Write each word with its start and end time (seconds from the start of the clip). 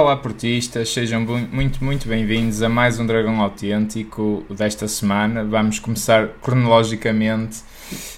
Olá 0.00 0.16
portistas, 0.16 0.88
sejam 0.94 1.20
muito, 1.52 1.84
muito 1.84 2.08
bem-vindos 2.08 2.62
a 2.62 2.70
mais 2.70 2.98
um 2.98 3.04
Dragão 3.04 3.38
Autêntico 3.38 4.42
desta 4.48 4.88
semana. 4.88 5.44
Vamos 5.44 5.78
começar 5.78 6.28
cronologicamente. 6.40 7.58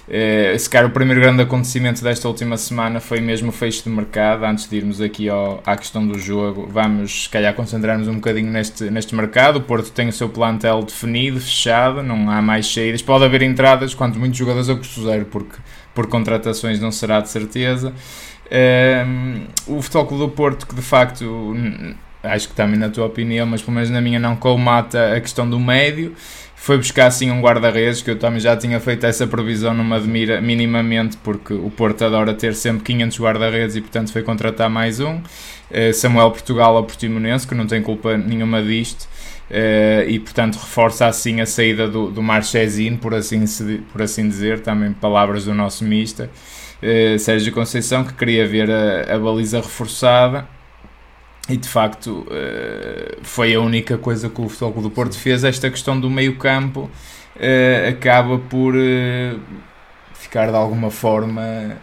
Eh, 0.07 0.55
se 0.57 0.69
calhar 0.69 0.89
o 0.89 0.93
primeiro 0.93 1.19
grande 1.19 1.41
acontecimento 1.41 2.01
desta 2.01 2.25
última 2.29 2.55
semana 2.55 3.01
foi 3.01 3.19
mesmo 3.19 3.49
o 3.49 3.51
fecho 3.51 3.83
de 3.83 3.89
mercado. 3.89 4.45
Antes 4.45 4.69
de 4.69 4.77
irmos 4.77 5.01
aqui 5.01 5.27
ao, 5.27 5.61
à 5.65 5.75
questão 5.75 6.07
do 6.07 6.17
jogo, 6.17 6.69
vamos 6.71 7.23
se 7.23 7.29
calhar 7.29 7.53
concentrar-nos 7.53 8.07
um 8.07 8.15
bocadinho 8.15 8.49
neste, 8.49 8.89
neste 8.89 9.13
mercado. 9.13 9.57
O 9.57 9.61
Porto 9.61 9.91
tem 9.91 10.07
o 10.07 10.13
seu 10.13 10.29
plantel 10.29 10.83
definido, 10.83 11.41
fechado, 11.41 12.01
não 12.01 12.31
há 12.31 12.41
mais 12.41 12.65
saídas. 12.65 13.01
Pode 13.01 13.25
haver 13.25 13.41
entradas, 13.41 13.93
quanto 13.93 14.17
muitos 14.17 14.39
jogadores 14.39 14.69
a 14.69 14.75
custo 14.75 15.03
zero, 15.03 15.25
porque 15.25 15.57
por 15.93 16.07
contratações 16.07 16.79
não 16.79 16.93
será 16.93 17.19
de 17.19 17.29
certeza. 17.29 17.93
Um, 18.51 19.45
o 19.67 19.81
Futebol 19.81 20.05
Clube 20.05 20.23
do 20.25 20.29
Porto, 20.29 20.67
que 20.67 20.75
de 20.75 20.81
facto, 20.81 21.55
acho 22.21 22.49
que 22.49 22.55
também 22.55 22.77
na 22.77 22.89
tua 22.89 23.05
opinião, 23.05 23.45
mas 23.45 23.61
pelo 23.61 23.75
menos 23.75 23.89
na 23.89 24.01
minha, 24.01 24.19
não 24.19 24.35
colmata 24.35 25.15
a 25.15 25.21
questão 25.21 25.49
do 25.49 25.59
médio. 25.59 26.13
Foi 26.55 26.77
buscar 26.77 27.07
assim 27.07 27.29
um 27.29 27.41
guarda-redes, 27.41 28.01
que 28.01 28.09
eu 28.09 28.17
também 28.17 28.39
já 28.39 28.55
tinha 28.55 28.79
feito 28.79 29.05
essa 29.05 29.27
previsão, 29.27 29.73
não 29.73 29.83
me 29.83 29.95
admira 29.95 30.39
minimamente, 30.39 31.17
porque 31.17 31.53
o 31.53 31.69
Porto 31.69 32.05
adora 32.05 32.33
ter 32.33 32.55
sempre 32.55 32.85
500 32.85 33.19
guarda-redes 33.19 33.75
e 33.75 33.81
portanto 33.81 34.13
foi 34.13 34.23
contratar 34.23 34.69
mais 34.69 35.01
um. 35.01 35.17
Uh, 35.17 35.93
Samuel 35.93 36.31
Portugal 36.31 36.77
ao 36.77 36.85
Portimonense, 36.85 37.45
que 37.45 37.53
não 37.53 37.67
tem 37.67 37.81
culpa 37.81 38.17
nenhuma 38.17 38.63
disto. 38.63 39.09
Uh, 39.51 40.07
e 40.07 40.19
portanto 40.19 40.55
reforça 40.55 41.05
assim 41.05 41.41
a 41.41 41.45
saída 41.45 41.85
do, 41.85 42.09
do 42.09 42.23
Marchesino, 42.23 42.97
por 42.97 43.13
assim, 43.13 43.43
por 43.91 44.01
assim 44.01 44.29
dizer, 44.29 44.61
também 44.61 44.93
palavras 44.93 45.43
do 45.43 45.53
nosso 45.53 45.83
mista. 45.83 46.29
Eh, 46.83 47.17
Sérgio 47.17 47.53
Conceição, 47.53 48.03
que 48.03 48.13
queria 48.13 48.45
ver 48.45 48.69
a, 48.69 49.15
a 49.15 49.17
baliza 49.17 49.61
reforçada 49.61 50.45
e 51.47 51.55
de 51.55 51.67
facto 51.67 52.27
uh, 52.27 53.17
foi 53.21 53.55
a 53.55 53.61
única 53.61 53.97
coisa 53.97 54.29
que 54.29 54.41
o 54.41 54.49
Futebol 54.49 54.83
do 54.83 54.89
Porto 54.89 55.17
fez. 55.17 55.45
Esta 55.45 55.69
questão 55.69 55.97
do 55.97 56.09
meio 56.09 56.37
campo 56.37 56.89
uh, 57.37 57.89
acaba 57.89 58.37
por 58.37 58.73
ficar 60.13 60.49
de 60.49 60.55
alguma 60.57 60.89
forma 60.91 61.77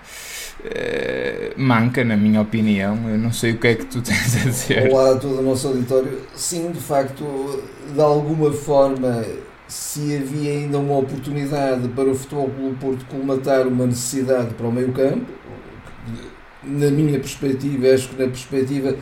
manca, 1.57 2.05
na 2.05 2.17
minha 2.17 2.43
opinião. 2.43 3.09
Eu 3.09 3.17
não 3.17 3.33
sei 3.33 3.53
o 3.53 3.59
que 3.59 3.69
é 3.69 3.75
que 3.75 3.87
tu 3.87 4.01
tens 4.03 4.37
a 4.37 4.51
dizer. 4.51 4.93
Olá 4.93 5.13
a 5.13 5.17
todo 5.17 5.39
o 5.39 5.43
nosso 5.43 5.69
auditório. 5.69 6.21
Sim, 6.35 6.73
de 6.73 6.81
facto, 6.81 7.63
de 7.95 8.01
alguma 8.01 8.53
forma 8.53 9.25
se 9.71 10.17
havia 10.17 10.51
ainda 10.51 10.79
uma 10.79 10.99
oportunidade 10.99 11.89
para 11.91 12.11
o 12.11 12.15
Futebol 12.15 12.51
Clube 12.51 12.77
Porto 12.81 13.05
colmatar 13.07 13.69
uma 13.69 13.87
necessidade 13.87 14.55
para 14.55 14.67
o 14.67 14.73
meio 14.73 14.93
campo, 14.93 15.27
na 16.65 16.91
minha 16.91 17.19
perspectiva, 17.19 17.87
acho 17.89 18.09
que 18.09 18.21
na 18.21 18.29
perspectiva 18.29 18.97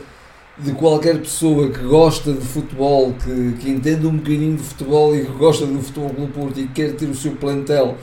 de 0.59 0.71
qualquer 0.73 1.19
pessoa 1.19 1.71
que 1.71 1.79
gosta 1.79 2.33
de 2.33 2.45
futebol, 2.45 3.13
que, 3.13 3.53
que 3.59 3.69
entende 3.69 4.05
um 4.05 4.17
bocadinho 4.17 4.57
de 4.57 4.63
futebol 4.63 5.15
e 5.15 5.25
que 5.25 5.31
gosta 5.31 5.65
do 5.65 5.81
Futebol 5.81 6.09
Clube 6.11 6.33
Porto 6.33 6.59
e 6.59 6.67
que 6.67 6.73
quer 6.73 6.95
ter 6.95 7.05
o 7.05 7.15
seu 7.15 7.31
plantel 7.31 7.97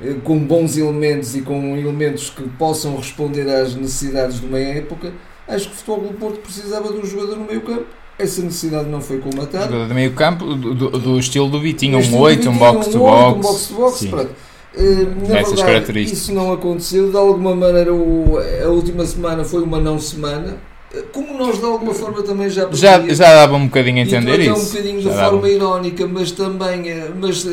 eh, 0.00 0.14
com 0.24 0.38
bons 0.38 0.76
elementos 0.76 1.36
e 1.36 1.42
com 1.42 1.76
elementos 1.76 2.30
que 2.30 2.48
possam 2.50 2.96
responder 2.96 3.48
às 3.50 3.74
necessidades 3.74 4.40
de 4.40 4.46
uma 4.46 4.58
época, 4.58 5.12
acho 5.46 5.68
que 5.68 5.74
o 5.74 5.76
Futebol 5.76 6.00
Clube 6.00 6.16
Porto 6.18 6.40
precisava 6.40 6.92
de 6.92 6.98
um 6.98 7.04
jogador 7.04 7.36
no 7.36 7.44
meio 7.44 7.60
campo 7.60 7.97
essa 8.18 8.42
necessidade 8.42 8.88
não 8.88 9.00
foi 9.00 9.18
colmatada. 9.18 9.66
Jogador 9.66 9.88
de 9.88 9.94
meio 9.94 10.12
campo, 10.12 10.44
do, 10.54 10.74
do, 10.74 10.90
do 10.90 11.18
estilo 11.18 11.48
do 11.48 11.60
Vitinho, 11.60 11.98
um 11.98 12.18
8, 12.18 12.50
um 12.50 12.58
box-to-box. 12.58 13.36
Um 13.36 13.40
box-to-box, 13.40 14.06
pronto. 14.06 14.30
Uh, 14.76 15.28
na 15.28 15.38
Essas 15.38 15.60
verdade, 15.60 16.02
isso 16.02 16.32
não 16.32 16.52
aconteceu. 16.52 17.10
De 17.10 17.16
alguma 17.16 17.54
maneira, 17.54 17.92
o, 17.92 18.38
a 18.62 18.68
última 18.68 19.04
semana 19.06 19.44
foi 19.44 19.62
uma 19.62 19.80
não 19.80 19.98
semana. 19.98 20.58
Eh, 20.94 21.04
como 21.12 21.36
nós 21.36 21.58
de 21.58 21.64
alguma 21.64 21.92
forma 21.92 22.22
também 22.22 22.48
já 22.48 22.68
já, 22.72 23.00
já 23.08 23.34
dava 23.34 23.56
um 23.56 23.66
bocadinho 23.66 23.98
a 23.98 24.00
entender 24.00 24.40
isso. 24.40 24.54
um 24.54 24.64
bocadinho 24.64 25.00
de 25.00 25.08
forma 25.08 25.30
dava. 25.30 25.50
irónica, 25.50 26.06
mas 26.06 26.30
também 26.32 26.88
eh, 26.88 27.10
mas, 27.20 27.46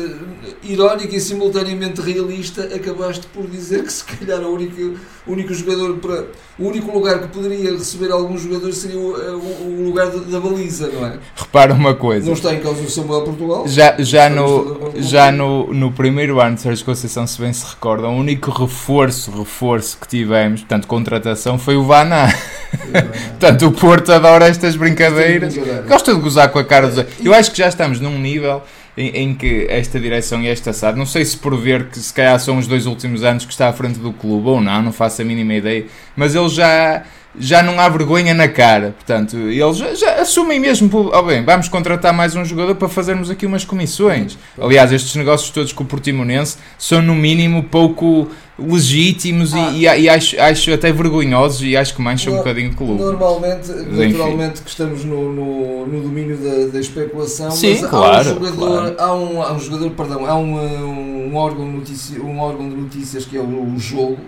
irónica 0.72 1.14
e 1.14 1.20
simultaneamente 1.20 2.00
realista, 2.00 2.62
acabaste 2.74 3.26
por 3.28 3.46
dizer 3.46 3.84
que 3.84 3.92
se 3.92 4.04
calhar 4.04 4.40
o 4.42 4.54
único, 4.54 4.98
único 5.26 5.54
jogador 5.54 5.96
para 5.98 6.26
o 6.58 6.68
único 6.68 6.90
lugar 6.90 7.20
que 7.20 7.28
poderia 7.28 7.72
receber 7.72 8.10
algum 8.10 8.38
jogador 8.38 8.72
seria 8.72 8.98
o, 8.98 9.12
o, 9.12 9.80
o 9.80 9.84
lugar 9.84 10.06
da, 10.06 10.18
da, 10.18 10.40
baliza, 10.40 10.88
não 10.88 11.06
é? 11.06 11.18
Repara 11.34 11.74
uma 11.74 11.94
coisa. 11.94 12.26
Não 12.26 12.32
está 12.32 12.54
em 12.54 12.60
causa 12.60 12.80
o 12.80 12.88
Samuel 12.88 13.22
Portugal. 13.22 13.68
Já, 13.68 13.94
já, 13.98 14.30
no, 14.30 14.92
já 14.96 15.30
no, 15.30 15.72
no 15.74 15.92
primeiro 15.92 16.40
ano 16.40 16.54
de 16.54 16.62
Sérgio 16.62 16.84
Conceição, 16.84 17.26
se 17.26 17.40
bem 17.40 17.52
se 17.52 17.66
recorda, 17.66 18.08
o 18.08 18.12
único 18.12 18.50
reforço, 18.50 19.30
reforço 19.30 19.98
que 20.00 20.08
tivemos, 20.08 20.60
portanto, 20.60 20.86
contratação, 20.86 21.58
foi 21.58 21.76
o 21.76 21.84
Vaná. 21.84 22.32
portanto, 23.38 23.66
o 23.66 23.72
Porto 23.72 24.12
adora 24.12 24.48
estas 24.48 24.76
brincadeiras. 24.76 25.54
Gosta 25.86 26.14
de 26.14 26.20
gozar 26.20 26.50
com 26.50 26.58
a 26.58 26.64
cara 26.64 26.88
dos. 26.88 27.04
Eu 27.22 27.34
acho 27.34 27.50
que 27.50 27.58
já 27.58 27.68
estamos 27.68 28.00
num 28.00 28.18
nível 28.18 28.62
em, 28.96 29.08
em, 29.08 29.34
que 29.34 29.66
esta 29.68 30.00
direção 30.00 30.42
e 30.42 30.48
esta 30.48 30.72
SAD, 30.72 30.98
não 30.98 31.06
sei 31.06 31.24
se 31.24 31.36
por 31.36 31.56
ver 31.56 31.88
que 31.88 31.98
se 31.98 32.12
calhar 32.12 32.38
são 32.40 32.58
os 32.58 32.66
dois 32.66 32.86
últimos 32.86 33.22
anos 33.22 33.44
que 33.44 33.52
está 33.52 33.68
à 33.68 33.72
frente 33.72 33.98
do 33.98 34.12
clube 34.12 34.48
ou 34.48 34.60
não, 34.60 34.82
não 34.82 34.92
faço 34.92 35.22
a 35.22 35.24
mínima 35.24 35.54
ideia, 35.54 35.86
mas 36.16 36.34
ele 36.34 36.48
já 36.48 37.04
já 37.38 37.62
não 37.62 37.78
há 37.80 37.88
vergonha 37.88 38.34
na 38.34 38.48
cara. 38.48 38.94
Portanto, 38.96 39.36
eles 39.36 39.76
já, 39.76 39.94
já 39.94 40.14
assumem 40.20 40.58
mesmo, 40.58 40.90
oh 40.92 41.22
bem, 41.22 41.44
vamos 41.44 41.68
contratar 41.68 42.12
mais 42.12 42.34
um 42.34 42.44
jogador 42.44 42.74
para 42.74 42.88
fazermos 42.88 43.30
aqui 43.30 43.46
umas 43.46 43.64
comissões. 43.64 44.38
Aliás, 44.60 44.92
estes 44.92 45.14
negócios 45.16 45.50
todos 45.50 45.72
com 45.72 45.84
o 45.84 45.86
Portimonense 45.86 46.56
são 46.78 47.02
no 47.02 47.14
mínimo 47.14 47.64
pouco 47.64 48.28
legítimos 48.58 49.52
ah, 49.52 49.70
e, 49.72 49.82
e, 49.82 50.08
acho, 50.08 50.40
acho 50.40 50.72
até 50.72 50.90
vergonhosos 50.90 51.62
e 51.62 51.76
acho 51.76 51.94
que 51.94 52.00
mancham 52.00 52.32
no, 52.32 52.38
um 52.38 52.42
bocadinho 52.42 52.70
o 52.70 52.74
clube. 52.74 53.02
Normalmente, 53.02 53.70
naturalmente 53.70 54.62
que 54.62 54.70
estamos 54.70 55.04
no, 55.04 55.32
no, 55.32 55.86
no 55.86 56.00
domínio 56.00 56.38
da, 56.38 56.72
da, 56.72 56.80
especulação, 56.80 57.50
Sim, 57.50 57.78
mas 57.80 57.90
claro, 57.90 58.16
há 58.16 58.20
um 58.20 58.34
jogador, 58.34 58.56
claro. 58.56 58.96
há, 58.98 59.14
um, 59.14 59.42
há 59.42 59.52
um 59.52 59.60
jogador, 59.60 59.90
perdão, 59.90 60.26
há 60.26 60.36
um, 60.36 61.30
um, 61.30 61.36
órgão, 61.36 61.70
notici, 61.70 62.18
um 62.18 62.38
órgão 62.40 62.68
de 62.68 62.76
notícias 62.76 63.26
que 63.26 63.36
é 63.36 63.40
o, 63.40 63.74
o 63.74 63.78
jogo 63.78 64.18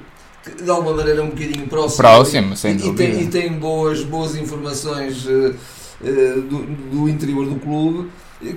de 0.62 0.71
alguma 0.71 0.94
maneira 0.94 1.22
um 1.22 1.31
bocadinho 1.31 1.66
próximo. 1.66 1.97
Próximo, 1.97 2.56
sem 2.56 2.75
e, 2.75 2.78
dúvida. 2.78 3.04
E 3.04 3.06
tem, 3.06 3.22
e 3.22 3.26
tem 3.26 3.53
boas, 3.53 4.03
boas 4.03 4.37
informações 4.37 5.25
uh, 5.26 5.54
uh, 6.00 6.43
do, 6.43 6.62
do 6.91 7.09
interior 7.09 7.47
do 7.47 7.56
clube 7.56 8.09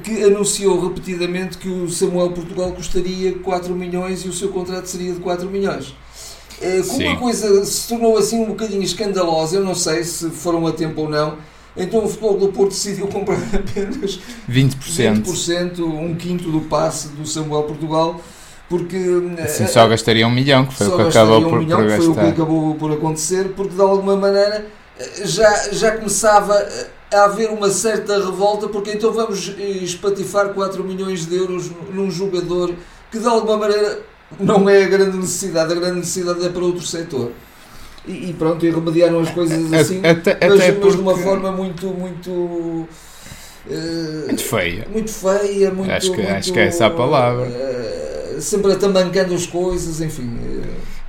que 0.03 0.23
anunciou 0.23 0.79
repetidamente 0.87 1.57
que 1.57 1.67
o 1.67 1.89
Samuel 1.89 2.31
Portugal 2.31 2.71
custaria 2.71 3.33
4 3.39 3.73
milhões 3.75 4.23
e 4.23 4.27
o 4.27 4.33
seu 4.33 4.49
contrato 4.49 4.85
seria 4.85 5.13
de 5.13 5.19
4 5.19 5.49
milhões. 5.49 5.95
Uh, 6.61 6.87
como 6.87 7.09
a 7.09 7.15
coisa 7.17 7.65
se 7.65 7.87
tornou 7.87 8.17
assim 8.17 8.43
um 8.43 8.49
bocadinho 8.49 8.83
escandalosa, 8.83 9.57
eu 9.57 9.63
não 9.63 9.73
sei 9.73 10.03
se 10.03 10.29
foram 10.29 10.67
a 10.67 10.71
tempo 10.71 11.01
ou 11.01 11.09
não, 11.09 11.37
então 11.75 12.03
o 12.03 12.07
Futebol 12.07 12.37
do 12.37 12.47
Porto 12.49 12.71
decidiu 12.71 13.07
comprar 13.07 13.39
apenas 13.55 14.19
20%, 14.47 15.23
20% 15.23 15.79
um 15.79 16.13
quinto 16.13 16.51
do 16.51 16.61
passe 16.61 17.07
do 17.09 17.25
Samuel 17.25 17.63
Portugal 17.63 18.21
porque 18.71 18.97
assim, 19.43 19.67
só 19.67 19.85
gastaria 19.85 20.25
um 20.25 20.31
milhão, 20.31 20.65
que 20.65 20.73
foi 20.73 20.87
o 20.87 20.95
que 20.95 21.01
acabou 21.01 21.39
um 21.39 21.49
por, 21.49 21.59
milhão, 21.59 21.77
por 21.77 21.87
gastar. 21.89 22.03
Foi 22.03 22.09
o 22.09 22.15
que 22.15 22.29
acabou 22.31 22.75
por 22.75 22.91
acontecer, 22.93 23.49
porque 23.49 23.75
de 23.75 23.81
alguma 23.81 24.15
maneira 24.15 24.65
eh, 24.97 25.25
já, 25.25 25.73
já 25.73 25.91
começava 25.91 26.65
a 27.13 27.25
haver 27.25 27.49
uma 27.49 27.69
certa 27.69 28.17
revolta, 28.17 28.69
porque 28.69 28.91
então 28.91 29.11
vamos 29.11 29.53
espatifar 29.59 30.53
4 30.53 30.81
milhões 30.85 31.25
de 31.25 31.35
euros 31.35 31.69
num 31.93 32.09
jogador 32.09 32.73
que 33.11 33.19
de 33.19 33.27
alguma 33.27 33.57
maneira 33.57 33.99
não 34.39 34.69
é 34.69 34.85
a 34.85 34.87
grande 34.87 35.17
necessidade, 35.17 35.73
a 35.73 35.75
grande 35.75 35.97
necessidade 35.97 36.45
é 36.45 36.47
para 36.47 36.63
outro 36.63 36.85
setor. 36.85 37.33
E, 38.07 38.29
e 38.29 38.33
pronto, 38.33 38.65
e 38.65 38.71
remediaram 38.71 39.19
as 39.19 39.31
coisas 39.31 39.73
assim, 39.73 39.99
até, 39.99 40.37
mas, 40.47 40.61
até 40.61 40.71
mas 40.71 40.95
de 40.95 41.01
uma 41.01 41.17
forma 41.17 41.51
muito, 41.51 41.87
muito. 41.87 42.31
Uh, 42.31 42.87
muito 44.27 44.43
feia. 44.43 44.87
Muito 44.89 45.11
feia, 45.11 45.71
muito. 45.71 45.91
Acho 45.91 46.11
que, 46.11 46.17
muito, 46.21 46.31
acho 46.31 46.53
que 46.53 46.59
é 46.59 46.67
essa 46.67 46.85
a 46.85 46.89
palavra. 46.89 47.47
Uh, 47.47 48.00
sempre 48.41 48.71
atamancando 48.71 49.33
as 49.33 49.45
coisas, 49.45 50.01
enfim. 50.01 50.37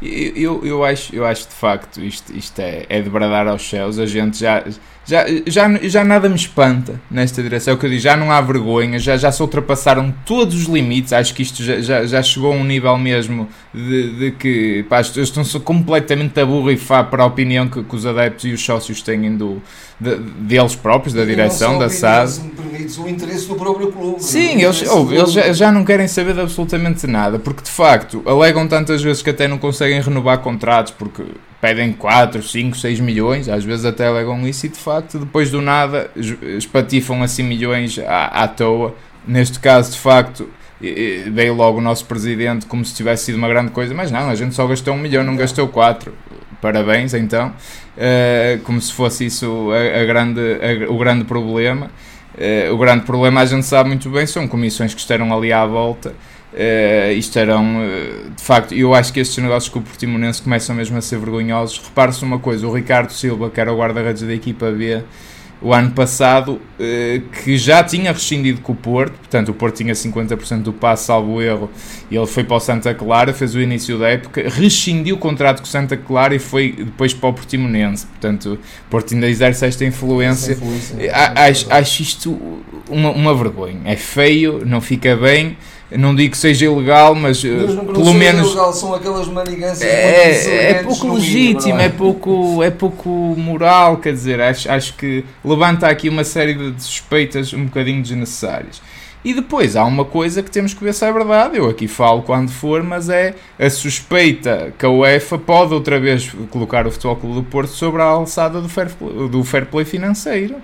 Eu, 0.00 0.32
eu, 0.34 0.66
eu, 0.66 0.84
acho, 0.84 1.14
eu 1.14 1.24
acho 1.24 1.48
de 1.48 1.54
facto 1.54 2.00
isto, 2.00 2.36
isto 2.36 2.58
é, 2.60 2.86
é 2.88 3.00
de 3.00 3.08
bradar 3.08 3.46
aos 3.46 3.68
céus. 3.68 3.98
A 3.98 4.06
gente 4.06 4.38
já, 4.38 4.64
já, 5.04 5.24
já, 5.46 5.68
já 5.82 6.04
nada 6.04 6.28
me 6.28 6.34
espanta 6.34 7.00
nesta 7.10 7.42
direção. 7.42 7.72
É 7.72 7.76
o 7.76 7.78
que 7.78 7.86
eu 7.86 7.90
digo, 7.90 8.02
já 8.02 8.16
não 8.16 8.30
há 8.30 8.40
vergonha, 8.40 8.98
já, 8.98 9.16
já 9.16 9.30
se 9.30 9.40
ultrapassaram 9.40 10.12
todos 10.26 10.54
os 10.54 10.64
limites. 10.64 11.12
Acho 11.12 11.34
que 11.34 11.42
isto 11.42 11.62
já, 11.62 11.80
já, 11.80 12.04
já 12.04 12.22
chegou 12.22 12.52
a 12.52 12.56
um 12.56 12.64
nível 12.64 12.96
mesmo 12.98 13.48
de, 13.72 14.18
de 14.18 14.30
que 14.32 14.84
pá, 14.88 15.00
estão 15.00 15.44
completamente 15.60 16.40
a 16.40 16.46
burrifar 16.46 17.08
para 17.08 17.22
a 17.22 17.26
opinião 17.26 17.68
que, 17.68 17.82
que, 17.82 17.94
os 17.94 18.04
adeptos 18.04 18.44
e 18.44 18.52
os 18.52 18.64
sócios 18.64 19.02
têm 19.02 19.36
do, 19.36 19.62
de, 20.02 20.16
deles 20.16 20.74
próprios, 20.74 21.14
da 21.14 21.24
direção, 21.24 21.78
da 21.78 21.88
SAD. 21.88 22.40
Permites, 22.56 22.98
o 22.98 23.08
interesse 23.08 23.46
do 23.46 23.54
próprio 23.54 23.92
clube. 23.92 24.22
Sim, 24.22 24.60
eles, 24.60 24.84
oh, 24.90 25.10
eles 25.12 25.32
já, 25.32 25.52
já, 25.52 25.72
não 25.72 25.84
querem 25.84 26.08
saber 26.08 26.34
de 26.34 26.40
absolutamente 26.40 27.06
nada, 27.06 27.38
porque 27.38 27.62
de 27.62 27.70
facto 27.70 28.22
alegam 28.26 28.66
tantas 28.66 29.02
vezes 29.02 29.22
que 29.22 29.30
até 29.30 29.46
não 29.46 29.58
conseguem 29.58 30.00
renovar 30.00 30.38
contratos 30.38 30.92
porque 30.92 31.22
pedem 31.60 31.92
4, 31.92 32.42
5, 32.42 32.76
6 32.76 33.00
milhões, 33.00 33.48
às 33.48 33.62
vezes 33.62 33.84
até 33.84 34.08
alegam 34.08 34.46
isso 34.48 34.66
e 34.66 34.68
de 34.68 34.78
facto 34.78 35.18
depois 35.18 35.50
do 35.50 35.62
nada 35.62 36.10
espatifam 36.58 37.22
assim 37.22 37.44
milhões 37.44 37.98
à, 38.00 38.42
à 38.42 38.48
toa. 38.48 38.94
Neste 39.24 39.60
caso, 39.60 39.92
de 39.92 39.98
facto, 39.98 40.48
veio 40.80 41.54
logo 41.54 41.78
o 41.78 41.80
nosso 41.80 42.04
presidente 42.06 42.66
como 42.66 42.84
se 42.84 42.92
tivesse 42.92 43.26
sido 43.26 43.36
uma 43.36 43.48
grande 43.48 43.70
coisa, 43.70 43.94
mas 43.94 44.10
não, 44.10 44.28
a 44.28 44.34
gente 44.34 44.52
só 44.52 44.66
gastou 44.66 44.94
um 44.94 44.98
milhão, 44.98 45.22
não 45.22 45.36
gastou 45.36 45.68
quatro. 45.68 46.12
Parabéns 46.62 47.12
então, 47.12 47.48
uh, 47.48 48.62
como 48.62 48.80
se 48.80 48.92
fosse 48.92 49.26
isso 49.26 49.70
a, 49.72 50.00
a 50.00 50.04
grande, 50.06 50.40
a, 50.40 50.90
o 50.90 50.96
grande 50.96 51.24
problema. 51.24 51.90
Uh, 52.34 52.72
o 52.72 52.78
grande 52.78 53.04
problema, 53.04 53.42
a 53.42 53.44
gente 53.44 53.66
sabe 53.66 53.88
muito 53.90 54.08
bem, 54.08 54.26
são 54.26 54.48
comissões 54.48 54.94
que 54.94 55.00
estarão 55.00 55.36
ali 55.36 55.52
à 55.52 55.66
volta. 55.66 56.14
Uh, 56.54 57.12
isto 57.12 57.38
eram, 57.38 57.78
uh, 57.78 58.30
de 58.30 58.42
facto, 58.42 58.74
eu 58.74 58.94
acho 58.94 59.12
que 59.12 59.20
estes 59.20 59.42
negócios 59.42 59.72
com 59.72 59.80
o 59.80 59.82
Portimonense 59.82 60.40
começam 60.40 60.74
mesmo 60.74 60.96
a 60.96 61.00
ser 61.02 61.18
vergonhosos. 61.18 61.78
Repare-se 61.84 62.22
uma 62.24 62.38
coisa: 62.38 62.66
o 62.66 62.72
Ricardo 62.72 63.12
Silva, 63.12 63.50
que 63.50 63.60
era 63.60 63.72
o 63.72 63.76
guarda-redes 63.76 64.22
da 64.22 64.32
equipa 64.32 64.70
B, 64.70 65.02
o 65.62 65.72
ano 65.72 65.90
passado, 65.92 66.54
uh, 66.54 67.20
que 67.42 67.56
já 67.56 67.84
tinha 67.84 68.12
rescindido 68.12 68.60
com 68.60 68.72
o 68.72 68.76
Porto, 68.76 69.12
portanto, 69.12 69.50
o 69.50 69.54
Porto 69.54 69.76
tinha 69.76 69.94
50% 69.94 70.62
do 70.62 70.72
passe, 70.72 71.04
salvo 71.04 71.40
erro, 71.40 71.70
e 72.10 72.16
ele 72.16 72.26
foi 72.26 72.44
para 72.44 72.56
o 72.56 72.60
Santa 72.60 72.94
Clara, 72.94 73.32
fez 73.32 73.54
o 73.54 73.60
início 73.60 73.98
da 73.98 74.08
época, 74.08 74.48
rescindiu 74.48 75.16
o 75.16 75.18
contrato 75.18 75.60
com 75.60 75.64
o 75.64 75.68
Santa 75.68 75.96
Clara 75.96 76.34
e 76.34 76.38
foi 76.38 76.72
depois 76.72 77.14
para 77.14 77.28
o 77.28 77.32
Portimonense. 77.32 78.06
Portanto, 78.06 78.58
o 78.86 78.90
Porto 78.90 79.14
ainda 79.14 79.28
exerce 79.28 79.64
esta 79.64 79.84
influência. 79.84 80.52
influência 80.52 81.12
acho, 81.14 81.72
acho 81.72 82.02
isto 82.02 82.62
uma, 82.88 83.10
uma 83.10 83.34
vergonha. 83.34 83.80
É 83.84 83.96
feio, 83.96 84.64
não 84.66 84.80
fica 84.80 85.16
bem 85.16 85.56
não 85.98 86.14
digo 86.14 86.32
que 86.32 86.38
seja 86.38 86.66
ilegal, 86.66 87.14
mas 87.14 87.40
que 87.40 87.48
pelo 87.48 88.14
menos 88.14 88.48
ilegal, 88.48 88.72
são 88.72 88.94
aquelas 88.94 89.28
manigâncias 89.28 89.82
é, 89.90 90.70
é 90.70 90.74
pouco 90.82 91.14
legítimo, 91.14 91.80
é? 91.80 91.84
é? 91.84 91.88
pouco 91.88 92.62
é 92.62 92.70
pouco 92.70 93.08
moral, 93.36 93.98
quer 93.98 94.12
dizer, 94.12 94.40
acho, 94.40 94.70
acho 94.70 94.94
que 94.94 95.24
levanta 95.44 95.86
aqui 95.86 96.08
uma 96.08 96.24
série 96.24 96.54
de 96.54 96.82
suspeitas 96.82 97.52
um 97.52 97.64
bocadinho 97.64 98.02
desnecessárias. 98.02 98.80
E 99.24 99.32
depois 99.32 99.76
há 99.76 99.84
uma 99.84 100.04
coisa 100.04 100.42
que 100.42 100.50
temos 100.50 100.74
que 100.74 100.82
ver 100.82 100.92
se 100.92 101.04
é 101.04 101.12
verdade, 101.12 101.56
eu 101.56 101.68
aqui 101.68 101.86
falo 101.86 102.22
quando 102.22 102.50
for, 102.50 102.82
mas 102.82 103.08
é 103.08 103.34
a 103.56 103.70
suspeita 103.70 104.74
que 104.76 104.84
a 104.84 104.90
UEFA 104.90 105.38
pode 105.38 105.72
outra 105.72 106.00
vez 106.00 106.34
colocar 106.50 106.86
o 106.88 106.90
Futebol 106.90 107.16
Clube 107.16 107.34
do 107.36 107.42
Porto 107.44 107.70
sobre 107.70 108.02
a 108.02 108.06
alçada 108.06 108.60
do 108.60 108.68
fair 108.68 108.90
play, 108.90 109.28
do 109.28 109.44
fair 109.44 109.66
play 109.66 109.84
financeiro. 109.84 110.56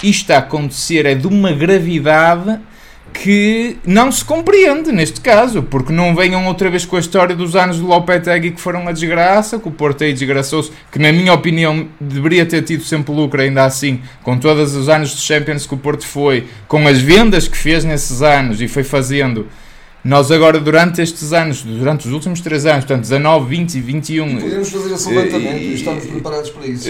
Isto 0.00 0.30
a 0.30 0.38
acontecer 0.38 1.04
é 1.04 1.14
de 1.16 1.26
uma 1.26 1.50
gravidade 1.52 2.60
que 3.12 3.78
não 3.86 4.12
se 4.12 4.24
compreende 4.24 4.92
neste 4.92 5.20
caso, 5.20 5.62
porque 5.62 5.92
não 5.92 6.14
venham 6.14 6.46
outra 6.46 6.70
vez 6.70 6.84
com 6.84 6.96
a 6.96 7.00
história 7.00 7.34
dos 7.34 7.56
anos 7.56 7.78
do 7.78 7.86
Lopetegui 7.86 8.52
que 8.52 8.60
foram 8.60 8.86
a 8.86 8.92
desgraça, 8.92 9.58
que 9.58 9.68
o 9.68 9.70
Porto 9.70 10.04
aí 10.04 10.12
desgraçou-se, 10.12 10.70
que 10.92 10.98
na 10.98 11.10
minha 11.10 11.32
opinião 11.32 11.88
deveria 12.00 12.44
ter 12.44 12.62
tido 12.62 12.84
sempre 12.84 13.14
lucro 13.14 13.40
ainda 13.40 13.64
assim, 13.64 14.00
com 14.22 14.38
todos 14.38 14.74
os 14.74 14.88
anos 14.88 15.10
de 15.10 15.20
Champions 15.20 15.66
que 15.66 15.74
o 15.74 15.78
Porto 15.78 16.06
foi, 16.06 16.46
com 16.68 16.86
as 16.86 16.98
vendas 16.98 17.48
que 17.48 17.56
fez 17.56 17.84
nesses 17.84 18.22
anos 18.22 18.60
e 18.60 18.68
foi 18.68 18.84
fazendo 18.84 19.46
nós 20.06 20.30
agora, 20.30 20.60
durante 20.60 21.02
estes 21.02 21.32
anos, 21.32 21.62
durante 21.62 22.06
os 22.06 22.12
últimos 22.12 22.40
3 22.40 22.66
anos, 22.66 22.84
portanto 22.84 23.02
19, 23.02 23.48
20 23.48 23.74
e 23.74 23.80
21... 23.80 24.28
E 24.28 24.40
podemos 24.40 24.70
fazer 24.70 24.94
esse 24.94 25.08
levantamento 25.12 25.62
e 25.62 25.74
estamos 25.74 26.06
preparados 26.06 26.50
para 26.50 26.66
isso. 26.66 26.88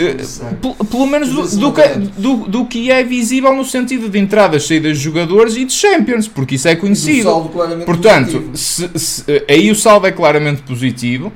Uh, 0.62 0.84
pelo 0.84 1.06
menos 1.06 1.30
do, 1.30 1.56
do, 1.58 1.72
que, 1.72 1.88
do, 2.18 2.36
do, 2.46 2.66
que 2.66 2.90
é 2.90 3.02
visível 3.02 3.56
no 3.56 3.64
sentido 3.64 4.10
de 4.10 4.18
entradas, 4.18 4.66
saídas 4.66 4.98
de 4.98 5.04
jogadores 5.04 5.56
e 5.56 5.64
de 5.64 5.72
Champions, 5.72 6.28
porque 6.28 6.56
isso 6.56 6.68
é 6.68 6.76
conhecido. 6.76 7.50
Portanto, 7.86 8.50
se, 8.52 8.90
se, 8.94 9.24
aí 9.48 9.70
o 9.70 9.74
saldo 9.74 10.06
é 10.06 10.12
claramente 10.12 10.60
positivo 10.60 11.32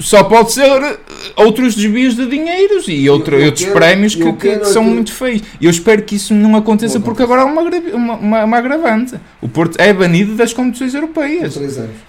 só 0.00 0.22
pode 0.24 0.52
ser 0.52 0.62
eh, 0.62 0.96
outros 1.36 1.74
desvios 1.74 2.14
de 2.14 2.26
dinheiros 2.26 2.86
e 2.88 3.08
outro, 3.10 3.34
eu, 3.34 3.40
eu 3.40 3.46
outros 3.46 3.64
quero, 3.64 3.76
prémios 3.76 4.14
que, 4.14 4.32
que, 4.34 4.58
que 4.58 4.64
são 4.66 4.84
muito 4.84 5.12
feios. 5.12 5.42
E 5.60 5.64
eu 5.64 5.70
espero 5.70 6.02
que 6.02 6.14
isso 6.14 6.34
não 6.34 6.56
aconteça, 6.56 7.00
porque 7.00 7.22
agora 7.22 7.42
há 7.42 7.44
uma, 7.44 7.62
uma, 7.62 8.14
uma, 8.14 8.44
uma, 8.44 8.56
agravante. 8.56 9.16
O 9.40 9.48
Porto 9.48 9.78
é 9.80 9.92
banido 9.92 10.34
das 10.34 10.52
competições 10.52 10.94
europeias. 10.94 11.56
anos. 11.56 12.08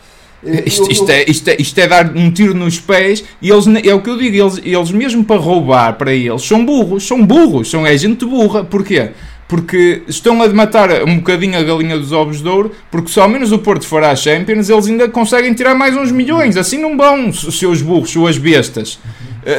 Isto, 0.66 0.90
isto, 0.90 1.12
é, 1.12 1.26
isto, 1.28 1.50
é, 1.50 1.58
isto 1.60 1.78
é 1.80 1.88
dar 1.88 2.16
um 2.16 2.32
tiro 2.32 2.54
nos 2.54 2.80
pés 2.80 3.26
e 3.42 3.50
eles, 3.50 3.66
é 3.84 3.94
o 3.94 4.02
que 4.02 4.10
eu 4.10 4.18
digo, 4.18 4.38
eles, 4.38 4.62
eles 4.64 4.92
mesmo 4.92 5.22
para 5.22 5.36
roubar 5.36 5.98
para 5.98 6.14
eles 6.14 6.44
são 6.44 6.66
burros, 6.66 7.06
são 7.06 7.26
burros, 7.26 7.70
são 7.70 7.86
é 7.86 7.98
gente 7.98 8.24
burra. 8.26 8.64
Porquê? 8.64 9.10
Porque 9.50 10.04
estão 10.08 10.42
a 10.44 10.48
matar 10.50 11.04
um 11.04 11.18
bocadinho 11.18 11.58
a 11.58 11.64
galinha 11.64 11.98
dos 11.98 12.12
ovos 12.12 12.40
de 12.40 12.48
ouro, 12.48 12.72
porque 12.92 13.10
só 13.10 13.28
menos 13.28 13.52
o 13.52 13.58
Porto 13.58 13.86
for 13.86 14.04
à 14.04 14.16
Champions, 14.16 14.70
eles 14.70 14.86
ainda 14.86 15.10
conseguem 15.10 15.56
tirar 15.56 15.74
mais 15.74 15.98
uns 15.98 16.12
milhões. 16.12 16.56
Assim 16.56 16.78
não 16.78 16.96
vão, 16.96 17.34
seus 17.34 17.82
burros, 17.82 18.12
suas 18.12 18.38
bestas. 18.38 19.00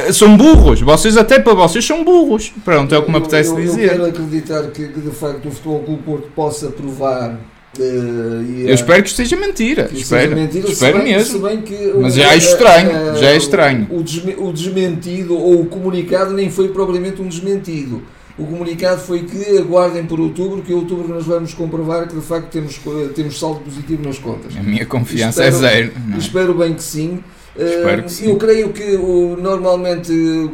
Uh, 0.07 0.13
são 0.13 0.37
burros, 0.37 0.79
vocês 0.79 1.17
até 1.17 1.39
para 1.39 1.53
vocês 1.53 1.85
são 1.85 2.05
burros. 2.05 2.53
Pronto, 2.63 2.95
é 2.95 2.97
o 2.97 3.03
que 3.03 3.11
me 3.11 3.17
apetece 3.17 3.49
eu, 3.49 3.59
eu, 3.59 3.65
dizer. 3.65 3.83
Eu 3.83 3.89
quero 3.89 4.05
acreditar 4.05 4.63
que, 4.67 4.87
que 4.87 5.01
de 5.01 5.11
facto 5.11 5.49
o 5.49 5.51
Futebol 5.51 5.79
Clube 5.81 6.03
Porto 6.03 6.31
possa 6.33 6.67
provar 6.71 7.37
Uh, 7.79 8.67
eu 8.67 8.73
espero 8.73 9.01
que 9.01 9.07
esteja 9.07 9.37
mentira. 9.37 9.85
Que 9.85 10.01
espero, 10.01 10.35
mentira, 10.35 10.67
espero 10.67 10.97
bem, 10.97 11.13
mesmo. 11.13 11.39
Mas 12.01 12.15
já 12.15 12.33
é 12.33 12.37
estranho. 12.37 12.89
Uh, 12.89 13.17
já 13.17 13.29
é 13.29 13.37
estranho. 13.37 13.87
O, 13.89 14.49
o 14.49 14.51
desmentido 14.51 15.37
ou 15.37 15.61
o 15.61 15.65
comunicado 15.67 16.33
nem 16.33 16.49
foi 16.49 16.67
propriamente 16.67 17.21
um 17.21 17.29
desmentido. 17.29 18.03
O 18.37 18.45
comunicado 18.45 19.01
foi 19.01 19.23
que 19.23 19.57
aguardem 19.57 20.05
por 20.05 20.19
outubro, 20.19 20.61
que 20.61 20.71
em 20.71 20.75
outubro 20.75 21.07
nós 21.07 21.25
vamos 21.25 21.53
comprovar 21.53 22.07
que 22.07 22.15
de 22.15 22.21
facto 22.21 22.49
temos, 22.49 22.79
temos 23.13 23.39
saldo 23.39 23.59
positivo 23.59 24.03
nas 24.03 24.17
contas. 24.17 24.55
A 24.55 24.63
minha 24.63 24.85
confiança 24.85 25.43
é 25.43 25.49
espero, 25.49 25.65
é 25.65 25.69
zero. 25.69 25.91
É? 26.13 26.17
Espero 26.17 26.53
bem 26.53 26.73
que 26.73 26.83
sim. 26.83 27.23
Espero 27.55 28.03
que 28.03 28.11
sim. 28.11 28.29
Eu 28.29 28.37
creio 28.37 28.69
que 28.69 28.95
o, 28.95 29.35
normalmente 29.37 30.11
o, 30.11 30.51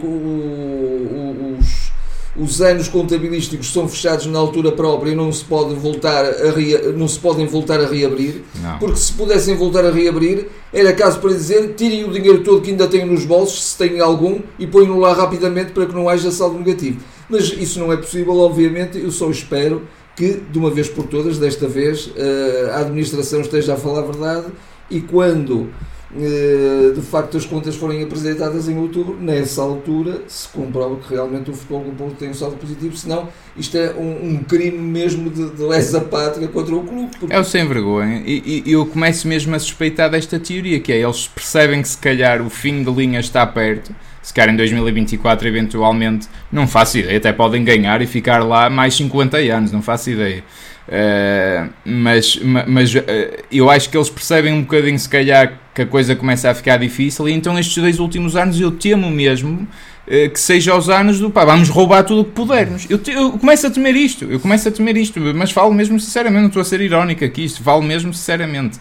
os, 1.60 1.92
os 2.36 2.62
anos 2.62 2.88
contabilísticos 2.88 3.72
são 3.72 3.88
fechados 3.88 4.26
na 4.26 4.40
altura 4.40 4.72
própria 4.72 5.12
e 5.12 5.16
não 5.16 5.32
se, 5.32 5.44
pode 5.46 5.76
voltar 5.76 6.26
a 6.26 6.52
rea, 6.52 6.92
não 6.92 7.08
se 7.08 7.20
podem 7.20 7.46
voltar 7.46 7.80
a 7.80 7.88
reabrir. 7.88 8.44
Não. 8.62 8.80
Porque 8.80 8.98
se 8.98 9.14
pudessem 9.14 9.56
voltar 9.56 9.86
a 9.86 9.92
reabrir, 9.92 10.48
era 10.74 10.92
caso 10.94 11.20
para 11.20 11.32
dizer 11.32 11.76
tirem 11.76 12.04
o 12.04 12.12
dinheiro 12.12 12.44
todo 12.44 12.62
que 12.62 12.72
ainda 12.72 12.88
têm 12.88 13.06
nos 13.06 13.26
bolsos, 13.26 13.64
se 13.64 13.78
têm 13.78 14.00
algum, 14.00 14.40
e 14.58 14.66
põem-no 14.66 15.00
lá 15.00 15.14
rapidamente 15.14 15.72
para 15.72 15.86
que 15.86 15.94
não 15.94 16.10
haja 16.10 16.32
saldo 16.32 16.58
negativo. 16.58 17.00
Mas 17.30 17.52
isso 17.52 17.80
não 17.80 17.92
é 17.92 17.98
possível, 17.98 18.38
obviamente. 18.38 18.98
Eu 18.98 19.12
só 19.12 19.30
espero 19.30 19.88
que, 20.16 20.42
de 20.50 20.58
uma 20.58 20.72
vez 20.72 20.90
por 20.90 21.06
todas, 21.08 21.38
desta 21.38 21.68
vez, 21.68 22.12
eh, 22.16 22.72
a 22.74 22.80
administração 22.80 23.42
esteja 23.42 23.74
a 23.74 23.78
falar 23.78 24.00
a 24.00 24.04
verdade 24.04 24.48
e 24.90 25.02
quando 25.02 25.70
eh, 26.16 26.94
de 26.96 27.02
facto 27.02 27.36
as 27.36 27.46
contas 27.46 27.76
forem 27.76 28.02
apresentadas 28.02 28.70
em 28.70 28.78
outubro, 28.78 29.18
nessa 29.20 29.62
altura 29.62 30.22
se 30.28 30.48
comprova 30.48 30.96
que 30.96 31.14
realmente 31.14 31.52
o 31.52 31.54
futebol 31.54 31.84
do 31.84 31.92
Porto 31.92 32.16
tem 32.16 32.30
um 32.30 32.34
saldo 32.34 32.56
positivo, 32.56 32.96
senão 32.96 33.28
isto 33.58 33.78
é 33.78 33.94
um, 33.94 34.30
um 34.30 34.44
crime 34.44 34.78
mesmo 34.78 35.30
de, 35.30 35.50
de 35.50 35.62
lesa 35.62 36.00
pátria 36.00 36.48
contra 36.48 36.74
o 36.74 36.84
clube. 36.84 37.12
Porque... 37.20 37.34
É 37.34 37.38
o 37.38 37.44
sem 37.44 37.68
vergonha 37.68 38.24
e, 38.26 38.64
e, 38.66 38.72
eu 38.72 38.86
começo 38.86 39.28
mesmo 39.28 39.54
a 39.54 39.60
suspeitar 39.60 40.10
desta 40.10 40.40
teoria, 40.40 40.80
que 40.80 40.94
é 40.94 41.02
eles 41.02 41.28
percebem 41.28 41.82
que 41.82 41.90
se 41.90 41.98
calhar 41.98 42.42
o 42.42 42.50
fim 42.50 42.84
de 42.84 42.92
linha 42.92 43.20
está 43.20 43.46
perto 43.46 43.94
se 44.28 44.34
calhar 44.34 44.54
em 44.54 44.58
2024 44.58 45.48
eventualmente, 45.48 46.28
não 46.52 46.68
faço 46.68 46.98
ideia, 46.98 47.18
até 47.18 47.32
podem 47.32 47.64
ganhar 47.64 48.02
e 48.02 48.06
ficar 48.06 48.44
lá 48.44 48.70
mais 48.70 48.94
50 48.96 49.38
anos, 49.38 49.72
não 49.72 49.82
faço 49.82 50.10
ideia. 50.10 50.44
Uh, 50.86 51.70
mas 51.86 52.38
mas 52.68 52.94
uh, 52.94 53.04
eu 53.50 53.70
acho 53.70 53.90
que 53.90 53.96
eles 53.96 54.10
percebem 54.10 54.52
um 54.52 54.64
bocadinho, 54.64 55.00
se 55.00 55.08
calhar, 55.08 55.54
que 55.74 55.84
a 55.84 55.86
coisa 55.86 56.14
começa 56.14 56.52
a 56.52 56.54
ficar 56.54 56.76
difícil, 56.76 57.30
e 57.30 57.32
então 57.32 57.58
estes 57.58 57.78
dois 57.78 58.00
últimos 58.00 58.36
anos 58.36 58.60
eu 58.60 58.70
temo 58.70 59.10
mesmo 59.10 59.66
uh, 60.08 60.30
que 60.30 60.40
seja 60.42 60.76
os 60.76 60.90
anos 60.90 61.22
do 61.22 61.32
pá, 61.32 61.46
vamos 61.46 61.70
roubar 61.70 62.04
tudo 62.04 62.20
o 62.20 62.26
que 62.26 62.32
pudermos. 62.32 62.86
Eu, 62.90 62.98
te, 62.98 63.12
eu, 63.12 63.32
começo 63.32 63.66
a 63.66 63.70
temer 63.70 63.96
isto, 63.96 64.26
eu 64.26 64.42
começo 64.42 64.68
a 64.68 64.72
temer 64.72 64.98
isto, 64.98 65.22
mas 65.34 65.52
falo 65.52 65.74
mesmo 65.74 65.98
sinceramente, 66.02 66.42
não 66.42 66.48
estou 66.48 66.62
a 66.62 66.66
ser 66.66 66.82
irónico 66.82 67.24
aqui, 67.24 67.46
isto 67.46 67.64
falo 67.64 67.82
mesmo 67.82 68.14
sinceramente. 68.14 68.78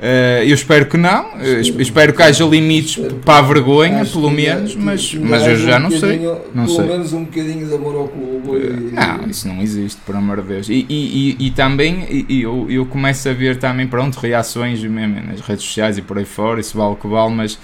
Uh, 0.00 0.44
eu 0.44 0.54
espero 0.54 0.86
que 0.86 0.96
não, 0.96 1.34
uh, 1.34 1.60
espero 1.78 2.14
que 2.14 2.22
haja 2.22 2.42
limites 2.46 2.98
para 3.22 3.40
a 3.40 3.42
vergonha, 3.42 4.02
pelo 4.06 4.30
menos, 4.30 4.74
mas, 4.74 5.12
mas 5.12 5.46
eu 5.46 5.56
já 5.56 5.76
um 5.76 5.80
não 5.80 5.90
sei. 5.90 6.18
Não 6.54 6.64
pelo 6.64 6.76
sei. 6.76 6.86
menos 6.86 7.12
um 7.12 7.24
bocadinho 7.24 7.68
de 7.68 7.74
amor 7.74 7.94
ao 7.94 8.08
clube. 8.08 8.92
Não, 8.92 9.28
isso 9.28 9.46
não 9.46 9.60
existe, 9.60 10.00
por 10.00 10.16
amor 10.16 10.40
de 10.40 10.48
Deus. 10.48 10.68
E, 10.70 10.86
e, 10.88 11.36
e, 11.38 11.46
e 11.46 11.50
também 11.50 12.26
e, 12.30 12.40
eu, 12.40 12.66
eu 12.70 12.86
começo 12.86 13.28
a 13.28 13.34
ver 13.34 13.58
também, 13.58 13.86
pronto, 13.86 14.18
reações 14.18 14.82
mesmo 14.82 15.20
nas 15.20 15.40
redes 15.42 15.66
sociais 15.66 15.98
e 15.98 16.02
por 16.02 16.16
aí 16.16 16.24
fora, 16.24 16.60
isso 16.60 16.78
vale 16.78 16.94
o 16.94 16.96
que 16.96 17.06
vale, 17.06 17.34
mas 17.34 17.58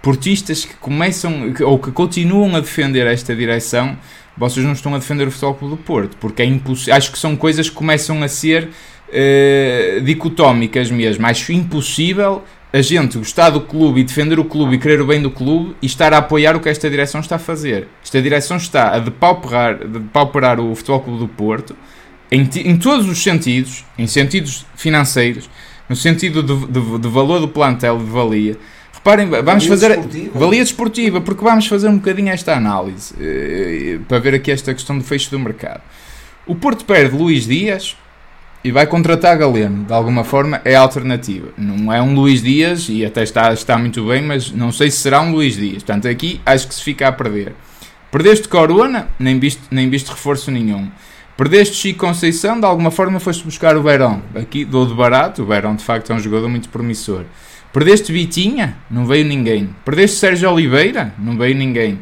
portistas 0.00 0.64
que 0.64 0.74
começam 0.74 1.52
ou 1.64 1.76
que 1.76 1.90
continuam 1.90 2.54
a 2.54 2.60
defender 2.60 3.04
esta 3.08 3.34
direção, 3.34 3.98
vocês 4.36 4.64
não 4.64 4.74
estão 4.74 4.94
a 4.94 4.98
defender 4.98 5.26
o 5.26 5.30
Futebol 5.32 5.54
Clube 5.54 5.76
do 5.76 5.82
Porto, 5.82 6.16
porque 6.18 6.42
é 6.42 6.44
impossível. 6.44 6.94
Acho 6.94 7.10
que 7.10 7.18
são 7.18 7.34
coisas 7.34 7.68
que 7.68 7.74
começam 7.74 8.22
a 8.22 8.28
ser 8.28 8.70
uh, 9.10 10.00
dicotómicas 10.02 10.90
mesmo. 10.90 11.26
Acho 11.26 11.52
impossível 11.52 12.42
a 12.72 12.80
gente 12.80 13.18
gostar 13.18 13.50
do 13.50 13.60
clube 13.60 14.00
e 14.00 14.04
defender 14.04 14.38
o 14.38 14.44
clube 14.44 14.76
e 14.76 14.78
querer 14.78 15.00
o 15.00 15.06
bem 15.06 15.20
do 15.20 15.30
clube 15.30 15.74
e 15.82 15.86
estar 15.86 16.12
a 16.12 16.18
apoiar 16.18 16.54
o 16.54 16.60
que 16.60 16.68
esta 16.68 16.88
direção 16.88 17.20
está 17.20 17.36
a 17.36 17.38
fazer. 17.38 17.88
Esta 18.02 18.22
direção 18.22 18.56
está 18.56 18.94
a 18.94 18.98
depauperar, 18.98 19.86
depauperar 19.86 20.60
o 20.60 20.74
Futebol 20.74 21.00
Clube 21.00 21.18
do 21.18 21.28
Porto 21.28 21.76
em, 22.30 22.48
em 22.64 22.76
todos 22.76 23.08
os 23.08 23.22
sentidos, 23.22 23.84
em 23.98 24.06
sentidos 24.06 24.64
financeiros, 24.76 25.50
no 25.88 25.96
sentido 25.96 26.42
de, 26.42 26.66
de, 26.66 26.98
de 26.98 27.08
valor 27.08 27.40
do 27.40 27.48
plantel, 27.48 27.98
de 27.98 28.04
valia. 28.04 28.56
Reparem, 28.92 29.28
vamos 29.28 29.44
valia 29.44 29.68
fazer 29.68 29.88
desportiva. 29.88 30.38
valia 30.38 30.62
desportiva, 30.62 31.20
porque 31.20 31.42
vamos 31.42 31.66
fazer 31.66 31.88
um 31.88 31.96
bocadinho 31.96 32.28
esta 32.28 32.54
análise 32.54 33.14
uh, 33.14 34.00
para 34.04 34.18
ver 34.20 34.34
aqui 34.34 34.52
esta 34.52 34.72
questão 34.72 34.96
do 34.96 35.02
fecho 35.02 35.30
do 35.30 35.38
mercado. 35.40 35.80
O 36.46 36.54
Porto 36.54 36.84
perde 36.84 37.16
Luís 37.16 37.46
Dias, 37.46 37.96
e 38.62 38.70
vai 38.70 38.86
contratar 38.86 39.38
Galeno, 39.38 39.84
de 39.84 39.92
alguma 39.92 40.22
forma 40.22 40.60
é 40.64 40.74
a 40.74 40.80
alternativa. 40.80 41.48
Não 41.56 41.92
é 41.92 42.00
um 42.02 42.14
Luís 42.14 42.42
Dias, 42.42 42.88
e 42.88 43.04
até 43.04 43.22
está, 43.22 43.52
está 43.52 43.78
muito 43.78 44.04
bem, 44.06 44.22
mas 44.22 44.52
não 44.52 44.70
sei 44.70 44.90
se 44.90 44.98
será 44.98 45.20
um 45.20 45.32
Luís 45.32 45.56
Dias. 45.56 45.82
Portanto, 45.82 46.08
aqui 46.08 46.40
acho 46.44 46.68
que 46.68 46.74
se 46.74 46.82
fica 46.82 47.08
a 47.08 47.12
perder. 47.12 47.54
Perdeste 48.10 48.48
Corona, 48.48 49.08
nem 49.18 49.38
viste, 49.38 49.62
nem 49.70 49.88
viste 49.88 50.10
reforço 50.10 50.50
nenhum. 50.50 50.90
Perdeste 51.36 51.74
Chico 51.76 52.00
Conceição, 52.00 52.60
de 52.60 52.66
alguma 52.66 52.90
forma 52.90 53.18
foste 53.18 53.44
buscar 53.44 53.76
o 53.76 53.82
Beirão. 53.82 54.22
Aqui 54.34 54.64
dou 54.64 54.84
de 54.84 54.92
barato, 54.92 55.42
o 55.42 55.46
Beirão 55.46 55.74
de 55.74 55.82
facto 55.82 56.12
é 56.12 56.14
um 56.14 56.18
jogador 56.18 56.48
muito 56.48 56.68
promissor. 56.68 57.24
Perdeste 57.72 58.12
Vitinha, 58.12 58.76
não 58.90 59.06
veio 59.06 59.24
ninguém. 59.24 59.70
Perdeste 59.84 60.18
Sérgio 60.18 60.50
Oliveira, 60.50 61.14
não 61.18 61.38
veio 61.38 61.56
ninguém. 61.56 62.00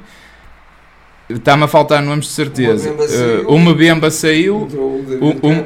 Está-me 1.29 1.65
a 1.65 1.69
faltar 1.69 2.03
nomes 2.03 2.27
de 2.27 2.33
certeza. 2.33 2.95
O 3.47 3.59
Mbemba 3.59 4.11
saiu, 4.11 4.67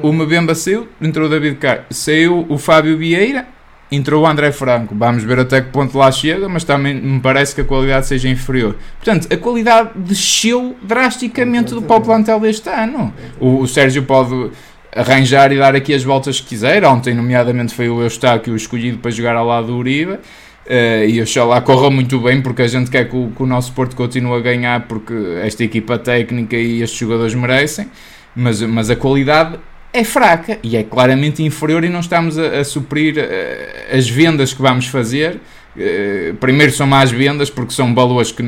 o 0.02 0.12
Mbemba 0.12 0.54
saiu, 0.54 0.88
entrou 1.00 1.26
o 1.26 1.30
David 1.30 1.56
Carlos, 1.56 1.86
saiu 1.90 2.44
o 2.48 2.58
Fábio 2.58 2.98
Vieira, 2.98 3.46
entrou 3.90 4.24
o 4.24 4.26
André 4.26 4.50
Franco. 4.50 4.94
Vamos 4.96 5.22
ver 5.22 5.38
até 5.38 5.60
que 5.60 5.68
ponto 5.68 5.96
lá 5.96 6.10
chega, 6.10 6.48
mas 6.48 6.64
também 6.64 6.94
me 6.94 7.20
parece 7.20 7.54
que 7.54 7.60
a 7.60 7.64
qualidade 7.64 8.06
seja 8.06 8.28
inferior. 8.28 8.74
Portanto, 8.98 9.32
a 9.32 9.36
qualidade 9.36 9.90
desceu 9.94 10.74
drasticamente 10.82 11.74
do 11.74 11.82
para 11.82 11.96
o 11.96 12.00
plantel 12.00 12.40
deste 12.40 12.68
ano. 12.68 13.14
O, 13.38 13.60
o 13.60 13.68
Sérgio 13.68 14.02
pode 14.02 14.50
arranjar 14.94 15.52
e 15.52 15.58
dar 15.58 15.76
aqui 15.76 15.94
as 15.94 16.02
voltas 16.02 16.40
que 16.40 16.48
quiser. 16.48 16.84
Ontem, 16.84 17.14
nomeadamente, 17.14 17.74
foi 17.74 17.88
o 17.88 18.02
Eustáquio 18.02 18.56
escolhido 18.56 18.98
para 18.98 19.10
jogar 19.10 19.36
ao 19.36 19.46
lado 19.46 19.68
do 19.68 19.76
Uribe. 19.76 20.18
Uh, 20.64 21.04
e 21.08 21.20
oxalá 21.20 21.60
corra 21.60 21.90
muito 21.90 22.20
bem 22.20 22.40
porque 22.40 22.62
a 22.62 22.68
gente 22.68 22.88
quer 22.88 23.08
que 23.08 23.16
o, 23.16 23.32
que 23.34 23.42
o, 23.42 23.46
nosso 23.46 23.72
Porto 23.72 23.96
continue 23.96 24.36
a 24.36 24.40
ganhar 24.40 24.86
porque 24.86 25.12
esta 25.42 25.64
equipa 25.64 25.98
técnica 25.98 26.56
e 26.56 26.82
estes 26.82 27.00
jogadores 27.00 27.34
merecem 27.34 27.88
mas, 28.36 28.62
mas 28.62 28.88
a 28.88 28.94
qualidade 28.94 29.58
é 29.92 30.04
fraca 30.04 30.58
e 30.62 30.76
é 30.76 30.84
claramente 30.84 31.42
inferior 31.42 31.82
e 31.82 31.88
não 31.88 31.98
estamos 31.98 32.38
a, 32.38 32.60
a 32.60 32.64
suprir 32.64 33.16
uh, 33.18 33.96
as 33.96 34.08
vendas 34.08 34.54
que 34.54 34.62
vamos 34.62 34.86
fazer. 34.86 35.40
Uh, 35.76 36.34
primeiro 36.36 36.72
são 36.72 36.86
más 36.86 37.10
vendas 37.10 37.50
porque 37.50 37.72
são 37.72 37.94
valores 37.94 38.30
que 38.30 38.42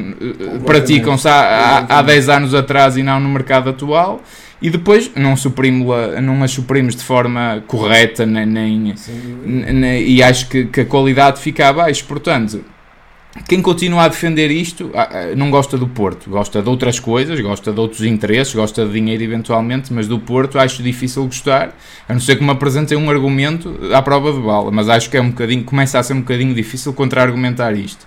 praticam-se 0.65 1.27
há, 1.27 1.85
há, 1.89 1.99
há 1.99 2.03
10 2.03 2.29
anos 2.29 2.55
atrás 2.55 2.97
e 2.97 3.03
não 3.03 3.19
no 3.19 3.29
mercado 3.29 3.71
atual 3.71 4.23
e 4.63 4.71
depois 4.71 5.11
não, 5.15 5.37
suprimos 5.37 5.87
não 6.23 6.43
as 6.43 6.51
suprimos 6.51 6.97
de 6.97 7.03
forma 7.03 7.63
correta 7.67 8.25
nem, 8.25 8.47
nem, 8.47 8.95
nem 9.47 10.03
e 10.03 10.23
acho 10.23 10.49
que, 10.49 10.65
que, 10.67 10.81
a 10.81 10.85
qualidade 10.85 11.41
fica 11.41 11.69
abaixo. 11.69 12.05
Portanto, 12.05 12.65
quem 13.49 13.61
continua 13.61 14.05
a 14.05 14.09
defender 14.09 14.51
isto 14.51 14.91
ah, 14.95 15.09
ah, 15.11 15.37
não 15.37 15.51
gosta 15.51 15.77
do 15.77 15.89
Porto, 15.89 16.31
gosta 16.31 16.63
de 16.63 16.69
outras 16.69 17.01
coisas, 17.01 17.39
gosta 17.41 17.73
de 17.73 17.81
outros 17.81 18.03
interesses, 18.03 18.55
gosta 18.55 18.87
de 18.87 18.93
dinheiro 18.93 19.23
eventualmente, 19.23 19.93
mas 19.93 20.07
do 20.07 20.21
Porto 20.21 20.59
acho 20.59 20.83
difícil 20.83 21.25
gostar, 21.25 21.77
a 22.09 22.13
não 22.13 22.21
ser 22.21 22.37
que 22.37 22.45
me 22.45 22.51
apresentem 22.51 22.97
um 22.97 23.11
argumento 23.11 23.77
à 23.93 24.01
prova 24.01 24.33
de 24.33 24.41
bala, 24.41 24.71
mas 24.71 24.89
acho 24.89 25.11
que 25.11 25.17
é 25.17 25.21
um 25.21 25.31
bocadinho, 25.31 25.65
começa 25.65 25.99
a 25.99 26.03
ser 26.03 26.13
um 26.13 26.21
bocadinho 26.21 26.55
difícil 26.55 26.93
contra-argumentar 26.93 27.73
isto. 27.75 28.07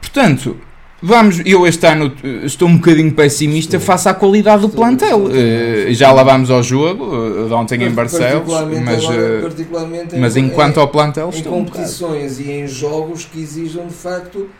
Portanto, 0.00 0.56
Vamos, 1.02 1.40
eu 1.46 1.66
este 1.66 1.86
ano 1.86 2.12
eh, 2.22 2.44
estou 2.44 2.68
um 2.68 2.76
bocadinho 2.76 3.12
pessimista 3.12 3.78
estou, 3.78 3.80
face 3.80 4.08
à 4.08 4.12
qualidade 4.12 4.62
do 4.62 4.68
plantel. 4.68 5.24
Uh, 5.24 5.94
já 5.94 6.12
lá 6.12 6.22
vamos 6.22 6.50
ao 6.50 6.62
jogo, 6.62 7.04
uh, 7.04 7.48
de 7.48 7.54
ontem 7.54 7.82
em 7.84 7.90
Barcelos, 7.90 8.46
mas, 8.84 9.04
agora, 9.04 9.40
particularmente 9.40 10.16
mas 10.18 10.36
em, 10.36 10.44
enquanto 10.44 10.78
ao 10.78 10.88
plantel, 10.88 11.30
em 11.34 11.42
competições 11.42 12.38
um 12.38 12.42
e 12.42 12.50
em 12.50 12.68
jogos 12.68 13.24
que 13.24 13.40
exijam 13.40 13.86
de 13.86 13.94
facto 13.94 14.50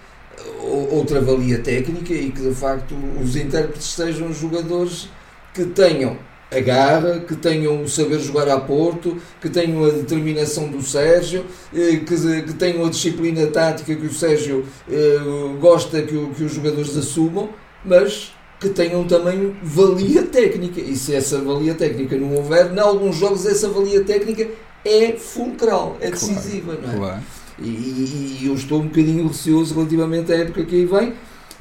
outra 0.91 1.21
valia 1.21 1.59
técnica 1.59 2.15
e 2.15 2.31
que 2.31 2.41
de 2.41 2.55
facto 2.55 2.95
os 3.23 3.37
intérpretes 3.37 3.89
sejam 3.89 4.33
jogadores 4.33 5.11
que 5.53 5.65
tenham 5.67 6.17
a 6.51 6.61
garra, 6.61 7.21
que 7.21 7.37
tenham 7.37 7.83
o 7.83 7.89
saber 7.89 8.19
jogar 8.19 8.49
a 8.49 8.59
Porto, 8.59 9.17
que 9.41 9.49
tenham 9.49 9.85
a 9.85 9.91
determinação 9.91 10.69
do 10.69 10.83
Sérgio, 10.83 11.45
eh, 11.73 12.01
que, 12.05 12.43
que 12.43 12.55
tenham 12.55 12.85
a 12.85 12.91
disciplina 12.91 13.47
tática 13.47 13.95
que 13.95 14.07
o 14.07 14.13
Sérgio 14.13 14.65
eh, 14.91 15.19
gosta 15.61 16.03
que, 16.03 16.27
que 16.35 16.43
os 16.43 16.53
jogadores 16.53 16.97
assumam, 16.97 17.51
mas 17.85 18.33
que 18.59 18.69
tenham 18.69 19.05
também 19.05 19.57
valia 19.63 20.25
técnica. 20.25 20.81
E 20.81 20.97
se 20.97 21.15
essa 21.15 21.41
valia 21.41 21.75
técnica 21.75 22.17
não 22.17 22.35
houver, 22.35 22.73
em 22.73 22.79
alguns 22.79 23.17
jogos 23.17 23.47
essa 23.47 23.69
valia 23.69 24.03
técnica 24.03 24.49
é 24.85 25.13
fulcral, 25.13 25.97
é 26.01 26.11
decisiva, 26.11 26.77
claro, 26.77 26.83
não 26.83 26.93
é? 26.93 26.97
Claro. 26.97 27.23
E, 27.61 27.69
e, 27.69 28.39
e, 28.41 28.47
eu 28.47 28.55
estou 28.55 28.81
um 28.81 28.87
bocadinho 28.87 29.29
receoso 29.29 29.75
relativamente 29.75 30.33
à 30.33 30.37
época 30.37 30.65
que 30.65 30.77
aí 30.77 30.85
vem. 30.87 31.13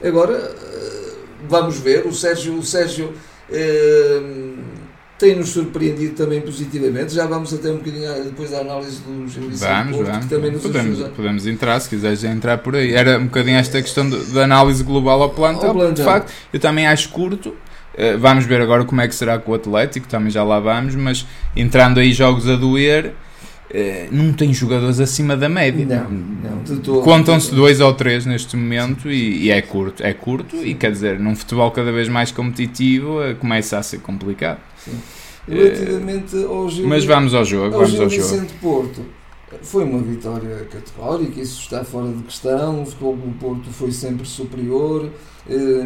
Agora, 0.03 0.34
eh, 0.34 1.12
vamos 1.48 1.77
ver, 1.77 2.08
o 2.08 2.13
Sérgio, 2.13 2.58
o 2.58 2.63
Sérgio 2.63 3.13
tem-nos 5.20 5.50
surpreendido 5.50 6.16
também 6.16 6.40
positivamente. 6.40 7.14
Já 7.14 7.28
vamos 7.28 7.54
até 7.54 7.70
um 7.70 7.78
bocadinho 7.78 8.24
depois 8.24 8.50
da 8.50 8.60
análise 8.60 9.02
dos 9.02 9.36
Vamos, 9.36 9.98
Porto, 9.98 10.10
vamos. 10.10 10.26
Que 10.26 10.30
também 10.34 10.52
nos 10.52 10.62
podemos, 10.64 11.00
podemos 11.10 11.46
entrar, 11.46 11.80
se 11.82 11.90
quiseres 11.90 12.24
entrar 12.24 12.58
por 12.60 12.76
aí. 12.76 12.94
Era 12.94 13.20
um 13.20 13.26
bocadinho 13.26 13.58
esta 13.58 13.82
questão 13.82 14.10
da 14.10 14.44
análise 14.46 14.82
global 14.82 15.22
ao 15.22 15.30
plantel, 15.30 15.80
ao 15.80 15.92
de 15.92 16.02
facto, 16.02 16.32
eu 16.54 16.60
também 16.60 16.88
acho 16.88 17.10
curto. 17.10 17.50
Uh, 17.50 18.18
vamos 18.18 18.46
ver 18.46 18.62
agora 18.62 18.86
como 18.86 19.02
é 19.02 19.08
que 19.08 19.14
será 19.14 19.38
com 19.38 19.52
o 19.52 19.56
Atlético, 19.56 20.08
também 20.08 20.32
já 20.32 20.42
lá 20.42 20.60
vamos, 20.60 20.96
mas 20.96 21.28
entrando 21.54 22.00
aí 22.00 22.14
jogos 22.14 22.48
a 22.48 22.56
doer, 22.56 23.14
não 24.12 24.34
tem 24.34 24.54
jogadores 24.54 25.00
acima 25.00 25.38
da 25.38 25.48
média. 25.48 25.86
Não, 25.86 26.10
não. 26.10 27.02
Contam-se 27.02 27.54
dois 27.54 27.80
ou 27.80 27.94
três 27.94 28.26
neste 28.26 28.56
momento 28.58 29.10
e, 29.10 29.46
e, 29.46 29.52
é 29.52 29.62
curto. 29.62 30.04
É 30.04 30.14
curto 30.14 30.58
Sim. 30.58 30.66
e 30.66 30.74
quer 30.74 30.92
dizer, 30.92 31.20
num 31.20 31.36
futebol 31.36 31.70
cada 31.72 31.92
vez 31.92 32.10
mais 32.10 32.32
competitivo 32.32 33.20
uh, 33.20 33.36
começa 33.36 33.78
a 33.78 33.84
ser 33.84 34.00
complicado. 34.00 34.60
Sim. 34.78 35.00
Relativamente 35.48 36.36
ao 36.44 36.70
Gil, 36.70 36.88
Mas 36.88 37.06
vamos 37.06 37.34
ao 37.34 37.46
jogo. 37.46 37.76
Ao 37.76 37.82
vamos 37.82 37.92
Gil 37.92 38.04
ao 38.04 38.10
Vicente 38.10 38.54
Porto, 38.62 39.04
foi 39.64 39.84
uma 39.84 40.00
vitória 40.00 40.68
categórica, 40.72 41.40
isso 41.40 41.62
está 41.62 41.84
fora 41.84 42.12
de 42.12 42.24
questão. 42.24 42.84
O 42.84 42.86
futebol 42.86 43.16
do 43.16 43.38
Porto 43.40 43.70
foi 43.72 43.92
sempre 43.92 44.28
superior. 44.28 45.10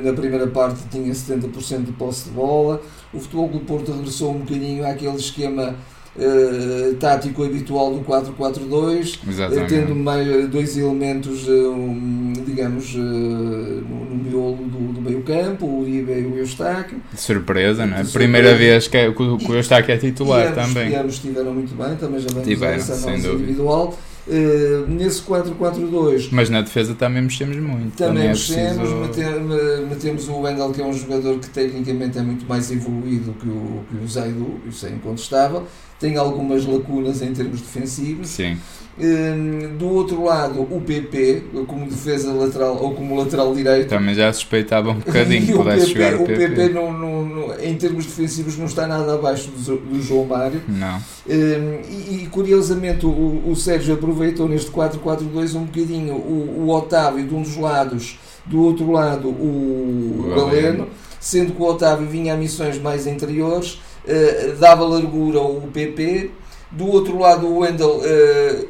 Na 0.03 0.11
primeira 0.11 0.47
parte 0.47 0.81
tinha 0.91 1.13
70% 1.13 1.85
de 1.85 1.91
posse 1.93 2.25
de 2.25 2.31
bola. 2.31 2.81
O 3.13 3.19
futebol 3.19 3.47
do 3.47 3.59
Porto 3.61 3.93
regressou 3.93 4.31
um 4.31 4.39
bocadinho 4.39 4.85
àquele 4.85 5.15
esquema 5.15 5.75
uh, 6.15 6.95
tático 6.95 7.43
habitual 7.43 7.93
do 7.93 8.01
4-4-2, 8.01 9.17
uh, 9.17 9.67
tendo 9.67 9.95
meio, 9.95 10.47
dois 10.47 10.77
elementos, 10.77 11.47
uh, 11.47 12.43
digamos, 12.45 12.95
no, 12.95 14.05
no, 14.05 14.23
miolo 14.23 14.57
do, 14.57 14.93
do 14.93 15.01
meio 15.01 15.21
campo, 15.21 15.65
o 15.65 15.81
Uribe 15.81 16.11
e 16.11 16.25
o 16.25 16.37
Eustáquio. 16.37 17.01
De 17.11 17.19
surpresa, 17.19 17.85
não 17.85 17.97
é? 17.97 18.03
Primeira 18.03 18.55
vez 18.55 18.87
que, 18.87 18.97
é, 18.97 19.11
que 19.11 19.21
o 19.21 19.55
Eustáquio 19.55 19.93
é 19.93 19.97
titular 19.97 20.47
ambos, 20.47 20.55
também. 20.55 20.91
E 20.91 20.95
ambos 20.95 21.15
estiveram 21.15 21.53
muito 21.53 21.75
bem, 21.75 21.95
também 21.95 22.19
já 22.19 22.27
vamos 22.29 22.47
tiveram, 22.47 22.75
essa 22.75 22.93
análise 22.93 23.27
individual. 23.27 23.97
Uh, 24.25 24.87
nesse 24.87 25.21
4-4-2. 25.23 26.29
Mas 26.31 26.49
na 26.49 26.61
defesa 26.61 26.95
também 26.95 27.23
mexemos 27.23 27.57
muito. 27.57 27.97
Também, 27.97 28.13
também 28.13 28.23
é 28.23 28.27
mexemos, 28.29 29.09
preciso... 29.09 29.87
metemos 29.89 30.29
o 30.29 30.39
Wendel, 30.39 30.71
que 30.71 30.81
é 30.81 30.85
um 30.85 30.93
jogador 30.93 31.39
que 31.39 31.49
tecnicamente 31.49 32.17
é 32.17 32.21
muito 32.21 32.45
mais 32.45 32.71
evoluído 32.71 33.33
que 33.33 33.49
o, 33.49 33.83
que 33.89 33.97
o 33.97 34.07
Zaidu, 34.07 34.61
isso 34.65 34.85
é 34.85 34.91
incontestável 34.91 35.67
tem 36.03 36.17
algumas 36.17 36.65
lacunas 36.65 37.21
em 37.21 37.31
termos 37.31 37.61
defensivos. 37.61 38.27
Sim. 38.27 38.57
Um, 38.99 39.77
do 39.77 39.87
outro 39.87 40.21
lado, 40.25 40.61
o 40.61 40.81
PP, 40.81 41.43
como 41.65 41.87
defesa 41.87 42.33
lateral 42.33 42.75
ou 42.75 42.93
como 42.93 43.17
lateral 43.17 43.55
direito. 43.55 43.87
Também 43.87 44.13
já 44.13 44.31
suspeitava 44.33 44.91
um 44.91 44.99
bocadinho 44.99 45.45
que 45.45 45.53
pudesse 45.53 45.93
PP, 45.93 46.03
jogar 46.03 46.21
o 46.21 46.25
PP. 46.25 46.33
O 46.33 46.49
PP, 46.49 46.69
não, 46.73 46.91
não, 46.91 47.25
não, 47.25 47.59
em 47.59 47.75
termos 47.75 48.05
defensivos, 48.05 48.57
não 48.57 48.65
está 48.65 48.85
nada 48.85 49.13
abaixo 49.13 49.49
do, 49.49 49.77
do 49.77 50.01
João 50.01 50.25
Mário. 50.25 50.61
Não. 50.67 50.97
Um, 50.97 51.81
e, 51.89 52.23
e, 52.23 52.27
curiosamente, 52.29 53.05
o, 53.05 53.41
o 53.47 53.55
Sérgio 53.55 53.93
aproveitou 53.93 54.49
neste 54.49 54.69
4-4-2 54.69 55.55
um 55.55 55.63
bocadinho 55.63 56.15
o, 56.15 56.65
o 56.65 56.69
Otávio 56.69 57.25
de 57.25 57.33
um 57.33 57.41
dos 57.41 57.55
lados, 57.55 58.19
do 58.45 58.61
outro 58.61 58.91
lado, 58.91 59.29
o, 59.29 60.27
o 60.27 60.35
Galeno, 60.35 60.89
sendo 61.17 61.53
que 61.53 61.61
o 61.61 61.65
Otávio 61.65 62.05
vinha 62.07 62.33
a 62.33 62.37
missões 62.37 62.77
mais 62.77 63.07
interiores 63.07 63.79
uh, 64.05 64.55
dava 64.57 64.83
largura 64.83 65.39
ao 65.39 65.61
PP. 65.73 66.31
Do 66.71 66.87
outro 66.87 67.19
lado, 67.19 67.45
o 67.45 67.59
Wendel 67.59 67.97
uh, 67.97 68.01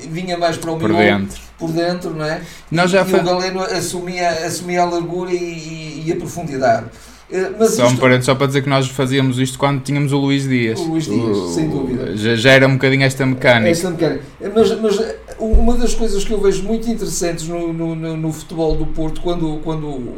vinha 0.09 0.37
mais 0.37 0.57
para 0.57 0.71
o 0.71 0.77
por 0.77 0.91
dentro. 0.91 1.41
por 1.57 1.71
dentro, 1.71 2.13
não 2.13 2.25
é? 2.25 2.41
Nós 2.69 2.91
já 2.91 3.01
e 3.01 3.15
o 3.15 3.23
Galeno 3.23 3.61
assumia, 3.61 4.29
assumia 4.45 4.81
a 4.81 4.85
largura 4.85 5.31
e, 5.31 5.37
e, 5.37 6.03
e 6.07 6.11
a 6.11 6.15
profundidade. 6.17 6.87
Uh, 7.31 7.55
mas 7.57 7.71
só, 7.71 7.87
isto... 7.87 8.05
um 8.05 8.21
só 8.21 8.35
para 8.35 8.47
dizer 8.47 8.61
que 8.61 8.69
nós 8.69 8.87
fazíamos 8.89 9.39
isto 9.39 9.57
quando 9.57 9.81
tínhamos 9.81 10.11
o 10.11 10.17
Luís 10.17 10.47
Dias. 10.47 10.79
O 10.79 10.83
Luís 10.83 11.05
Dias, 11.05 11.37
o, 11.37 11.53
sem 11.53 11.69
dúvida. 11.69 12.15
Já, 12.17 12.35
já, 12.35 12.51
era 12.51 12.67
um 12.67 12.73
bocadinho 12.73 13.03
esta 13.03 13.25
mecânica. 13.25 13.69
Esta 13.69 13.89
mecânica. 13.89 14.23
Mas, 14.53 14.79
mas 14.79 15.15
uma 15.39 15.75
das 15.77 15.95
coisas 15.95 16.23
que 16.23 16.31
eu 16.31 16.41
vejo 16.41 16.63
muito 16.63 16.89
interessantes 16.89 17.47
no, 17.47 17.71
no, 17.71 17.95
no, 17.95 18.17
no 18.17 18.33
futebol 18.33 18.75
do 18.75 18.85
Porto, 18.85 19.21
quando, 19.21 19.59
quando 19.63 20.11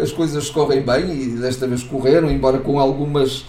as 0.00 0.12
coisas 0.12 0.48
correm 0.50 0.82
bem, 0.82 1.10
e 1.10 1.26
desta 1.36 1.66
vez 1.66 1.82
correram, 1.82 2.30
embora 2.30 2.58
com 2.58 2.78
algumas 2.78 3.44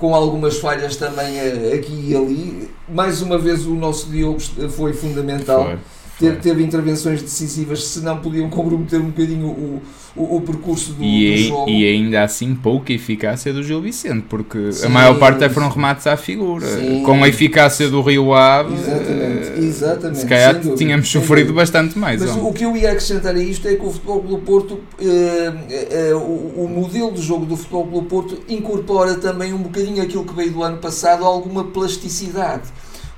com 0.00 0.14
algumas 0.14 0.58
falhas 0.58 0.96
também 0.96 1.38
eh, 1.38 1.74
aqui 1.74 2.06
e 2.08 2.16
ali. 2.16 2.70
Mais 2.88 3.20
uma 3.20 3.38
vez 3.38 3.66
o 3.66 3.74
nosso 3.74 4.10
Diogo 4.10 4.40
foi 4.70 4.94
fundamental. 4.94 5.66
Foi. 5.66 5.78
Teve, 6.20 6.36
teve, 6.36 6.62
intervenções 6.62 7.22
decisivas, 7.22 7.84
se 7.84 8.00
não 8.00 8.18
podiam 8.18 8.48
comprometer 8.50 9.00
um 9.00 9.06
bocadinho 9.06 9.46
o, 9.46 9.82
o, 10.14 10.36
o 10.36 10.40
percurso 10.42 10.92
do, 10.92 11.02
e, 11.02 11.34
do, 11.34 11.48
jogo. 11.48 11.70
E 11.70 11.88
ainda 11.88 12.22
assim 12.22 12.54
pouca 12.54 12.92
eficácia 12.92 13.52
do 13.52 13.62
Gil 13.62 13.80
Vicente, 13.80 14.26
porque 14.28 14.70
sim, 14.72 14.86
a 14.86 14.88
maior 14.90 15.18
parte 15.18 15.36
até 15.36 15.48
foram 15.48 15.70
remates 15.70 16.06
à 16.06 16.16
figura. 16.16 16.66
Sim. 16.66 17.02
Com 17.02 17.24
a 17.24 17.28
eficácia 17.28 17.88
do 17.88 18.02
Rio 18.02 18.34
Ave, 18.34 18.74
exatamente, 18.74 19.48
eh, 19.48 19.58
exatamente, 19.58 20.18
se 20.18 20.26
calhar 20.26 20.54
dúvida, 20.54 20.76
tínhamos 20.76 21.08
sofrido 21.08 21.54
bastante 21.54 21.98
mais. 21.98 22.20
Mas 22.20 22.36
o 22.36 22.52
que 22.52 22.64
eu 22.64 22.76
ia 22.76 22.90
acrescentar 22.90 23.34
a 23.34 23.42
isto 23.42 23.66
é 23.66 23.74
que 23.74 23.84
o 23.84 23.90
Futebol 23.90 24.20
do 24.20 24.38
Porto, 24.38 24.80
eh, 25.00 25.52
eh, 25.70 26.14
o, 26.14 26.64
o, 26.64 26.68
modelo 26.68 27.12
de 27.12 27.22
jogo 27.22 27.46
do 27.46 27.56
Futebol 27.56 27.86
do 27.86 28.02
Porto 28.02 28.38
incorpora 28.46 29.14
também 29.14 29.54
um 29.54 29.62
bocadinho 29.62 30.02
aquilo 30.02 30.24
que 30.24 30.34
veio 30.34 30.52
do 30.52 30.62
ano 30.62 30.76
passado, 30.76 31.24
alguma 31.24 31.64
plasticidade 31.64 32.64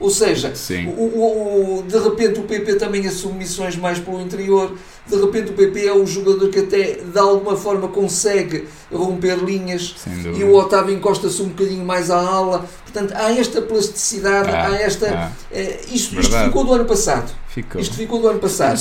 ou 0.02 0.10
seja, 0.10 0.52
o, 0.96 1.02
o, 1.02 1.78
o, 1.78 1.82
de 1.84 1.96
repente 1.96 2.40
o 2.40 2.42
PP 2.42 2.74
também 2.74 3.06
assume 3.06 3.38
missões 3.38 3.76
mais 3.76 4.00
pelo 4.00 4.20
interior, 4.20 4.76
de 5.06 5.16
repente 5.16 5.50
o 5.50 5.54
PP 5.54 5.86
é 5.86 5.92
o 5.92 6.04
jogador 6.04 6.48
que 6.48 6.58
até 6.58 6.98
de 7.04 7.18
alguma 7.18 7.56
forma 7.56 7.86
consegue 7.86 8.66
romper 8.92 9.36
linhas 9.36 9.94
e 10.36 10.42
o 10.42 10.54
Otávio 10.56 10.94
encosta-se 10.94 11.40
um 11.40 11.48
bocadinho 11.48 11.84
mais 11.84 12.10
à 12.10 12.18
ala. 12.18 12.66
Portanto, 12.82 13.14
há 13.16 13.32
esta 13.32 13.62
plasticidade, 13.62 14.50
ah, 14.50 14.68
há 14.68 14.74
esta. 14.74 15.06
Ah, 15.08 15.32
é, 15.50 15.80
isto, 15.90 16.18
isto, 16.20 16.36
ficou 16.36 16.64
do 16.64 16.74
ano 16.74 16.84
passado. 16.84 17.32
Ficou. 17.48 17.80
Isto 17.80 17.94
ficou 17.94 18.20
do 18.20 18.28
ano 18.28 18.38
passado. 18.38 18.78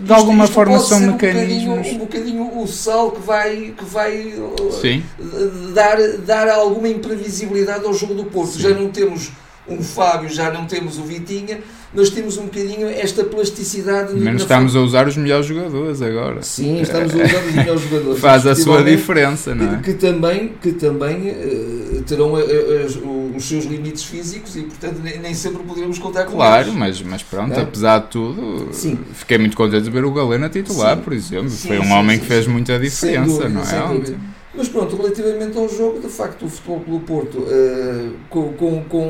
De 0.00 0.12
alguma 0.12 0.44
isto, 0.44 0.50
isto 0.50 0.54
forma 0.54 0.78
são 0.80 1.00
mecanismos. 1.00 1.64
Um 1.64 1.74
bocadinho, 1.74 1.94
um 1.94 1.98
bocadinho 1.98 2.62
o 2.62 2.68
sal 2.68 3.10
que 3.10 3.20
vai, 3.20 3.74
que 3.76 3.84
vai 3.84 4.34
Sim. 4.80 5.02
dar, 5.72 5.96
dar 6.18 6.48
alguma 6.48 6.88
imprevisibilidade 6.88 7.84
ao 7.84 7.94
jogo 7.94 8.14
do 8.14 8.24
Porto. 8.24 8.52
Sim. 8.52 8.60
Já 8.60 8.70
não 8.70 8.90
temos 8.90 9.30
um 9.68 9.82
Fábio, 9.82 10.28
já 10.28 10.50
não 10.50 10.66
temos 10.66 10.98
o 10.98 11.02
Vitinha, 11.02 11.60
mas 11.94 12.10
temos 12.10 12.36
um 12.36 12.44
bocadinho 12.44 12.88
esta 12.88 13.24
plasticidade. 13.24 14.14
Menos 14.14 14.42
estamos 14.42 14.76
a 14.76 14.80
usar 14.80 15.06
os 15.08 15.16
melhores 15.16 15.46
jogadores 15.46 16.02
agora. 16.02 16.42
Sim, 16.42 16.80
estamos 16.80 17.14
a 17.14 17.16
usar 17.16 17.44
os 17.46 17.54
melhores 17.54 17.82
jogadores. 17.82 18.20
Faz 18.20 18.46
a 18.46 18.54
sua 18.54 18.82
diferença, 18.82 19.54
não 19.54 19.74
é? 19.74 19.76
Que, 19.78 19.92
que 19.92 19.94
também, 19.94 20.52
que 20.60 20.72
também 20.72 21.30
uh, 21.30 22.02
terão 22.06 22.34
uh, 22.34 22.38
uh, 22.38 23.36
os 23.36 23.44
seus 23.44 23.64
limites 23.64 24.04
físicos 24.04 24.56
e, 24.56 24.62
portanto, 24.62 25.00
nem, 25.02 25.18
nem 25.18 25.34
sempre 25.34 25.62
poderemos 25.62 25.98
contar 25.98 26.24
com 26.24 26.32
Claro, 26.32 26.64
eles. 26.68 26.74
mas, 26.74 27.02
mas 27.02 27.22
pronto, 27.22 27.58
é? 27.58 27.62
apesar 27.62 28.00
de 28.00 28.06
tudo, 28.08 28.68
Sim. 28.72 28.98
fiquei 29.14 29.38
muito 29.38 29.56
contente 29.56 29.84
de 29.84 29.90
ver 29.90 30.04
o 30.04 30.12
Galena 30.12 30.48
titular, 30.48 30.96
sim. 30.96 31.02
por 31.02 31.12
exemplo. 31.12 31.50
Sim, 31.50 31.68
Foi 31.68 31.78
um 31.78 31.92
homem 31.92 32.18
que 32.18 32.26
fez 32.26 32.46
muita 32.46 32.78
diferença, 32.78 33.26
dúvida, 33.26 33.48
não 33.48 33.62
é? 33.62 34.37
Mas 34.58 34.68
pronto, 34.68 34.96
relativamente 34.96 35.56
ao 35.56 35.68
jogo, 35.68 36.00
de 36.00 36.08
facto, 36.08 36.44
o 36.44 36.48
Futebol 36.50 36.80
Clube 36.80 37.04
Porto, 37.04 37.38
uh, 37.38 38.12
com, 38.28 38.52
com, 38.54 38.82
com, 38.82 39.06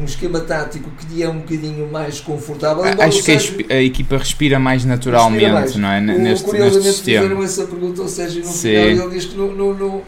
um 0.00 0.04
esquema 0.04 0.38
tático 0.38 0.88
que 0.92 1.12
lhe 1.12 1.22
é 1.24 1.28
um 1.28 1.38
bocadinho 1.38 1.90
mais 1.90 2.20
confortável. 2.20 2.84
Acho 2.84 3.18
que 3.18 3.24
Sérgio, 3.24 3.66
a, 3.68 3.82
equipa 3.82 4.16
respira 4.16 4.60
mais 4.60 4.84
naturalmente, 4.84 5.44
respira 5.44 5.60
mais. 5.60 5.76
não 5.76 5.88
é? 5.88 6.00
Neste, 6.00 6.44
curiosamente 6.44 6.86
neste 6.86 6.92
sistema. 6.98 7.22
fizeram 7.22 7.42
essa 7.42 7.64
pergunta 7.64 8.02
ao 8.02 8.08
Sérgio 8.08 8.44
no 8.44 8.46
Sim. 8.52 8.68
final 8.68 9.06
ele 9.08 9.14
diz 9.14 9.24
que 9.26 9.36
não, 9.36 9.52
não, 9.52 9.74
não, 9.74 10.02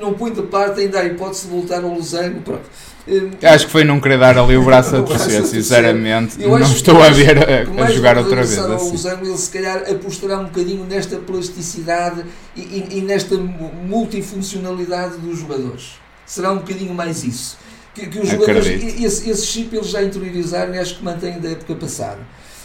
não 0.00 0.14
põe 0.14 0.32
de 0.32 0.42
parte 0.42 0.80
ainda 0.80 1.00
a 1.00 1.04
hipótese 1.04 1.46
de 1.46 1.52
voltar 1.52 1.84
ao 1.84 1.90
Losango. 1.90 2.40
Pronto. 2.40 2.64
Acho 3.42 3.66
que 3.66 3.72
foi 3.72 3.84
não 3.84 4.00
querer 4.00 4.18
dar 4.18 4.36
ali 4.36 4.56
o 4.56 4.64
braço 4.64 4.96
a 4.96 5.02
torcer, 5.02 5.44
sinceramente. 5.46 6.38
não 6.38 6.60
estou 6.60 7.00
a 7.00 7.08
ver 7.10 7.38
a, 7.38 7.84
a 7.84 7.90
jogar 7.90 8.18
outra 8.18 8.42
vez. 8.42 8.58
Assim. 8.58 8.94
Usando, 8.94 9.24
ele 9.24 9.38
se 9.38 9.50
calhar 9.50 9.84
apostará 9.88 10.38
um 10.38 10.44
bocadinho 10.44 10.84
nesta 10.84 11.16
plasticidade 11.16 12.24
e, 12.56 12.60
e, 12.60 12.98
e, 12.98 13.00
nesta 13.02 13.36
multifuncionalidade 13.36 15.18
dos 15.18 15.38
jogadores. 15.38 16.00
Será 16.24 16.50
um 16.50 16.58
bocadinho 16.58 16.92
mais 16.94 17.22
isso. 17.22 17.56
Que, 17.94 18.08
que 18.08 18.18
os 18.18 18.28
jogadores, 18.28 18.66
esse, 18.66 19.30
esse 19.30 19.46
chip 19.46 19.74
eles 19.74 19.88
já 19.88 20.02
interiorizaram 20.02 20.74
e 20.74 20.78
acho 20.78 20.98
que 20.98 21.04
mantém 21.04 21.38
da 21.38 21.50
época 21.50 21.76
passada. 21.76 22.18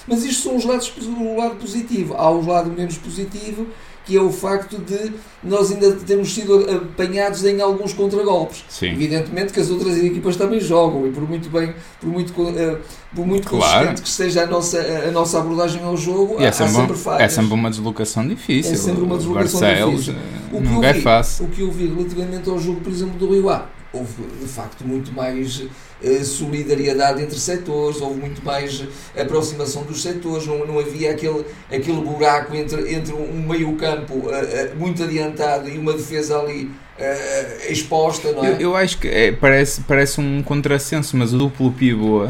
Mas 0.07 0.23
isto 0.23 0.43
são 0.43 0.55
os 0.57 0.65
lados, 0.65 0.91
o 0.97 1.37
lado 1.37 1.55
positivo. 1.55 2.15
Há 2.15 2.29
o 2.31 2.45
lado 2.45 2.71
menos 2.71 2.97
positivo 2.97 3.67
que 4.05 4.17
é 4.17 4.21
o 4.21 4.31
facto 4.31 4.77
de 4.77 5.13
nós 5.43 5.71
ainda 5.71 5.91
termos 5.93 6.33
sido 6.33 6.65
apanhados 6.69 7.45
em 7.45 7.61
alguns 7.61 7.93
contragolpes. 7.93 8.63
Sim. 8.69 8.91
Evidentemente 8.91 9.53
que 9.53 9.59
as 9.59 9.69
outras 9.69 9.97
equipas 9.97 10.35
também 10.35 10.59
jogam 10.59 11.07
e 11.07 11.11
por 11.11 11.27
muito 11.27 11.49
bem, 11.49 11.73
por 11.99 12.09
muito, 12.09 12.29
uh, 12.29 12.77
por 13.15 13.25
muito 13.25 13.47
claro. 13.47 13.89
consistente 13.89 14.01
que 14.01 14.09
seja 14.09 14.43
a 14.43 14.47
nossa, 14.47 14.79
a 14.79 15.11
nossa 15.11 15.39
abordagem 15.39 15.83
ao 15.83 15.95
jogo, 15.95 16.37
e 16.39 16.45
é 16.45 16.51
sempre, 16.51 16.71
há 16.71 16.75
sempre 16.75 16.97
falhas. 16.97 17.21
É 17.21 17.29
sempre 17.29 17.53
uma 17.53 17.69
deslocação 17.69 18.27
difícil. 18.27 18.73
É 18.73 18.75
sempre 18.75 19.03
uma 19.03 19.17
deslocação 19.17 19.59
Barcelos, 19.59 20.05
difícil. 20.05 20.21
O 20.51 20.61
que, 20.61 20.85
é 20.85 20.93
vi, 20.93 21.01
fácil. 21.01 21.45
o 21.45 21.47
que 21.49 21.61
eu 21.61 21.71
vi 21.71 21.87
relativamente 21.87 22.49
ao 22.49 22.59
jogo, 22.59 22.81
por 22.81 22.91
exemplo, 22.91 23.17
do 23.17 23.31
Rio 23.31 23.49
A, 23.49 23.69
houve 23.93 24.23
de 24.39 24.47
facto 24.47 24.85
muito 24.85 25.11
mais 25.13 25.61
eh, 25.61 25.67
solidariedade 26.23 27.21
entre 27.21 27.39
setores, 27.39 28.01
houve 28.01 28.19
muito 28.19 28.43
mais 28.43 28.83
aproximação 29.19 29.83
dos 29.83 30.01
setores, 30.01 30.47
não, 30.47 30.65
não 30.65 30.79
havia 30.79 31.11
aquele, 31.11 31.45
aquele 31.71 32.01
buraco 32.01 32.55
entre, 32.55 32.93
entre 32.93 33.13
um 33.13 33.47
meio-campo 33.47 34.13
uh, 34.13 34.29
uh, 34.29 34.75
muito 34.77 35.03
adiantado 35.03 35.69
e 35.69 35.77
uma 35.77 35.93
defesa 35.93 36.39
ali 36.39 36.65
uh, 36.65 37.71
exposta, 37.71 38.31
não 38.31 38.43
é? 38.43 38.53
Eu, 38.53 38.59
eu 38.59 38.75
acho 38.75 38.97
que 38.97 39.07
é, 39.07 39.31
parece, 39.31 39.81
parece 39.81 40.19
um 40.19 40.41
contrassenso, 40.41 41.15
mas 41.17 41.33
o 41.33 41.37
duplo 41.37 41.71
pivô 41.71 42.27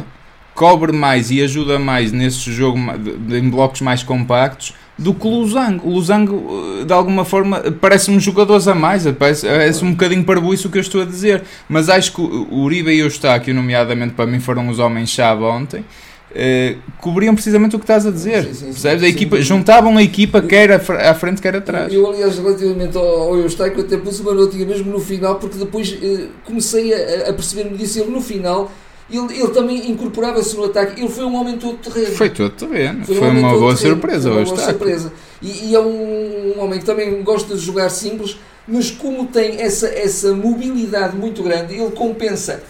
cobre 0.53 0.91
mais 0.91 1.31
e 1.31 1.41
ajuda 1.41 1.79
mais 1.79 2.11
nesse 2.11 2.51
jogo 2.51 2.77
em 2.77 3.49
blocos 3.49 3.81
mais 3.81 4.03
compactos 4.03 4.73
do 5.01 5.13
que 5.15 5.27
o 5.27 5.29
Losango. 5.29 5.87
O 5.87 5.93
Losango, 5.93 6.79
eh, 6.81 6.85
de 6.85 6.93
alguma 6.93 7.25
forma, 7.25 7.59
parece-me 7.81 8.19
jogadores 8.19 8.67
a 8.67 8.75
mais, 8.75 9.05
parece, 9.11 9.47
parece 9.47 9.83
um 9.83 9.91
bocadinho 9.91 10.23
para 10.23 10.39
isso 10.53 10.67
o 10.67 10.71
que 10.71 10.77
eu 10.77 10.81
estou 10.81 11.01
a 11.01 11.05
dizer. 11.05 11.43
Mas 11.67 11.89
acho 11.89 12.13
que 12.13 12.21
o 12.21 12.59
Uribe 12.59 12.91
e 12.91 13.01
o 13.01 13.05
Eustáquio, 13.05 13.53
nomeadamente 13.53 14.13
para 14.13 14.27
mim, 14.27 14.39
foram 14.39 14.69
os 14.69 14.77
homens-chave 14.77 15.43
ontem. 15.43 15.83
Uh, 16.31 16.79
cobriam 17.01 17.33
precisamente 17.33 17.75
o 17.75 17.79
que 17.79 17.83
estás 17.83 18.05
a 18.05 18.11
dizer. 18.11 18.45
Sim, 18.45 18.53
sim, 18.53 18.65
percebes? 18.67 19.03
A 19.03 19.07
equipa, 19.07 19.41
juntavam 19.41 19.97
a 19.97 20.03
equipa 20.03 20.41
quer 20.41 20.71
à 20.71 21.13
frente, 21.13 21.41
quer 21.41 21.57
atrás. 21.57 21.91
Eu, 21.91 22.09
aliás, 22.09 22.37
relativamente 22.37 22.95
ao, 22.95 23.03
ao 23.03 23.37
Eustáquio, 23.37 23.81
até 23.81 23.97
pus 23.97 24.21
uma 24.21 24.33
notinha 24.33 24.65
mesmo 24.65 24.89
no 24.89 24.99
final, 24.99 25.35
porque 25.35 25.57
depois 25.57 25.91
uh, 25.91 26.29
comecei 26.45 26.93
a, 26.93 27.31
a 27.31 27.33
perceber-me 27.33 27.75
disso. 27.75 27.99
Ele 27.99 28.11
no 28.11 28.21
final 28.21 28.71
ele, 29.17 29.39
ele 29.39 29.49
também 29.49 29.91
incorporava-se 29.91 30.55
no 30.55 30.65
ataque. 30.65 31.01
Ele 31.01 31.09
foi 31.09 31.25
um 31.25 31.35
homem 31.35 31.57
todo 31.57 31.77
terreno. 31.77 32.15
Foi 32.15 32.29
todo 32.29 32.51
terreno. 32.51 33.05
Foi, 33.05 33.15
um 33.15 33.19
foi 33.19 33.29
uma 33.29 33.49
boa 33.57 33.75
terreno. 33.75 33.95
surpresa. 33.95 34.29
Foi 34.29 34.43
uma 34.43 34.45
boa 34.45 34.57
surpresa. 34.57 35.13
E, 35.41 35.69
e, 35.69 35.75
é 35.75 35.79
um, 35.79 36.59
homem 36.59 36.79
que 36.79 36.85
também 36.85 37.21
gosta 37.23 37.55
de 37.55 37.61
jogar 37.61 37.89
simples, 37.89 38.37
mas 38.67 38.91
como 38.91 39.25
tem 39.27 39.61
essa, 39.61 39.87
essa 39.87 40.33
mobilidade 40.33 41.15
muito 41.15 41.41
grande, 41.43 41.73
ele 41.73 41.91
compensa 41.91 42.63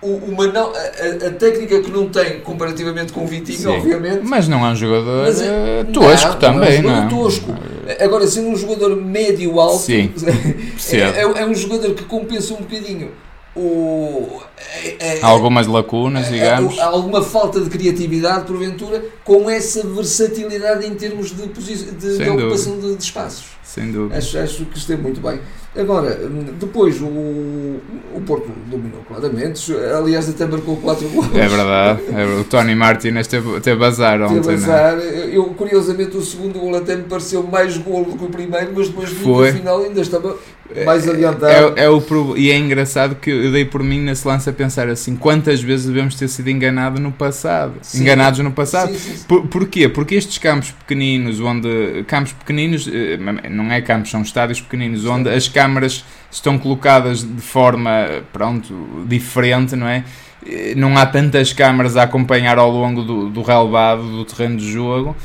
o, 0.00 0.14
uma 0.16 0.46
não, 0.46 0.72
a, 0.72 1.26
a, 1.26 1.30
técnica 1.30 1.80
que 1.80 1.90
não 1.90 2.08
tem 2.08 2.40
comparativamente 2.40 3.12
com 3.12 3.24
o 3.24 3.26
Vitinho, 3.26 3.58
Sim, 3.58 3.68
obviamente. 3.68 4.20
Mas 4.22 4.48
não 4.48 4.64
é 4.64 4.70
um 4.70 4.76
jogador 4.76 5.24
mas, 5.24 5.40
é, 5.40 5.84
tosco 5.92 6.28
não, 6.28 6.38
também, 6.38 6.82
não 6.82 6.90
é? 6.90 6.92
Um 6.92 7.00
não 7.00 7.06
é? 7.06 7.08
tosco. 7.08 7.54
Agora, 8.00 8.26
sendo 8.26 8.48
um 8.48 8.56
jogador 8.56 8.96
médio-alto, 8.96 9.84
é, 9.90 10.96
é, 10.96 11.20
é 11.20 11.46
um 11.46 11.54
jogador 11.54 11.94
que 11.94 12.04
compensa 12.04 12.54
um 12.54 12.58
bocadinho 12.58 13.10
o, 13.58 14.42
é, 14.82 15.18
é, 15.18 15.22
algumas 15.22 15.66
lacunas, 15.66 16.28
digamos. 16.28 16.78
alguma 16.78 17.22
falta 17.22 17.60
de 17.60 17.68
criatividade, 17.68 18.44
porventura, 18.44 19.04
com 19.24 19.50
essa 19.50 19.86
versatilidade 19.86 20.86
em 20.86 20.94
termos 20.94 21.30
de, 21.30 21.46
de, 21.46 22.18
de 22.18 22.30
ocupação 22.30 22.78
de, 22.78 22.94
de, 22.94 23.02
espaços. 23.02 23.46
Sem 23.62 23.90
dúvida. 23.90 24.16
Acho, 24.16 24.38
acho 24.38 24.64
que 24.66 24.78
esteve 24.78 25.02
muito 25.02 25.20
bem. 25.20 25.40
Agora, 25.76 26.18
depois 26.58 27.00
o, 27.00 27.06
o 27.06 28.20
Porto 28.26 28.50
dominou 28.66 29.02
claramente, 29.06 29.72
aliás, 29.96 30.28
até 30.28 30.46
marcou 30.46 30.76
4 30.76 31.08
gols. 31.08 31.26
É 31.34 31.46
verdade, 31.46 32.02
é, 32.16 32.40
o 32.40 32.44
Tony 32.44 32.74
Martinez 32.74 33.26
teve, 33.26 33.60
teve 33.60 33.84
azar 33.84 34.22
ontem. 34.22 34.40
Teve 34.40 34.52
é? 34.52 34.56
azar. 34.56 34.98
Eu, 34.98 35.44
curiosamente, 35.50 36.16
o 36.16 36.22
segundo 36.22 36.58
gol 36.58 36.74
até 36.74 36.96
me 36.96 37.04
pareceu 37.04 37.42
mais 37.42 37.76
gol 37.76 38.04
do 38.04 38.16
que 38.16 38.24
o 38.24 38.28
primeiro, 38.28 38.72
mas 38.74 38.88
depois 38.88 39.10
vi 39.10 39.22
que 39.22 39.30
o 39.30 39.52
final 39.52 39.80
ainda 39.80 40.00
estava 40.00 40.36
mais 40.84 41.06
é, 41.06 41.10
adiantado. 41.10 41.78
É, 41.78 41.84
é, 41.84 41.90
o, 41.90 42.36
e 42.36 42.50
é 42.50 42.56
engraçado 42.56 43.14
que 43.14 43.30
eu 43.30 43.50
dei 43.50 43.64
por 43.64 43.82
mim 43.82 44.00
nesse 44.00 44.26
lance 44.26 44.48
a 44.48 44.52
pensar 44.52 44.88
assim: 44.88 45.16
quantas 45.16 45.62
vezes 45.62 45.86
devemos 45.86 46.14
ter 46.14 46.28
sido 46.28 46.48
enganados 46.50 47.00
no 47.00 47.10
passado? 47.10 47.74
Sim. 47.82 48.02
Enganados 48.02 48.40
no 48.40 48.52
passado. 48.52 48.92
Sim, 48.92 49.16
sim, 49.16 49.24
por, 49.26 49.46
porquê? 49.46 49.88
Porque 49.88 50.14
estes 50.14 50.38
campos 50.38 50.70
pequeninos, 50.70 51.40
onde. 51.40 52.04
Campos 52.06 52.32
pequeninos, 52.32 52.88
eh, 52.88 53.18
não 53.48 53.72
é 53.72 53.80
campos, 53.80 54.10
são 54.10 54.22
estádios 54.22 54.60
pequeninos, 54.60 55.06
onde 55.06 55.30
as 55.30 55.48
câmaras 55.48 56.04
estão 56.30 56.58
colocadas 56.58 57.22
de 57.22 57.40
forma, 57.40 58.22
pronto, 58.32 59.04
diferente, 59.06 59.74
não 59.74 59.88
é? 59.88 60.04
Eh, 60.46 60.74
não 60.76 60.96
há 60.98 61.06
tantas 61.06 61.52
câmaras 61.52 61.96
a 61.96 62.02
acompanhar 62.02 62.58
ao 62.58 62.70
longo 62.70 63.02
do, 63.02 63.28
do 63.30 63.42
relevado, 63.42 64.02
do 64.02 64.24
terreno 64.24 64.58
de 64.58 64.70
jogo 64.70 65.16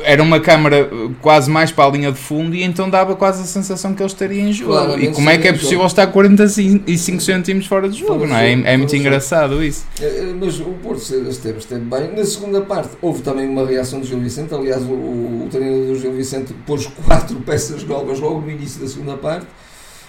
era 0.00 0.22
uma 0.22 0.40
câmara 0.40 0.88
quase 1.20 1.50
mais 1.50 1.72
para 1.72 1.84
a 1.84 1.90
linha 1.90 2.12
de 2.12 2.18
fundo 2.18 2.54
e 2.54 2.62
então 2.62 2.88
dava 2.88 3.16
quase 3.16 3.42
a 3.42 3.44
sensação 3.44 3.94
que 3.94 4.02
ele 4.02 4.10
estaria 4.10 4.42
em 4.42 4.52
jogo. 4.52 4.72
Claro, 4.72 5.02
e 5.02 5.08
como 5.10 5.28
é 5.28 5.38
que 5.38 5.48
é 5.48 5.52
possível 5.52 5.84
estar 5.86 6.06
45 6.06 7.20
centímetros 7.20 7.66
fora 7.66 7.88
de 7.88 7.98
jogo? 7.98 8.26
Não 8.26 8.36
é? 8.36 8.52
é, 8.52 8.74
é 8.74 8.76
muito 8.76 8.94
engraçado 8.94 9.62
isso. 9.62 9.84
É, 10.00 10.04
é, 10.04 10.34
mas 10.38 10.60
o 10.60 10.64
Porto 10.82 11.00
esteve, 11.00 11.58
esteve 11.58 11.84
bem. 11.84 12.14
Na 12.14 12.24
segunda 12.24 12.60
parte 12.60 12.90
houve 13.02 13.22
também 13.22 13.48
uma 13.48 13.66
reação 13.66 14.00
do 14.00 14.06
Gil 14.06 14.20
Vicente. 14.20 14.54
Aliás, 14.54 14.82
o, 14.82 14.92
o 14.92 15.48
treinador 15.50 15.86
do 15.86 15.98
Gil 15.98 16.12
Vicente 16.12 16.54
pôs 16.66 16.86
quatro 17.04 17.36
peças 17.40 17.82
novas 17.84 18.20
logo 18.20 18.40
no 18.40 18.50
início 18.50 18.80
da 18.80 18.88
segunda 18.88 19.16
parte, 19.16 19.46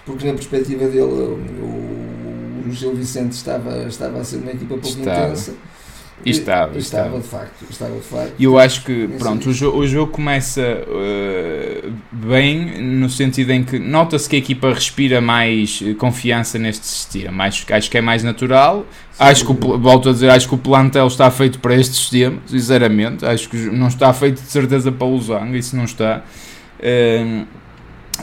porque 0.05 0.27
na 0.27 0.33
perspectiva 0.33 0.85
dele 0.85 1.01
o, 1.01 2.67
o 2.67 2.71
Gil 2.71 2.93
Vicente 2.93 3.31
estava, 3.31 3.85
estava 3.87 4.19
a 4.19 4.23
ser 4.23 4.37
uma 4.37 4.51
equipa 4.51 4.75
pouco 4.75 4.87
Estava. 4.87 5.25
intensa 5.25 5.53
E 6.25 6.31
estava, 6.31 6.75
e 6.75 6.79
estava. 6.79 7.17
estava 7.17 7.21
de 7.21 7.27
facto. 7.27 7.65
Estava 7.69 7.95
de 7.95 8.01
facto. 8.01 8.33
E 8.37 8.43
eu 8.43 8.57
acho 8.57 8.83
que 8.83 9.07
pronto, 9.17 9.49
o, 9.49 9.53
jo 9.53 9.71
o 9.75 9.87
jogo 9.87 10.11
começa 10.11 10.61
uh, 10.61 11.93
bem 12.11 12.81
no 12.81 13.09
sentido 13.09 13.51
em 13.51 13.63
que 13.63 13.79
nota-se 13.79 14.27
que 14.27 14.35
a 14.35 14.39
equipa 14.39 14.73
respira 14.73 15.21
mais 15.21 15.81
confiança 15.97 16.59
neste 16.59 16.85
sistema. 16.85 17.45
Acho, 17.45 17.65
acho 17.73 17.89
que 17.89 17.97
é 17.97 18.01
mais 18.01 18.23
natural. 18.23 18.85
Sim, 19.11 19.23
acho 19.23 19.45
que, 19.45 19.51
o, 19.51 19.77
volto 19.79 20.09
a 20.09 20.11
dizer, 20.11 20.29
acho 20.29 20.47
que 20.47 20.55
o 20.55 20.57
plantel 20.57 21.07
está 21.07 21.31
feito 21.31 21.59
para 21.59 21.75
este 21.75 21.95
sistema, 21.95 22.37
sinceramente. 22.45 23.25
Acho 23.25 23.49
que 23.49 23.57
não 23.57 23.87
está 23.87 24.13
feito 24.13 24.41
de 24.41 24.49
certeza 24.49 24.91
para 24.91 25.07
o 25.07 25.15
Losango, 25.15 25.55
isso 25.55 25.75
não 25.75 25.85
está. 25.85 26.23
Uh, 26.79 27.58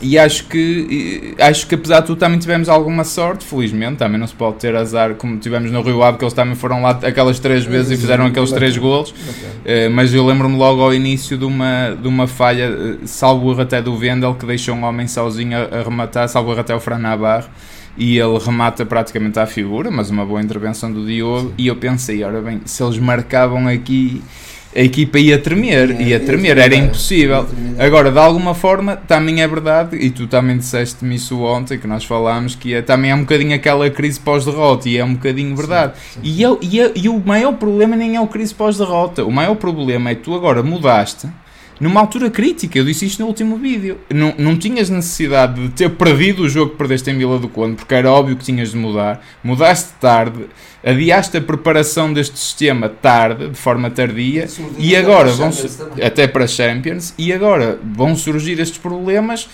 e 0.02 0.18
acho 0.18 0.44
que 0.46 1.35
acho 1.38 1.66
que 1.66 1.74
apesar 1.74 2.00
de 2.00 2.06
tudo 2.06 2.18
também 2.18 2.38
tivemos 2.38 2.68
alguma 2.68 3.04
sorte, 3.04 3.44
felizmente, 3.44 3.96
também 3.96 4.18
não 4.18 4.26
se 4.26 4.35
pode 4.35 4.56
ter 4.56 4.74
azar 4.74 5.14
como 5.14 5.38
tivemos 5.38 5.70
no 5.70 5.82
Rio 5.82 6.02
Ave, 6.02 6.18
que 6.18 6.24
eles 6.24 6.35
também 6.35 6.54
foram 6.54 6.82
lá 6.82 6.90
aquelas 6.90 7.38
três 7.38 7.64
vezes 7.64 7.92
e 7.92 8.00
fizeram 8.00 8.26
aqueles 8.26 8.52
três 8.52 8.76
golos. 8.76 9.11
Uh, 9.11 9.90
mas 9.92 10.12
eu 10.14 10.24
lembro-me 10.24 10.56
logo 10.56 10.82
ao 10.82 10.94
início 10.94 11.37
de 11.37 11.44
uma, 11.44 11.96
de 12.00 12.09
uma 12.09 12.26
falha, 12.26 12.64
eh, 12.64 12.96
salvo 13.04 13.61
até 13.61 13.82
do 13.82 13.96
Vendel, 13.96 14.35
que 14.35 14.46
deixou 14.46 14.74
um 14.74 14.85
homem 14.85 15.06
sozinho 15.06 15.56
a, 15.56 15.80
a 15.80 15.82
rematar, 15.82 16.28
salvo 16.28 16.52
até 16.52 16.74
o 16.74 16.80
Fran 16.80 16.98
Navarro, 16.98 17.48
e 17.96 18.18
ele 18.18 18.38
remata 18.38 18.85
praticamente 18.85 19.38
à 19.38 19.46
figura, 19.46 19.90
mas 19.90 20.11
uma 20.11 20.24
boa 20.24 20.40
intervenção 20.40 20.92
do 20.92 21.06
Diogo. 21.06 21.52
E 21.56 21.66
eu 21.66 21.76
pensei, 21.76 22.22
ora 22.22 22.40
bem, 22.40 22.61
se 22.64 22.82
eles 22.82 22.98
marcavam 22.98 23.66
aqui 23.66 24.22
a 24.74 24.81
equipa 24.81 25.18
ia 25.18 25.38
tremer, 25.38 25.90
ia, 26.00 26.09
ia 26.09 26.20
tremer, 26.20 26.59
era 26.59 26.74
impossível. 26.74 27.46
Agora, 27.79 28.11
de 28.11 28.18
alguma 28.18 28.55
forma, 28.55 28.96
também 28.96 29.42
é 29.42 29.48
verdade, 29.48 29.96
e 29.96 30.11
tu 30.11 30.26
também 30.26 30.59
disseste-me 30.59 31.14
isso 31.14 31.40
ontem, 31.42 31.79
que 31.79 31.87
nós 31.87 32.05
falámos, 32.05 32.55
que 32.55 32.74
é, 32.74 32.83
também 32.83 33.11
é 33.11 33.14
um 33.14 33.20
bocadinho 33.20 33.55
aquela 33.55 33.88
crise 33.90 34.20
pós-derrota, 34.20 34.88
e 34.88 34.96
é 34.98 35.05
um 35.05 35.14
bocadinho 35.14 35.57
verdade. 35.57 35.94
Sim, 35.96 36.20
sim. 36.20 36.20
E, 36.22 36.42
eu, 36.42 36.59
e, 36.61 36.79
eu, 36.79 36.92
e 36.94 37.09
o 37.09 37.18
maior 37.24 37.52
problema 37.55 37.96
nem 37.96 38.16
é 38.16 38.20
o 38.20 38.26
crise 38.26 38.55
pós-derrota, 38.55 39.24
o 39.24 39.33
maior 39.33 39.55
problema 39.57 40.11
é 40.11 40.14
que 40.14 40.22
tu 40.22 40.35
agora 40.35 40.62
mudaste 40.62 41.29
numa 41.80 42.00
altura 42.00 42.30
crítica. 42.30 42.78
Eu 42.78 42.84
disse 42.84 43.06
isto 43.06 43.20
no 43.20 43.26
último 43.26 43.56
vídeo. 43.56 43.98
Não, 44.12 44.34
não 44.38 44.56
tinhas 44.56 44.88
necessidade 44.90 45.60
de 45.60 45.68
ter 45.70 45.90
perdido 45.90 46.42
o 46.42 46.48
jogo 46.48 46.72
que 46.72 46.78
perdeste 46.78 47.10
em 47.10 47.18
Vila 47.18 47.38
do 47.38 47.48
Conde, 47.48 47.76
porque 47.76 47.94
era 47.94 48.10
óbvio 48.10 48.36
que 48.36 48.44
tinhas 48.44 48.70
de 48.70 48.76
mudar. 48.76 49.24
Mudaste 49.42 49.94
tarde, 50.00 50.46
adiaste 50.84 51.36
a 51.36 51.40
preparação 51.40 52.12
deste 52.12 52.38
sistema 52.38 52.88
tarde, 52.88 53.48
de 53.50 53.56
forma 53.56 53.90
tardia, 53.90 54.48
e 54.78 54.96
agora 54.96 55.30
vão 55.32 55.50
até 56.04 56.26
para 56.26 56.46
Champions, 56.46 57.14
e 57.18 57.32
agora 57.32 57.78
vão 57.82 58.16
surgir 58.16 58.58
estes 58.60 58.78
problemas 58.78 59.48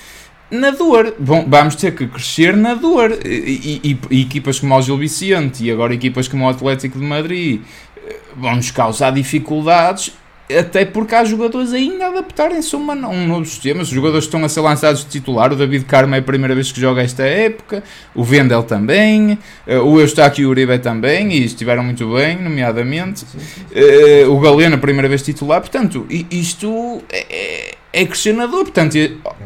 na 0.50 0.70
dor. 0.70 1.14
Bom, 1.18 1.46
vamos 1.48 1.74
ter 1.74 1.94
que 1.94 2.06
crescer 2.06 2.54
na 2.54 2.74
dor. 2.74 3.18
E, 3.24 3.80
e, 3.82 3.98
e, 4.10 4.20
equipas 4.20 4.60
como 4.60 4.76
o 4.76 4.82
Gil 4.82 4.98
Vicente 4.98 5.64
e 5.64 5.70
agora 5.70 5.94
equipas 5.94 6.28
como 6.28 6.44
o 6.44 6.48
Atlético 6.48 6.98
de 6.98 7.04
Madrid 7.04 7.62
eh, 8.06 8.16
vão-nos 8.36 8.70
causar 8.70 9.12
dificuldades 9.12 10.12
até 10.58 10.84
porque 10.84 11.14
há 11.14 11.24
jogadores 11.24 11.72
ainda 11.72 12.06
a 12.06 12.08
adaptarem-se 12.08 12.74
a 12.74 12.78
um 12.78 13.26
novo 13.26 13.44
sistema. 13.44 13.82
Os 13.82 13.88
jogadores 13.88 14.24
estão 14.24 14.44
a 14.44 14.48
ser 14.48 14.60
lançados 14.60 15.04
de 15.04 15.10
titular. 15.10 15.52
O 15.52 15.56
David 15.56 15.84
Carmo 15.84 16.14
é 16.14 16.18
a 16.18 16.22
primeira 16.22 16.54
vez 16.54 16.70
que 16.72 16.80
joga 16.80 17.02
esta 17.02 17.22
época. 17.22 17.82
O 18.14 18.24
Vendel 18.24 18.62
também. 18.62 19.38
Uh, 19.66 19.78
o 19.84 20.00
Eustáquio 20.00 20.42
e 20.42 20.46
o 20.46 20.50
Uribe 20.50 20.78
também. 20.78 21.32
E 21.32 21.44
estiveram 21.44 21.82
muito 21.82 22.12
bem, 22.14 22.40
nomeadamente. 22.40 23.24
Uh, 23.24 24.30
o 24.30 24.40
Galeno, 24.40 24.76
a 24.76 24.78
primeira 24.78 25.08
vez 25.08 25.22
titular. 25.22 25.60
Portanto, 25.60 26.06
isto 26.30 27.02
é, 27.10 27.74
é 27.92 28.06
questionador. 28.06 28.62
Portanto, 28.64 28.96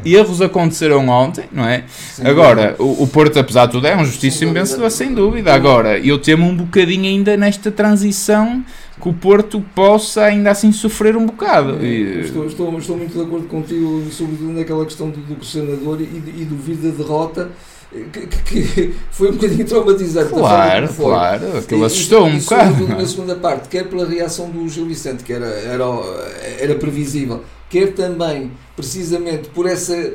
erros 0.05 0.41
aconteceram 0.41 1.07
ontem, 1.09 1.45
não 1.51 1.67
é? 1.67 1.83
Agora, 2.23 2.75
o, 2.79 3.03
o, 3.03 3.07
Porto, 3.07 3.37
apesar 3.37 3.65
de 3.65 3.73
tudo, 3.73 3.87
é 3.87 3.95
um 3.95 4.05
justíssimo 4.05 4.53
vencedor, 4.53 4.89
sem 4.89 5.13
dúvida. 5.13 5.53
Agora, 5.53 5.99
eu 5.99 6.17
temo 6.17 6.47
um 6.47 6.55
bocadinho 6.55 7.05
ainda 7.05 7.35
nesta 7.35 7.69
transição 7.69 8.63
que 9.01 9.09
o 9.09 9.13
Porto 9.13 9.63
possa 9.75 10.23
ainda 10.23 10.51
assim 10.51 10.71
sofrer 10.71 11.15
um 11.15 11.25
bocado. 11.25 11.83
E... 11.85 12.21
Estou, 12.21 12.45
estou, 12.45 12.77
estou, 12.77 12.97
muito 12.97 13.13
de 13.13 13.21
acordo 13.21 13.47
contigo, 13.47 14.03
sobretudo 14.11 14.53
naquela 14.53 14.85
questão 14.85 15.09
do, 15.09 15.19
do 15.19 15.35
questionador 15.35 16.01
e, 16.01 16.41
e 16.41 16.45
do 16.45 16.55
vir 16.55 16.77
da 16.77 16.89
derrota. 16.89 17.49
Que, 18.11 18.27
que, 18.27 18.95
foi 19.11 19.29
um 19.29 19.33
bocadinho 19.33 19.65
traumatizante. 19.65 20.29
Claro, 20.29 20.93
claro, 20.93 21.57
aquilo 21.57 21.85
assustou 21.85 22.25
um 22.25 22.37
bocado. 22.37 22.87
Na 22.87 23.05
segunda 23.05 23.35
parte, 23.35 23.69
quer 23.69 23.87
pela 23.87 24.05
reação 24.05 24.49
do 24.49 24.67
Gil 24.67 24.85
Vicente, 24.85 25.23
que 25.23 25.31
era, 25.31 25.45
era, 25.45 25.85
era 26.59 26.75
previsível, 26.75 27.43
quer 27.69 27.93
também, 27.93 28.51
precisamente, 28.75 29.47
por 29.49 29.65
essa 29.65 30.13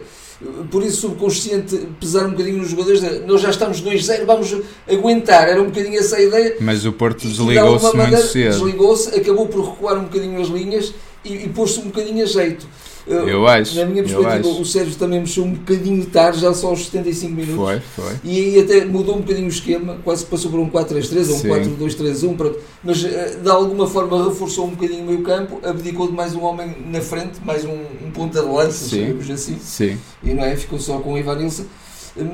por 0.70 0.82
isso 0.82 1.02
subconsciente 1.02 1.88
pesar 2.00 2.26
um 2.26 2.30
bocadinho 2.30 2.58
nos 2.58 2.70
jogadores, 2.70 3.00
nós 3.26 3.40
já 3.40 3.50
estamos 3.50 3.82
2-0, 3.82 4.24
vamos 4.24 4.56
aguentar, 4.88 5.48
era 5.48 5.60
um 5.60 5.66
bocadinho 5.66 5.98
essa 5.98 6.16
a 6.16 6.22
ideia. 6.22 6.56
Mas 6.60 6.84
o 6.84 6.92
Porto 6.92 7.26
desligou-se 7.26 7.96
muito 7.96 8.16
cedo. 8.22 8.50
Desligou-se, 8.50 9.08
acabou 9.14 9.46
por 9.46 9.64
recuar 9.70 9.98
um 9.98 10.04
bocadinho 10.04 10.40
as 10.40 10.48
linhas 10.48 10.94
e, 11.24 11.34
e 11.44 11.48
pôs-se 11.48 11.80
um 11.80 11.84
bocadinho 11.84 12.22
a 12.24 12.26
jeito. 12.26 12.66
Eu 13.06 13.46
acho. 13.46 13.76
Na 13.76 13.84
minha 13.84 14.02
perspectiva, 14.02 14.48
o 14.48 14.64
Sérgio 14.64 14.94
também 14.96 15.20
mexeu 15.20 15.44
um 15.44 15.52
bocadinho 15.52 16.04
tarde, 16.06 16.40
já 16.40 16.54
só 16.54 16.68
aos 16.68 16.84
75 16.86 17.32
minutos. 17.32 17.56
Foi, 17.56 17.80
foi. 17.80 18.14
E 18.22 18.38
aí 18.38 18.60
até 18.60 18.84
mudou 18.84 19.16
um 19.16 19.20
bocadinho 19.20 19.46
o 19.46 19.50
esquema, 19.50 19.98
quase 20.04 20.24
passou 20.24 20.50
para 20.50 20.60
um 20.60 20.70
4-3-3 20.70 21.30
ou 21.30 21.36
um 21.36 21.88
4-2-3-1, 21.88 22.56
mas 22.84 23.04
eh, 23.04 23.38
de 23.42 23.50
alguma 23.50 23.86
forma 23.86 24.24
reforçou 24.24 24.66
um 24.66 24.70
bocadinho 24.70 25.02
o 25.02 25.06
meio 25.06 25.22
campo, 25.22 25.60
abdicou 25.64 26.06
de 26.06 26.12
mais 26.12 26.34
um 26.34 26.42
homem 26.42 26.74
na 26.90 27.00
frente, 27.00 27.40
mais 27.44 27.64
um, 27.64 27.78
um 28.06 28.10
ponta 28.12 28.40
de 28.40 28.48
lança, 28.48 28.88
digamos 28.88 29.28
assim. 29.30 29.58
Sim. 29.60 29.98
E 30.22 30.32
não 30.32 30.44
é? 30.44 30.56
Ficou 30.56 30.78
só 30.78 30.98
com 30.98 31.14
o 31.14 31.18
Ivan 31.18 31.36
Nilsson. 31.36 31.64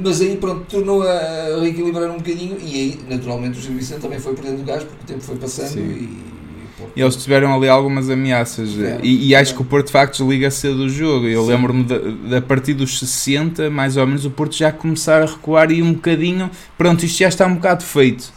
Mas 0.03 0.21
aí, 0.21 0.37
pronto, 0.37 0.65
tornou 0.69 1.03
a 1.03 1.61
reequilibrar 1.61 2.11
um 2.11 2.17
bocadinho 2.17 2.59
e 2.61 2.75
aí, 2.75 3.01
naturalmente, 3.09 3.59
o 3.59 3.63
Gil 3.63 3.77
Vicente 3.77 4.01
também 4.01 4.19
foi 4.19 4.35
perdendo 4.35 4.65
gás 4.65 4.83
porque 4.83 5.05
o 5.05 5.07
tempo 5.07 5.21
foi 5.21 5.37
passando 5.37 5.69
Sim. 5.69 5.81
e 5.81 6.38
e 6.95 7.01
eles 7.01 7.17
tiveram 7.17 7.55
ali 7.55 7.69
algumas 7.69 8.09
ameaças. 8.11 8.79
É, 8.79 8.99
e, 9.03 9.29
e, 9.29 9.35
acho 9.35 9.53
é. 9.53 9.55
que 9.55 9.63
o 9.63 9.65
Porto 9.65 9.87
de 9.87 9.93
facto 9.93 10.19
desliga 10.19 10.51
cedo 10.51 10.85
o 10.85 10.89
jogo. 10.89 11.27
Eu 11.27 11.45
lembro-me 11.45 11.85
da 11.85 12.41
partir 12.41 12.75
dos 12.75 12.99
60, 12.99 13.71
mais 13.71 13.97
ou 13.97 14.07
menos, 14.07 14.25
o 14.25 14.31
Porto 14.31 14.57
já 14.57 14.73
começar 14.73 15.23
a 15.23 15.27
recuar 15.27 15.71
e 15.71 15.83
um 15.83 15.93
bocadinho. 15.93 16.51
Pronto, 16.77 17.05
isto 17.05 17.19
já 17.19 17.29
está 17.29 17.47
um 17.47 17.55
bocado 17.55 17.85
feito. 17.85 18.33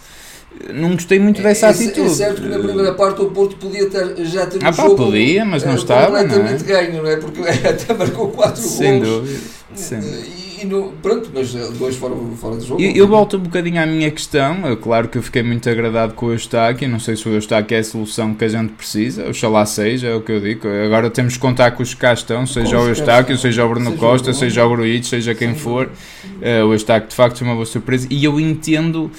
Não 0.74 0.92
gostei 0.92 1.20
muito 1.20 1.40
é, 1.40 1.44
dessa 1.44 1.68
é, 1.68 1.70
atitude. 1.70 2.08
É 2.08 2.10
certo 2.10 2.42
que 2.42 2.48
na 2.48 2.60
primeira 2.60 2.94
parte 2.94 3.22
o 3.22 3.32
Porto 3.32 3.56
podia 3.56 3.90
ter, 3.90 4.26
já 4.26 4.46
ter 4.46 4.64
ah, 4.64 4.70
um 4.70 4.74
pá, 4.74 4.84
jogo 4.84 4.96
podia, 5.06 5.46
mas 5.46 5.64
não 5.64 5.76
estava. 5.76 6.20
Completamente 6.20 6.64
não 6.64 6.76
é? 6.76 6.84
ganho, 6.86 7.04
não 7.04 7.10
é? 7.10 7.16
Porque 7.18 7.42
até 7.68 7.94
marcou 7.94 8.30
4 8.30 8.62
gols. 8.62 8.76
Sem 8.76 9.00
dúvida. 9.00 9.40
Dúvida 9.70 10.41
e 10.62 10.66
no, 10.66 10.92
pronto, 11.02 11.32
mas 11.34 11.56
eh, 11.56 11.70
dois 11.78 11.96
fora, 11.96 12.16
fora 12.36 12.56
do 12.56 12.66
jogo. 12.66 12.82
Eu, 12.82 12.92
eu, 12.92 13.08
volto 13.08 13.38
um 13.38 13.42
bocadinho 13.42 13.82
à 13.82 13.86
minha 13.86 14.10
questão. 14.12 14.68
É 14.68 14.76
claro 14.76 15.08
que 15.10 15.18
eu 15.18 15.24
fiquei 15.24 15.42
muito 15.42 15.70
agradado 15.70 16.14
com 16.14 16.28
o 16.28 16.32
Eustáquio. 16.32 16.88
Não 16.88 17.00
sei 17.00 17.16
se 17.16 17.28
o 17.28 17.34
Eustáquio 17.34 17.76
é 17.76 17.80
a 17.80 17.84
solução 17.84 18.34
que 18.34 18.46
a 18.46 18.48
gente 18.48 18.74
precisa. 18.74 19.28
Oxalá 19.28 19.66
seja, 19.66 20.08
é 20.10 20.16
o 20.16 20.22
que 20.22 20.32
eu 20.32 20.40
digo. 20.40 20.68
Agora 20.86 21.10
temos 21.10 21.34
que 21.34 21.40
contar 21.40 21.72
com 21.72 21.82
os 21.82 21.94
que 21.94 22.00
cá 22.00 22.14
estão, 22.14 22.46
seja 22.46 22.80
o 22.80 22.88
Eustáquio, 22.88 23.38
seja 23.38 23.66
o 23.66 23.70
Bruno 23.70 23.92
seja 23.92 23.98
Costa, 23.98 24.32
o 24.32 24.34
seja 24.34 24.66
o 24.66 24.70
Gruitch, 24.70 25.06
seja 25.06 25.34
quem 25.34 25.56
for. 25.56 25.90
Uh, 26.26 26.66
o 26.68 26.74
Eustáquio 26.74 27.10
de 27.10 27.16
facto 27.16 27.38
foi 27.38 27.48
uma 27.48 27.56
boa 27.56 27.66
surpresa. 27.66 28.08
E 28.10 28.24
eu 28.24 28.40
entendo 28.40 29.12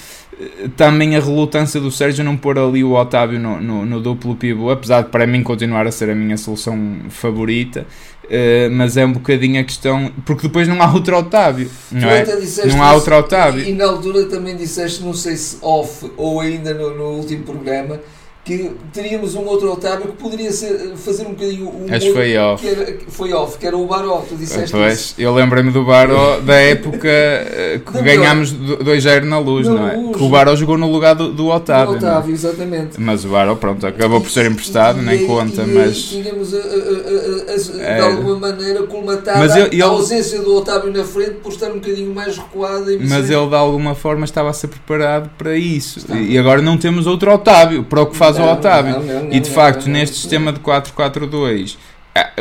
também 0.76 1.16
a 1.16 1.20
relutância 1.20 1.80
do 1.80 1.90
Sérgio 1.90 2.24
não 2.24 2.36
pôr 2.36 2.58
ali 2.58 2.82
o 2.82 2.92
Otávio 2.92 3.38
no, 3.38 3.60
no, 3.60 3.84
no 3.84 4.00
duplo 4.00 4.34
pivô, 4.34 4.70
apesar 4.70 5.02
de 5.02 5.10
para 5.10 5.26
mim 5.26 5.42
continuar 5.42 5.86
a 5.86 5.92
ser 5.92 6.10
a 6.10 6.14
minha 6.14 6.36
solução 6.36 6.98
favorita. 7.08 7.86
Uh, 8.24 8.70
mas 8.70 8.96
é 8.96 9.04
um 9.04 9.12
bocadinho 9.12 9.60
a 9.60 9.64
questão, 9.64 10.10
porque 10.24 10.46
depois 10.46 10.66
não 10.66 10.80
há 10.80 10.90
outro 10.90 11.18
Otávio, 11.18 11.68
não 11.90 12.08
é? 12.08 12.24
Não 12.66 12.82
há 12.82 12.94
outro 12.94 13.16
Otávio. 13.16 13.62
E, 13.62 13.70
e, 13.70 13.74
na 13.74 13.84
altura 13.84 14.24
também 14.24 14.56
disseste, 14.56 15.02
não 15.02 15.12
sei 15.12 15.36
se 15.36 15.58
off 15.60 16.10
ou 16.16 16.40
ainda 16.40 16.72
no, 16.72 16.96
no 16.96 17.04
último 17.16 17.42
programa, 17.42 18.00
que 18.44 18.72
teríamos 18.92 19.36
um 19.36 19.46
outro 19.46 19.72
Otávio 19.72 20.08
que 20.08 20.16
poderia 20.20 20.50
ser, 20.50 20.94
fazer 20.96 21.24
um 21.26 21.30
bocadinho 21.30 21.68
um 21.68 21.86
Acho 21.88 22.06
que 22.06 22.12
foi 22.12 22.36
off. 22.36 22.62
Que 22.62 22.68
era, 22.68 22.98
foi 23.08 23.32
off, 23.32 23.56
que 23.56 23.66
era 23.66 23.76
o 23.76 23.86
Baró, 23.86 24.24
tu 24.28 24.34
disseste 24.34 24.72
pois, 24.72 24.98
isso. 24.98 25.14
Eu 25.16 25.32
lembrei-me 25.32 25.70
do 25.70 25.84
Baró 25.84 26.40
da 26.42 26.54
época 26.54 27.08
eh, 27.08 27.80
que 27.84 28.02
ganhámos 28.02 28.52
2-0 28.52 29.22
na 29.24 29.38
luz, 29.38 29.68
na 29.68 29.74
não 29.74 29.88
é? 29.88 29.96
Luz. 29.96 30.16
Que 30.16 30.24
o 30.24 30.28
Baró 30.28 30.56
jogou 30.56 30.76
no 30.76 30.90
lugar 30.90 31.14
do, 31.14 31.32
do 31.32 31.46
Otávio. 31.46 31.98
Do 31.98 32.04
é? 32.04 32.08
Otávio, 32.10 32.34
exatamente. 32.34 33.00
Mas 33.00 33.24
o 33.24 33.28
Baró, 33.28 33.54
pronto, 33.54 33.86
acabou 33.86 34.20
por 34.20 34.30
ser 34.30 34.50
emprestado, 34.50 34.98
e, 34.98 35.02
nem 35.02 35.22
e, 35.22 35.26
conta, 35.26 35.62
e, 35.62 35.66
mas... 35.66 36.02
tínhamos 36.02 36.52
a, 36.52 36.58
a, 36.58 36.62
a, 36.62 37.94
de 37.94 38.00
alguma 38.00 38.36
maneira 38.40 38.82
colmatada 38.88 39.38
a 39.38 39.84
ausência 39.84 40.40
do 40.42 40.56
Otávio 40.56 40.92
na 40.92 41.04
frente 41.04 41.36
por 41.36 41.52
estar 41.52 41.70
um 41.70 41.74
bocadinho 41.74 42.12
mais 42.12 42.36
recuado. 42.36 42.86
Mas 43.00 43.30
ele 43.30 43.46
de 43.46 43.54
alguma 43.54 43.94
forma 43.94 44.24
estava 44.24 44.50
a 44.50 44.52
ser 44.52 44.66
preparado 44.66 45.30
para 45.38 45.56
isso. 45.56 46.00
E 46.12 46.36
agora 46.36 46.60
não 46.60 46.76
temos 46.76 47.06
outro 47.06 47.32
Otávio, 47.32 47.84
para 47.84 48.02
o 48.02 48.06
que 48.06 48.16
faz 48.16 48.31
não, 48.38 48.48
o 48.48 48.52
Otávio. 48.52 49.00
Não, 49.00 49.22
não, 49.24 49.32
e 49.32 49.40
de 49.40 49.50
facto, 49.50 49.88
neste 49.88 50.16
sistema 50.16 50.52
de 50.52 50.60
4-4-2 50.60 51.76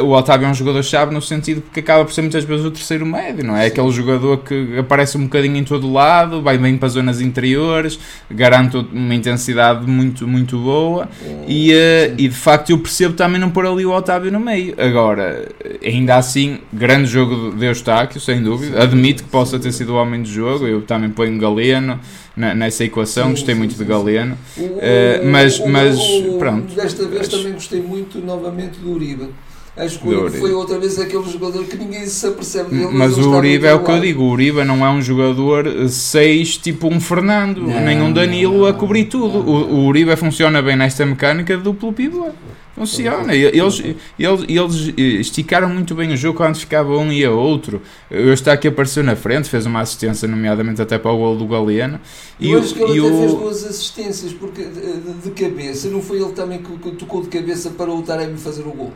o 0.01 0.11
Otávio 0.11 0.47
é 0.47 0.49
um 0.49 0.53
jogador-chave 0.53 1.13
no 1.13 1.21
sentido 1.21 1.61
porque 1.61 1.79
acaba 1.79 2.03
por 2.03 2.13
ser 2.13 2.21
muitas 2.21 2.43
vezes 2.43 2.65
o 2.65 2.71
terceiro 2.71 3.05
médio, 3.05 3.45
não 3.45 3.55
é? 3.55 3.67
Aquele 3.67 3.89
jogador 3.91 4.39
que 4.39 4.77
aparece 4.77 5.17
um 5.17 5.23
bocadinho 5.23 5.55
em 5.55 5.63
todo 5.63 5.91
lado, 5.91 6.41
vai 6.41 6.57
bem 6.57 6.77
para 6.77 6.87
as 6.87 6.93
zonas 6.93 7.21
interiores, 7.21 7.97
garante 8.29 8.75
uma 8.75 9.15
intensidade 9.15 9.89
muito, 9.89 10.27
muito 10.27 10.57
boa 10.57 11.07
e, 11.47 11.71
uh, 11.71 12.13
e 12.17 12.27
de 12.27 12.35
facto 12.35 12.71
eu 12.71 12.79
percebo 12.79 13.15
também 13.15 13.39
não 13.39 13.49
pôr 13.49 13.65
ali 13.65 13.85
o 13.85 13.91
Otávio 13.91 14.29
no 14.29 14.41
meio. 14.41 14.75
Agora, 14.77 15.47
ainda 15.83 16.17
assim, 16.17 16.59
grande 16.73 17.09
jogo 17.09 17.55
de 17.55 17.65
Eustáquio, 17.65 18.19
sem 18.19 18.43
dúvida. 18.43 18.83
Admito 18.83 19.23
que 19.23 19.29
possa 19.29 19.57
ter 19.57 19.71
sido 19.71 19.93
o 19.93 19.95
homem 19.95 20.21
do 20.21 20.27
jogo, 20.27 20.67
eu 20.67 20.81
também 20.81 21.09
ponho 21.09 21.39
Galeno 21.39 21.97
nessa 22.35 22.83
equação, 22.83 23.25
sim, 23.25 23.31
gostei 23.31 23.53
sim, 23.53 23.59
muito 23.59 23.73
sim, 23.73 23.79
de 23.79 23.85
Galeno. 23.85 24.37
O, 24.57 24.61
uh, 24.61 24.79
mas, 25.25 25.59
o, 25.59 25.67
mas 25.67 25.97
o, 25.99 26.37
pronto. 26.37 26.73
Desta 26.73 27.07
vez 27.07 27.27
também 27.27 27.53
gostei 27.53 27.81
muito 27.81 28.19
novamente 28.19 28.79
do 28.79 28.91
Uribe 28.91 29.29
Acho 29.77 29.99
que 29.99 30.07
o 30.07 30.23
Uribe 30.23 30.39
foi 30.39 30.53
outra 30.53 30.77
vez 30.77 30.99
aquele 30.99 31.23
jogador 31.31 31.63
que 31.63 31.77
ninguém 31.77 32.05
se 32.05 32.27
apercebe 32.27 32.71
dele. 32.71 32.89
Mas 32.91 33.17
o 33.17 33.31
Uribe 33.31 33.65
é 33.65 33.73
o 33.73 33.83
que 33.83 33.91
eu 33.91 33.99
digo: 34.01 34.23
o 34.23 34.31
Uribe 34.31 34.65
não 34.65 34.85
é 34.85 34.89
um 34.89 35.01
jogador 35.01 35.87
6 35.87 36.57
tipo 36.57 36.87
um 36.87 36.99
Fernando, 36.99 37.61
não, 37.61 37.79
nem 37.79 38.01
um 38.01 38.11
Danilo 38.11 38.59
não, 38.59 38.65
a 38.65 38.73
cobrir 38.73 39.05
tudo. 39.05 39.37
O, 39.39 39.75
o 39.75 39.85
Uribe 39.87 40.15
funciona 40.17 40.61
bem 40.61 40.75
nesta 40.75 41.05
mecânica 41.05 41.55
de 41.55 41.63
duplo 41.63 41.93
pivô. 41.93 42.29
Funciona. 42.75 43.35
Eles, 43.35 43.79
eles, 44.17 44.93
eles 44.97 45.19
esticaram 45.27 45.69
muito 45.69 45.93
bem 45.93 46.11
o 46.11 46.17
jogo 46.17 46.37
quando 46.37 46.57
ficava 46.57 46.97
um 46.97 47.11
e 47.11 47.23
a 47.23 47.31
outro. 47.31 47.81
Eu 48.09 48.33
está 48.33 48.53
aqui 48.53 48.67
apareceu 48.67 49.03
na 49.03 49.15
frente, 49.15 49.49
fez 49.49 49.65
uma 49.65 49.81
assistência, 49.81 50.27
nomeadamente 50.27 50.81
até 50.81 50.97
para 50.97 51.11
o 51.11 51.17
gol 51.17 51.35
do 51.35 51.45
Galeano. 51.45 51.99
E 52.39 52.51
eu 52.51 52.59
acho 52.59 52.73
que 52.73 52.81
ele 52.81 52.99
até 52.99 53.09
o... 53.09 53.17
fez 53.19 53.33
duas 53.33 53.65
assistências 53.65 54.33
porque 54.33 54.63
de, 54.63 55.13
de, 55.23 55.31
cabeça. 55.31 55.89
Não 55.89 56.01
foi 56.01 56.21
ele 56.21 56.31
também 56.31 56.61
que, 56.61 56.71
que 56.77 56.91
tocou 56.91 57.21
de 57.21 57.27
cabeça 57.27 57.69
para 57.69 57.91
o 57.91 58.01
Taremi 58.01 58.37
fazer 58.37 58.63
o 58.63 58.71
gol? 58.71 58.93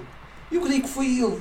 Eu 0.55 0.61
creio 0.61 0.81
que 0.81 0.89
foi 0.89 1.05
ele. 1.05 1.37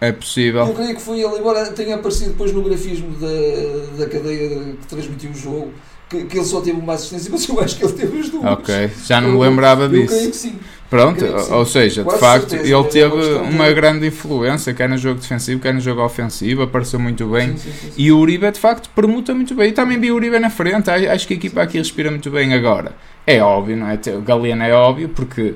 É 0.00 0.12
possível. 0.12 0.66
Eu 0.66 0.74
creio 0.74 0.94
que 0.94 1.02
foi 1.02 1.20
ele, 1.20 1.38
embora 1.38 1.66
tenha 1.72 1.94
aparecido 1.96 2.30
depois 2.30 2.52
no 2.52 2.62
grafismo 2.62 3.16
da, 3.16 4.04
da 4.04 4.10
cadeia 4.10 4.48
que 4.80 4.86
transmitiu 4.86 5.30
o 5.30 5.34
jogo, 5.34 5.72
que, 6.08 6.24
que 6.24 6.36
ele 6.36 6.44
só 6.44 6.60
teve 6.60 6.78
uma 6.78 6.94
assistência, 6.94 7.30
mas 7.32 7.48
eu 7.48 7.60
acho 7.60 7.76
que 7.76 7.84
ele 7.84 7.92
teve 7.92 8.18
as 8.20 8.28
duas. 8.28 8.44
Ok, 8.44 8.90
já 9.04 9.20
não 9.20 9.32
me 9.32 9.38
lembrava 9.38 9.84
eu, 9.84 9.88
disso. 9.88 10.02
Eu 10.02 10.18
creio 10.18 10.30
que 10.30 10.36
sim. 10.36 10.58
Pronto, 10.90 11.24
ou 11.50 11.66
seja, 11.66 12.04
Quase 12.04 12.18
de 12.18 12.24
facto, 12.24 12.50
certeza, 12.50 12.76
ele 12.76 12.84
teve 12.84 13.34
uma 13.50 13.72
grande 13.72 14.06
influência, 14.06 14.72
quer 14.72 14.88
no 14.88 14.96
jogo 14.96 15.18
defensivo, 15.18 15.60
quer 15.60 15.74
no 15.74 15.80
jogo 15.80 16.04
ofensivo, 16.04 16.62
apareceu 16.62 17.00
muito 17.00 17.26
bem. 17.26 17.56
Sim, 17.56 17.72
sim, 17.72 17.72
sim, 17.72 17.92
e 17.96 18.12
o 18.12 18.18
Uribe, 18.18 18.48
de 18.52 18.60
facto, 18.60 18.88
permuta 18.90 19.34
muito 19.34 19.56
bem. 19.56 19.70
E 19.70 19.72
também 19.72 19.98
vi 19.98 20.12
o 20.12 20.14
Uribe 20.14 20.38
na 20.38 20.50
frente, 20.50 20.90
acho 20.90 21.26
que 21.26 21.34
a 21.34 21.36
equipa 21.36 21.62
aqui 21.62 21.78
respira 21.78 22.10
muito 22.10 22.30
bem 22.30 22.54
agora. 22.54 22.94
É 23.26 23.42
óbvio, 23.42 23.76
não 23.76 23.88
é? 23.88 23.98
O 24.16 24.20
Galeno 24.20 24.62
é 24.62 24.72
óbvio, 24.72 25.08
porque 25.08 25.54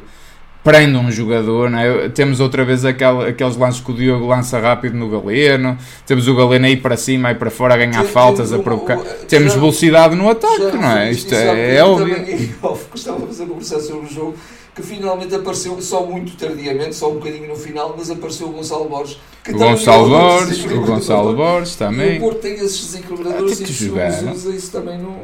prende 0.63 0.97
um 0.97 1.11
jogador, 1.11 1.73
é? 1.75 2.09
temos 2.09 2.41
outra 2.41 2.65
vez 2.65 2.85
aquele, 2.85 3.29
aqueles 3.29 3.57
lances 3.57 3.81
que 3.81 3.91
o 3.91 3.95
Diogo 3.95 4.27
lança 4.27 4.59
rápido 4.59 4.97
no 4.97 5.09
Galeno, 5.09 5.79
temos 6.07 6.29
o 6.29 6.35
Galeno 6.35 6.67
aí 6.67 6.77
para 6.77 6.97
cima 6.97 7.31
e 7.31 7.35
para 7.35 7.51
fora 7.51 7.75
a 7.75 7.77
ganhar 7.77 8.05
Sim, 8.05 8.13
faltas, 8.13 8.53
a 8.53 8.59
provocar. 8.59 8.99
temos 9.29 9.53
já, 9.53 9.59
velocidade 9.59 10.15
no 10.15 10.29
ataque, 10.29 10.63
já, 10.63 10.73
não 10.73 10.91
é? 10.91 11.11
Isto 11.11 11.35
é, 11.35 11.77
é 11.77 11.85
óbvio. 11.85 12.17
Também, 12.17 12.37
de 12.49 13.27
fazer 13.27 13.47
conversar 13.47 13.81
sobre 13.81 14.07
o 14.07 14.11
jogo 14.11 14.35
que 14.75 14.83
finalmente 14.83 15.35
apareceu 15.35 15.81
só 15.83 16.07
muito 16.07 16.37
tardiamente, 16.37 16.95
só 16.95 17.11
um 17.11 17.15
bocadinho 17.15 17.49
no 17.49 17.57
final, 17.57 17.95
mas 17.99 18.11
apareceu 18.11 18.47
o 18.47 18.53
Gonçalo 18.53 18.89
Borges. 18.89 19.19
Que 19.43 19.51
o 19.51 19.59
Gonçalo 19.59 20.09
Borges, 20.09 20.65
o 20.65 20.81
Gonçalo 20.83 21.35
Borges 21.35 21.75
também. 21.75 22.15
E 22.15 22.19
o 22.19 22.21
Porto 22.21 22.39
tem 22.39 22.55
esses 22.55 22.87
desequilibradores 22.87 23.61
ah, 23.61 23.65
e 23.65 23.67
se 23.67 23.91
usa 23.91 24.51
isso 24.55 24.71
também 24.71 24.99
no, 24.99 25.17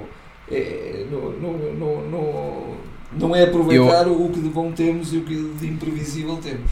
é, 0.51 1.05
no, 1.09 1.31
no, 1.31 2.11
no 2.11 2.74
não 3.19 3.35
é 3.35 3.45
aproveitar 3.45 4.07
eu, 4.07 4.23
o 4.23 4.31
que 4.31 4.41
de 4.41 4.49
bom 4.49 4.73
temos 4.73 5.13
e 5.13 5.19
o 5.19 5.23
que 5.23 5.35
de 5.35 5.67
imprevisível 5.67 6.37
temos. 6.37 6.71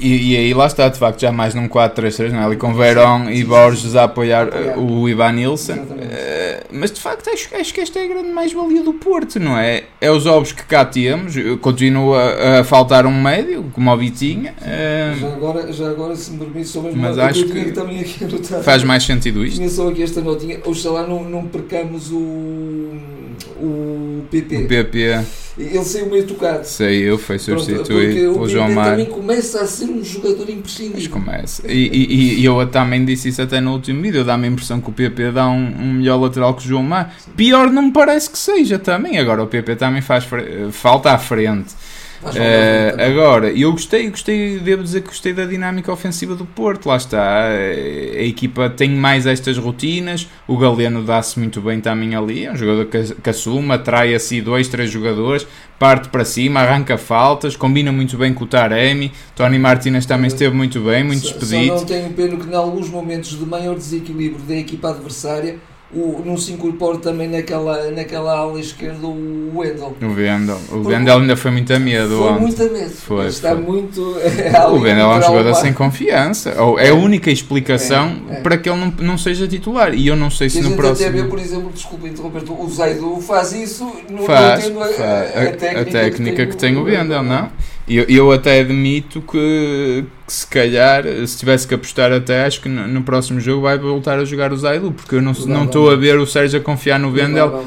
E, 0.00 0.32
e, 0.32 0.36
aí 0.36 0.54
lá 0.54 0.66
está, 0.66 0.88
de 0.88 0.98
facto, 0.98 1.20
já 1.20 1.30
mais 1.30 1.54
num 1.54 1.68
4-3-3, 1.68 2.32
não 2.32 2.40
é? 2.40 2.44
ali 2.44 2.56
com 2.56 2.74
Verón 2.74 3.30
e 3.30 3.44
Borges 3.44 3.94
a 3.94 4.04
apoiar, 4.04 4.48
apoiar. 4.48 4.76
o 4.76 5.08
Ivan 5.08 5.32
Nilsson. 5.32 5.74
Uh, 5.74 6.64
mas 6.72 6.90
de 6.90 7.00
facto, 7.00 7.30
acho, 7.30 7.54
acho 7.54 7.72
que 7.72 7.80
esta 7.80 8.00
é 8.00 8.04
a 8.04 8.08
grande 8.08 8.28
mais-valia 8.28 8.82
do 8.82 8.92
Porto, 8.92 9.38
não 9.38 9.56
é? 9.56 9.84
É 10.00 10.10
os 10.10 10.26
ovos 10.26 10.50
que 10.50 10.64
cá 10.64 10.84
temos, 10.84 11.34
continua 11.60 12.58
a, 12.58 12.64
faltar 12.64 13.06
um 13.06 13.22
médio, 13.22 13.70
como 13.72 13.90
o 13.90 13.96
Vitinha. 13.96 14.54
Uh, 14.60 15.18
já, 15.18 15.28
agora, 15.28 15.72
já 15.72 15.88
agora, 15.88 16.16
se 16.16 16.32
me 16.32 16.38
permite, 16.38 16.68
só 16.68 16.82
mesmo 16.82 17.00
mas 17.00 17.16
acho 17.16 17.44
que, 17.44 17.64
que 17.64 17.72
também 17.72 18.00
aqui 18.00 18.24
anotar, 18.24 18.62
faz 18.62 18.82
mais 18.82 19.04
sentido 19.04 19.44
isto. 19.44 19.56
Tinha 19.56 19.70
só 19.70 19.88
aqui 19.88 20.02
esta 20.02 20.20
notinha, 20.20 20.58
oxalá 20.64 21.06
não, 21.06 21.22
não 21.22 21.46
percamos 21.46 22.10
o, 22.10 22.96
o 23.60 24.24
PP. 24.30 24.56
O 24.56 24.68
PP 24.68 25.24
ele 25.58 25.84
saiu 25.84 26.06
meio 26.06 26.24
tocado. 26.24 26.64
Saiu, 26.64 27.18
foi 27.18 27.38
substituído 27.38 28.34
pelo 28.34 28.48
João 28.48 28.70
Mário. 28.70 28.92
também 28.92 29.06
começa 29.06 29.60
a 29.60 29.66
ser 29.66 29.86
um 29.86 30.04
jogador 30.04 30.48
imprescindível. 30.48 30.98
Mas 30.98 31.08
começa. 31.08 31.62
E, 31.66 31.88
e, 31.88 32.40
e, 32.40 32.44
eu 32.44 32.64
também 32.68 33.04
disse 33.04 33.28
isso 33.28 33.42
até 33.42 33.60
no 33.60 33.72
último 33.72 34.00
vídeo. 34.00 34.24
Dá-me 34.24 34.46
a 34.46 34.50
impressão 34.50 34.80
que 34.80 34.88
o 34.88 34.92
PP 34.92 35.32
dá 35.32 35.48
um, 35.48 35.74
um 35.80 35.92
melhor 35.94 36.20
lateral 36.20 36.54
que 36.54 36.64
o 36.64 36.68
João 36.68 36.84
Mário. 36.84 37.10
Pior 37.36 37.70
não 37.70 37.82
me 37.82 37.92
parece 37.92 38.30
que 38.30 38.38
seja 38.38 38.78
também. 38.78 39.18
Agora 39.18 39.42
o 39.42 39.48
PP 39.48 39.74
também 39.74 40.00
faz 40.00 40.24
falta 40.70 41.10
à 41.10 41.18
frente. 41.18 41.74
Uh, 42.22 43.00
agora, 43.00 43.50
eu 43.50 43.70
gostei, 43.70 44.10
gostei, 44.10 44.58
devo 44.58 44.82
dizer 44.82 45.02
que 45.02 45.08
gostei 45.08 45.32
da 45.32 45.44
dinâmica 45.44 45.92
ofensiva 45.92 46.34
do 46.34 46.44
Porto, 46.44 46.88
lá 46.88 46.96
está, 46.96 47.46
a, 47.46 48.22
equipa 48.22 48.68
tem 48.68 48.90
mais 48.90 49.24
estas 49.24 49.56
rotinas, 49.56 50.28
o 50.46 50.56
Galeno 50.56 51.02
dá-se 51.04 51.38
muito 51.38 51.60
bem 51.60 51.80
também 51.80 52.16
ali, 52.16 52.44
é 52.46 52.52
um 52.52 52.56
jogador 52.56 52.86
que, 52.86 53.14
que 53.14 53.30
assume, 53.30 53.72
atrai 53.72 54.14
assim 54.14 54.42
dois, 54.42 54.66
três 54.66 54.90
jogadores, 54.90 55.46
parte 55.78 56.08
para 56.08 56.24
cima, 56.24 56.60
arranca 56.60 56.98
faltas, 56.98 57.54
combina 57.54 57.92
muito 57.92 58.16
bem 58.18 58.34
com 58.34 58.44
o 58.44 58.46
Taremi, 58.48 59.12
Tony 59.36 59.58
Martinez 59.58 60.04
também 60.04 60.26
esteve 60.26 60.54
muito 60.54 60.80
bem, 60.80 61.04
muito 61.04 61.22
só, 61.22 61.30
expedito. 61.30 61.74
Só 61.74 61.80
não 61.80 61.86
tenho 61.86 62.12
pena 62.14 62.36
que 62.36 62.50
em 62.50 62.54
alguns 62.54 62.90
momentos 62.90 63.38
de 63.38 63.46
maior 63.46 63.76
desequilíbrio 63.76 64.42
da 64.42 64.56
equipa 64.56 64.90
adversária 64.90 65.58
o, 65.90 66.22
não 66.22 66.36
se 66.36 66.52
incorpora 66.52 66.98
também 66.98 67.28
naquela, 67.28 67.90
naquela 67.90 68.36
ala 68.36 68.60
esquerda 68.60 69.06
o 69.06 69.52
Wendel. 69.56 69.96
O 70.02 70.14
Wendel. 70.14 70.60
O 70.70 70.86
Wendel 70.86 71.18
ainda 71.18 71.34
foi 71.34 71.50
muito 71.50 71.72
a 71.72 71.78
medo. 71.78 72.18
Foi 72.18 72.28
ontem. 72.30 72.40
muito 72.42 72.62
a 72.62 72.68
medo. 72.68 72.90
Foi, 72.90 73.26
está 73.26 73.50
foi. 73.52 73.64
muito. 73.64 74.00
o 74.70 74.80
Wendel 74.80 75.12
é 75.12 75.18
um 75.18 75.22
jogador 75.22 75.54
sem 75.54 75.72
confiança. 75.72 76.62
Ou 76.62 76.78
é 76.78 76.90
a 76.90 76.94
única 76.94 77.30
explicação 77.30 78.20
é, 78.28 78.34
é. 78.34 78.40
para 78.40 78.58
que 78.58 78.68
ele 78.68 78.78
não, 78.78 78.92
não 79.00 79.18
seja 79.18 79.48
titular. 79.48 79.94
E 79.94 80.06
eu 80.06 80.14
não 80.14 80.30
sei 80.30 80.50
se 80.50 80.60
no 80.60 80.76
próximo. 80.76 81.08
até 81.08 81.22
ver, 81.22 81.28
por 81.28 81.38
exemplo, 81.38 81.70
desculpa 81.72 82.06
interromper 82.06 82.42
o 82.50 82.68
Zaidu 82.68 83.20
faz 83.22 83.52
isso, 83.52 83.90
não, 84.10 84.24
faz, 84.24 84.68
não 84.68 84.82
a, 84.82 84.88
faz. 84.88 85.00
A, 85.00 85.12
a, 85.12 85.52
técnica, 85.52 85.80
a, 85.80 85.84
técnica 85.84 86.30
que 86.30 86.36
tem, 86.36 86.48
que 86.48 86.56
tem 86.56 86.76
o 86.76 86.82
Wendel, 86.82 87.22
não? 87.22 87.50
Eu, 87.88 88.04
eu 88.04 88.32
até 88.32 88.60
admito 88.60 89.22
que, 89.22 90.04
que, 90.26 90.32
se 90.32 90.46
calhar, 90.46 91.04
se 91.26 91.38
tivesse 91.38 91.66
que 91.66 91.74
apostar 91.74 92.12
até, 92.12 92.44
acho 92.44 92.60
que 92.60 92.68
no, 92.68 92.86
no 92.86 93.02
próximo 93.02 93.40
jogo 93.40 93.62
vai 93.62 93.78
voltar 93.78 94.18
a 94.18 94.24
jogar 94.26 94.52
o 94.52 94.56
Zaidu, 94.56 94.92
porque 94.92 95.14
eu 95.14 95.22
não 95.22 95.32
estou 95.32 95.90
a 95.90 95.96
ver 95.96 96.18
o 96.18 96.26
Sérgio 96.26 96.60
a 96.60 96.62
confiar 96.62 97.00
no 97.00 97.10
Vendel 97.10 97.64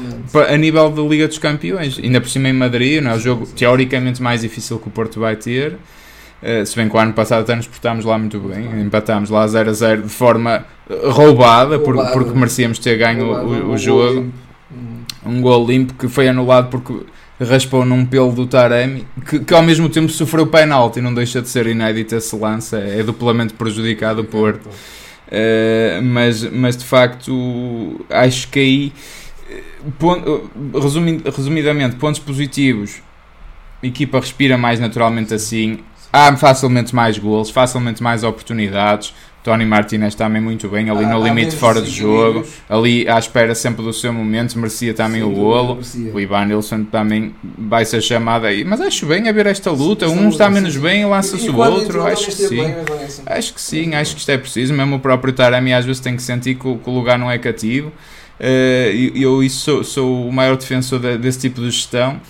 a 0.48 0.56
nível 0.56 0.88
da 0.90 1.02
Liga 1.02 1.26
dos 1.26 1.38
Campeões. 1.38 1.98
Ainda 1.98 2.20
por 2.20 2.30
cima 2.30 2.48
em 2.48 2.52
Madrid, 2.52 3.02
não 3.02 3.10
é 3.10 3.14
o 3.14 3.18
jogo 3.18 3.46
teoricamente 3.46 4.22
mais 4.22 4.42
difícil 4.42 4.78
que 4.78 4.86
o 4.86 4.90
Porto 4.92 5.18
vai 5.18 5.34
ter. 5.34 5.76
Uh, 6.40 6.64
se 6.66 6.74
bem 6.76 6.88
que 6.88 6.96
o 6.96 6.98
ano 6.98 7.12
passado 7.12 7.42
até 7.42 7.54
nos 7.54 7.66
portámos 7.66 8.04
lá 8.04 8.18
muito 8.18 8.38
bem, 8.40 8.80
empatámos 8.80 9.30
lá 9.30 9.46
0 9.46 9.70
a 9.70 9.72
0 9.72 10.02
de 10.02 10.08
forma 10.08 10.64
roubada, 11.04 11.78
por, 11.78 11.96
porque 12.12 12.36
merecíamos 12.36 12.78
ter 12.78 12.96
ganho 12.96 13.26
o, 13.26 13.70
o, 13.70 13.72
o 13.72 13.78
jogo. 13.78 14.32
Um 15.24 15.40
gol 15.40 15.64
limpo 15.66 15.94
que 15.94 16.08
foi 16.08 16.28
anulado 16.28 16.68
porque 16.68 16.94
raspou 17.40 17.84
num 17.84 18.04
pelo 18.04 18.32
do 18.32 18.46
Taremi, 18.46 19.06
que, 19.28 19.40
que 19.40 19.54
ao 19.54 19.62
mesmo 19.62 19.88
tempo 19.88 20.10
sofreu 20.10 20.46
penalti, 20.46 21.00
não 21.00 21.12
deixa 21.12 21.42
de 21.42 21.48
ser 21.48 21.66
inédito 21.66 22.14
esse 22.14 22.34
lance, 22.36 22.76
é, 22.76 23.00
é 23.00 23.02
duplamente 23.02 23.54
prejudicado 23.54 24.22
o 24.22 24.24
Porto. 24.24 24.66
Uh, 24.66 26.02
mas, 26.02 26.42
mas 26.44 26.76
de 26.76 26.84
facto, 26.84 28.04
acho 28.10 28.48
que 28.48 28.58
aí, 28.60 28.92
ponto, 29.98 30.50
resumidamente, 31.34 31.96
pontos 31.96 32.20
positivos, 32.20 33.02
a 33.82 33.86
equipa 33.86 34.20
respira 34.20 34.58
mais 34.58 34.78
naturalmente 34.78 35.32
assim, 35.32 35.78
há 36.12 36.36
facilmente 36.36 36.94
mais 36.94 37.18
gols, 37.18 37.50
facilmente 37.50 38.02
mais 38.02 38.22
oportunidades. 38.22 39.14
Tony 39.42 39.64
Martinez 39.66 40.14
também 40.14 40.40
muito 40.40 40.68
bem, 40.68 40.88
ali 40.88 41.04
no 41.04 41.22
limite 41.22 41.56
fora 41.56 41.82
de 41.82 41.90
jogo, 41.90 42.46
ali 42.68 43.08
à 43.08 43.18
espera 43.18 43.54
sempre 43.54 43.82
do 43.82 43.92
seu 43.92 44.12
momento, 44.12 44.56
merecia 44.56 44.94
também 44.94 45.20
Sim, 45.20 45.26
o 45.26 45.30
golo. 45.34 45.80
O 46.14 46.20
Ivan 46.20 46.44
Nilsson 46.44 46.84
também 46.84 47.34
vai 47.58 47.84
ser 47.84 48.00
chamado 48.00 48.46
aí, 48.46 48.64
mas 48.64 48.80
acho 48.80 49.04
bem 49.04 49.28
a 49.28 49.32
ver 49.32 49.46
esta 49.46 49.70
luta. 49.70 50.08
um 50.08 50.28
está 50.28 50.48
menos 50.48 50.76
bem, 50.76 51.04
lança-se 51.04 51.50
o 51.50 51.56
outro. 51.56 52.06
Acho 52.06 52.26
que 52.26 52.32
sim, 52.32 52.62
acho 53.26 53.54
que 53.54 53.60
sim, 53.60 53.94
acho 53.94 54.14
que 54.14 54.20
isto 54.20 54.30
é 54.30 54.38
preciso. 54.38 54.72
Mesmo 54.72 54.96
o 54.96 55.00
próprio 55.00 55.32
Taremi 55.32 55.72
às 55.72 55.84
vezes 55.84 56.00
tem 56.00 56.14
que 56.14 56.22
sentir 56.22 56.54
que 56.54 56.68
o, 56.68 56.78
que 56.78 56.88
o 56.88 56.92
lugar 56.92 57.18
não 57.18 57.30
é 57.30 57.36
cativo. 57.36 57.88
Uh, 58.38 59.16
eu 59.16 59.42
isso 59.42 59.60
sou, 59.60 59.84
sou 59.84 60.28
o 60.28 60.32
maior 60.32 60.56
defensor 60.56 61.00
de, 61.00 61.18
desse 61.18 61.40
tipo 61.40 61.60
de 61.60 61.70
gestão. 61.70 62.20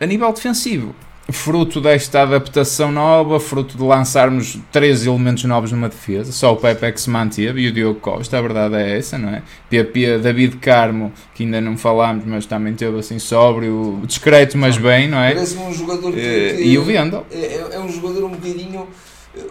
A 0.00 0.06
nível 0.06 0.32
defensivo, 0.32 0.94
fruto 1.32 1.80
desta 1.80 2.22
adaptação 2.22 2.92
nova, 2.92 3.40
fruto 3.40 3.76
de 3.76 3.82
lançarmos 3.82 4.58
três 4.70 5.06
elementos 5.06 5.44
novos 5.44 5.72
numa 5.72 5.88
defesa, 5.88 6.32
só 6.32 6.52
o 6.52 6.56
Pepe 6.56 6.86
é 6.86 6.92
que 6.92 7.00
se 7.00 7.10
manteve 7.10 7.62
e 7.62 7.68
o 7.68 7.72
Diogo 7.72 8.00
Costa, 8.00 8.38
a 8.38 8.42
verdade 8.42 8.76
é 8.76 8.98
essa, 8.98 9.18
não 9.18 9.30
é? 9.30 9.42
PP, 9.68 10.18
David 10.18 10.56
Carmo, 10.56 11.12
que 11.34 11.44
ainda 11.44 11.60
não 11.60 11.76
falámos, 11.76 12.24
mas 12.24 12.46
também 12.46 12.74
teve 12.74 12.98
assim 12.98 13.18
sóbrio, 13.18 14.00
discreto, 14.04 14.56
mas 14.58 14.76
bem, 14.76 15.08
não 15.08 15.18
é? 15.18 15.34
Parece 15.34 15.56
um 15.56 15.72
jogador 15.72 16.12
que, 16.12 16.20
eh, 16.20 16.54
que 16.56 16.62
e 16.62 16.78
o 16.78 16.84
Vendel. 16.84 17.26
É, 17.30 17.70
é, 17.72 17.78
um 17.78 17.88
jogador 17.90 18.24
um 18.24 18.30
bocadinho 18.30 18.86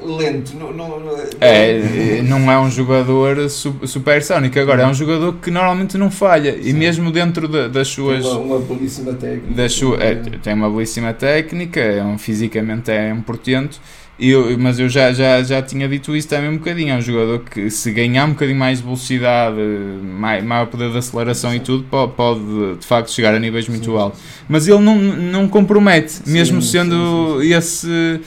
lento. 0.01 0.55
Não, 0.55 0.71
não, 0.71 0.99
não, 0.99 1.17
é, 1.39 2.21
não 2.21 2.51
é 2.51 2.59
um 2.59 2.69
jogador 2.69 3.49
supersónico. 3.49 4.59
Agora, 4.59 4.83
é 4.83 4.87
um 4.87 4.93
jogador 4.93 5.33
que 5.33 5.49
normalmente 5.49 5.97
não 5.97 6.11
falha. 6.11 6.53
Sim. 6.53 6.69
E 6.69 6.73
mesmo 6.73 7.11
dentro 7.11 7.47
de, 7.47 7.69
das 7.69 7.87
suas. 7.87 8.23
Tem 8.23 8.31
uma, 8.31 8.57
uma 8.57 8.59
belíssima 8.59 9.13
técnica. 9.13 9.53
Das 9.53 9.73
sua, 9.73 10.03
é, 10.03 10.15
tem 10.15 10.53
uma 10.53 10.69
belíssima 10.69 11.13
técnica, 11.13 11.79
é 11.79 12.03
um, 12.03 12.17
fisicamente 12.17 12.91
é 12.91 13.13
um 13.13 13.21
portento. 13.21 13.79
Eu, 14.19 14.55
mas 14.59 14.77
eu 14.77 14.87
já, 14.87 15.11
já, 15.11 15.41
já 15.41 15.63
tinha 15.63 15.89
dito 15.89 16.15
isso 16.15 16.27
também 16.27 16.51
um 16.51 16.57
bocadinho. 16.57 16.93
É 16.93 16.97
um 16.97 17.01
jogador 17.01 17.39
que, 17.39 17.71
se 17.71 17.91
ganhar 17.91 18.25
um 18.25 18.31
bocadinho 18.31 18.59
mais 18.59 18.79
velocidade, 18.79 19.57
mais, 20.03 20.43
maior 20.43 20.67
poder 20.67 20.91
de 20.91 20.97
aceleração 20.97 21.49
Sim. 21.49 21.57
e 21.57 21.59
tudo, 21.59 21.83
pode, 21.85 22.11
pode, 22.13 22.75
de 22.79 22.85
facto 22.85 23.09
chegar 23.09 23.33
a 23.33 23.39
níveis 23.39 23.67
muito 23.67 23.85
Sim. 23.85 23.97
altos. 23.97 24.19
Mas 24.47 24.67
ele 24.67 24.77
não, 24.77 24.95
não 24.95 25.47
compromete, 25.47 26.11
Sim, 26.11 26.31
mesmo 26.31 26.61
sendo 26.61 27.41
esse 27.41 28.21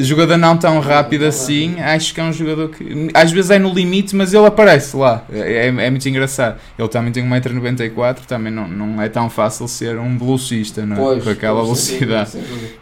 jogador 0.00 0.36
não 0.36 0.56
tão 0.56 0.80
rápido 0.80 1.24
assim, 1.24 1.80
acho 1.80 2.14
que 2.14 2.20
é 2.20 2.24
um 2.24 2.32
jogador 2.32 2.70
que 2.70 3.10
às 3.12 3.30
vezes 3.30 3.50
é 3.50 3.58
no 3.58 3.72
limite, 3.72 4.16
mas 4.16 4.32
ele 4.32 4.46
aparece 4.46 4.96
lá. 4.96 5.24
É, 5.32 5.66
é, 5.66 5.68
é 5.68 5.90
muito 5.90 6.08
engraçado. 6.08 6.58
Ele 6.78 6.88
também 6.88 7.12
tem 7.12 7.22
1,94m, 7.28 8.14
também 8.26 8.52
não, 8.52 8.66
não 8.66 9.02
é 9.02 9.08
tão 9.08 9.28
fácil 9.28 9.68
ser 9.68 9.98
um 9.98 10.16
velocista 10.16 10.84
não 10.86 10.96
é? 10.96 10.98
Pois, 10.98 11.24
com 11.24 11.30
aquela 11.30 11.62
velocidade. 11.62 12.32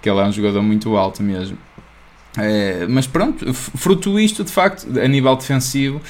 Que 0.00 0.08
ele 0.08 0.20
é 0.20 0.24
um 0.24 0.32
jogador 0.32 0.62
muito 0.62 0.96
alto 0.96 1.22
mesmo. 1.22 1.58
É, 2.36 2.86
mas 2.88 3.06
pronto, 3.06 3.52
fruto 3.54 4.18
isto, 4.18 4.42
de 4.42 4.50
facto, 4.50 4.86
a 4.98 5.06
nível 5.06 5.36
defensivo, 5.36 6.00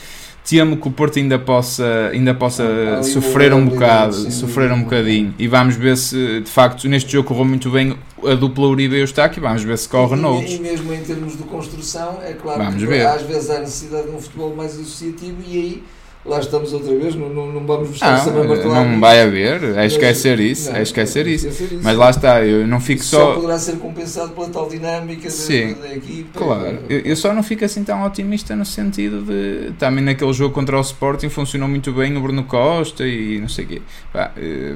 temo 0.48 0.76
que 0.76 0.86
o 0.86 0.90
Porto 0.90 1.18
ainda 1.18 1.38
possa, 1.38 2.10
ainda 2.12 2.34
possa 2.34 2.64
ah, 2.98 3.02
sofrer 3.02 3.52
um 3.52 3.66
bocado, 3.66 4.14
sim, 4.14 4.30
sofrer 4.30 4.70
um 4.70 4.82
bocadinho. 4.82 5.34
E 5.38 5.48
vamos 5.48 5.74
ver 5.76 5.96
se, 5.96 6.40
de 6.40 6.50
facto, 6.50 6.86
neste 6.88 7.10
jogo 7.12 7.28
correu 7.28 7.44
muito 7.44 7.70
bem 7.70 7.96
a 8.22 8.34
dupla 8.34 8.66
Uribe 8.66 8.94
e 8.94 8.98
o 8.98 9.00
Eustáquio, 9.02 9.40
vamos 9.40 9.62
ver 9.62 9.76
se 9.78 9.88
corre 9.88 10.16
noutros. 10.16 10.52
E 10.52 10.58
mesmo 10.58 10.92
em 10.92 11.00
termos 11.00 11.36
de 11.36 11.42
construção, 11.44 12.20
é 12.22 12.34
claro 12.34 12.62
vamos 12.62 12.82
que 12.82 12.86
ver. 12.86 13.06
às 13.06 13.22
vezes 13.22 13.50
há 13.50 13.58
necessidade 13.58 14.08
de 14.08 14.14
um 14.14 14.20
futebol 14.20 14.54
mais 14.54 14.74
associativo 14.74 15.36
e 15.46 15.56
aí 15.56 15.82
lá 16.24 16.38
estamos 16.40 16.72
outra 16.72 16.94
vez, 16.96 17.14
não, 17.14 17.28
não, 17.28 17.52
não 17.52 17.66
vamos 17.66 17.90
buscar 17.90 18.26
não, 18.26 18.84
não 18.84 19.00
vai 19.00 19.20
haver, 19.20 19.76
é 19.76 19.84
esquecer 19.84 20.40
isso, 20.40 20.70
não, 20.70 20.78
é 20.78 20.82
esquecer, 20.82 21.26
isso. 21.26 21.48
isso. 21.48 21.80
Mas 21.82 21.96
lá 21.96 22.08
está, 22.08 22.44
eu 22.44 22.66
não 22.66 22.80
fico 22.80 23.04
só... 23.04 23.18
Só 23.18 23.34
poderá 23.34 23.58
ser 23.58 23.76
compensado 23.76 24.32
pela 24.32 24.48
tal 24.48 24.68
dinâmica 24.68 25.28
Sim, 25.28 25.74
da, 25.74 25.88
da 25.88 25.94
equipa. 25.94 26.38
Claro, 26.38 26.78
eu, 26.88 27.00
eu, 27.00 27.16
só 27.16 27.34
não 27.34 27.42
fico 27.42 27.64
assim 27.64 27.84
tão 27.84 28.02
otimista 28.04 28.56
no 28.56 28.64
sentido 28.64 29.22
de, 29.22 29.72
também 29.78 30.02
naquele 30.02 30.32
jogo 30.32 30.54
contra 30.54 30.78
o 30.78 30.80
Sporting 30.80 31.28
funcionou 31.28 31.68
muito 31.68 31.92
bem 31.92 32.16
o 32.16 32.20
Bruno 32.20 32.44
Costa 32.44 33.06
e 33.06 33.38
não 33.38 33.48
sei 33.48 33.64
o 33.66 33.68
quê. 33.68 33.82
Pá, 34.10 34.32
eh, 34.36 34.74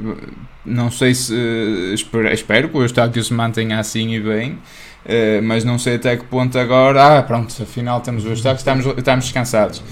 não 0.67 0.91
sei 0.91 1.15
se, 1.15 1.35
espero, 1.95 2.29
espero 2.29 2.69
que 2.69 2.77
o 2.77 2.83
Eustáquio 2.83 3.25
se 3.25 3.33
mantenha 3.33 3.79
assim 3.79 4.15
e 4.15 4.21
bem, 4.21 4.59
Uh, 5.07 5.41
mas 5.43 5.65
não 5.65 5.79
sei 5.79 5.95
até 5.95 6.19
que 6.19 6.25
ponto 6.25 6.59
agora. 6.59 7.19
Ah, 7.19 7.23
pronto, 7.23 7.55
afinal 7.63 7.99
temos 8.03 8.27
o 8.27 8.29
Eustáquio, 8.29 8.59
estamos, 8.59 8.85
estamos 8.85 9.25
descansados. 9.25 9.83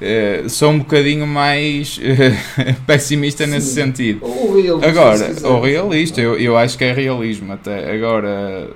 Uh, 0.00 0.48
sou 0.48 0.70
um 0.70 0.78
bocadinho 0.78 1.26
mais 1.26 1.98
uh, 1.98 2.82
pessimista 2.86 3.44
Sim. 3.44 3.50
nesse 3.50 3.74
sentido. 3.74 4.20
Ou 4.22 4.60
realista. 4.60 4.86
Agora, 4.88 5.34
ou 5.44 5.60
realista, 5.60 6.20
eu, 6.20 6.38
eu 6.38 6.56
acho 6.56 6.76
que 6.76 6.84
é 6.84 6.92
realismo 6.92 7.52
até. 7.52 7.92
Agora, 7.92 8.70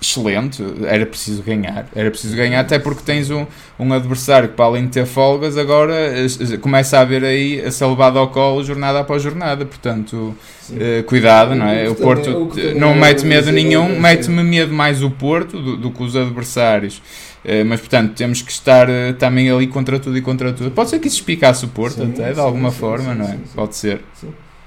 excelente, 0.00 0.62
era 0.84 1.06
preciso 1.06 1.42
ganhar, 1.42 1.86
era 1.94 2.10
preciso 2.10 2.36
ganhar, 2.36 2.60
até 2.60 2.78
porque 2.78 3.02
tens 3.04 3.30
um, 3.30 3.46
um 3.78 3.92
adversário 3.92 4.48
que, 4.48 4.54
para 4.56 4.64
além 4.64 4.84
de 4.84 4.90
ter 4.90 5.06
folgas, 5.06 5.56
agora 5.56 5.94
começa 6.60 6.98
a 6.98 7.02
haver 7.02 7.24
aí 7.24 7.60
a 7.60 7.70
ser 7.70 7.86
levado 7.86 8.18
ao 8.18 8.28
colo 8.28 8.64
jornada 8.64 9.00
após 9.00 9.22
jornada, 9.22 9.64
portanto, 9.64 10.34
uh, 10.70 11.02
cuidado, 11.04 11.54
não 11.54 11.66
é? 11.66 11.88
O, 11.88 11.94
Porto 11.94 12.50
não 12.76 12.94
mete 12.94 13.24
medo 13.24 13.52
nenhum, 13.52 14.00
mete-me 14.00 14.42
medo 14.42 14.74
mais 14.74 15.02
o 15.02 15.10
Porto 15.10 15.60
do, 15.60 15.76
do 15.76 15.90
que 15.90 16.02
os 16.02 16.16
adversários. 16.16 17.00
Uh, 17.44 17.64
mas 17.66 17.80
portanto 17.80 18.14
temos 18.14 18.40
que 18.40 18.52
estar 18.52 18.86
também 19.18 19.50
ali 19.50 19.66
contra 19.66 19.98
tudo 19.98 20.16
e 20.16 20.20
contra 20.20 20.52
tudo. 20.52 20.70
Pode 20.70 20.90
ser 20.90 21.00
que 21.00 21.08
isso 21.08 21.16
explicasse 21.16 21.64
o 21.64 21.68
Porto 21.68 21.96
sim, 21.96 22.10
até 22.10 22.30
de 22.30 22.36
sim, 22.36 22.40
alguma 22.40 22.70
sim, 22.70 22.78
forma, 22.78 23.14
não 23.14 23.24
é? 23.24 23.36
Pode 23.54 23.74
ser. 23.74 24.00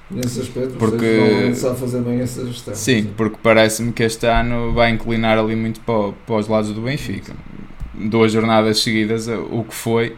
Nesse 0.08 0.40
aspecto, 0.40 0.76
porque 0.78 1.52
sabe 1.54 1.80
fazer 1.80 2.00
bem 2.00 2.20
essa 2.20 2.46
gestão. 2.46 2.74
Sim, 2.74 3.10
porque 3.16 3.36
parece-me 3.42 3.92
que 3.92 4.04
este 4.04 4.26
ano 4.26 4.72
vai 4.72 4.90
inclinar 4.90 5.36
ali 5.36 5.56
muito 5.56 5.80
para, 5.80 6.12
para 6.12 6.36
os 6.36 6.46
lados 6.46 6.70
do 6.70 6.80
Benfica. 6.80 7.32
Duas 7.92 8.30
jornadas 8.30 8.78
seguidas, 8.82 9.26
o 9.26 9.64
que 9.64 9.74
foi, 9.74 10.16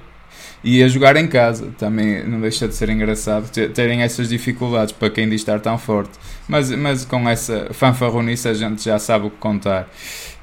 e 0.62 0.82
a 0.82 0.88
jogar 0.88 1.16
em 1.16 1.26
casa 1.26 1.68
também 1.78 2.24
não 2.24 2.40
deixa 2.40 2.66
de 2.66 2.74
ser 2.74 2.88
engraçado 2.88 3.48
terem 3.72 4.02
essas 4.02 4.28
dificuldades 4.28 4.92
para 4.92 5.08
quem 5.08 5.28
diz 5.28 5.40
estar 5.40 5.60
tão 5.60 5.78
forte, 5.78 6.10
mas, 6.48 6.70
mas 6.70 7.04
com 7.04 7.28
essa 7.28 7.68
fanfarronice 7.72 8.48
a 8.48 8.54
gente 8.54 8.84
já 8.84 8.98
sabe 8.98 9.26
o 9.26 9.30
que 9.30 9.36
contar. 9.36 9.88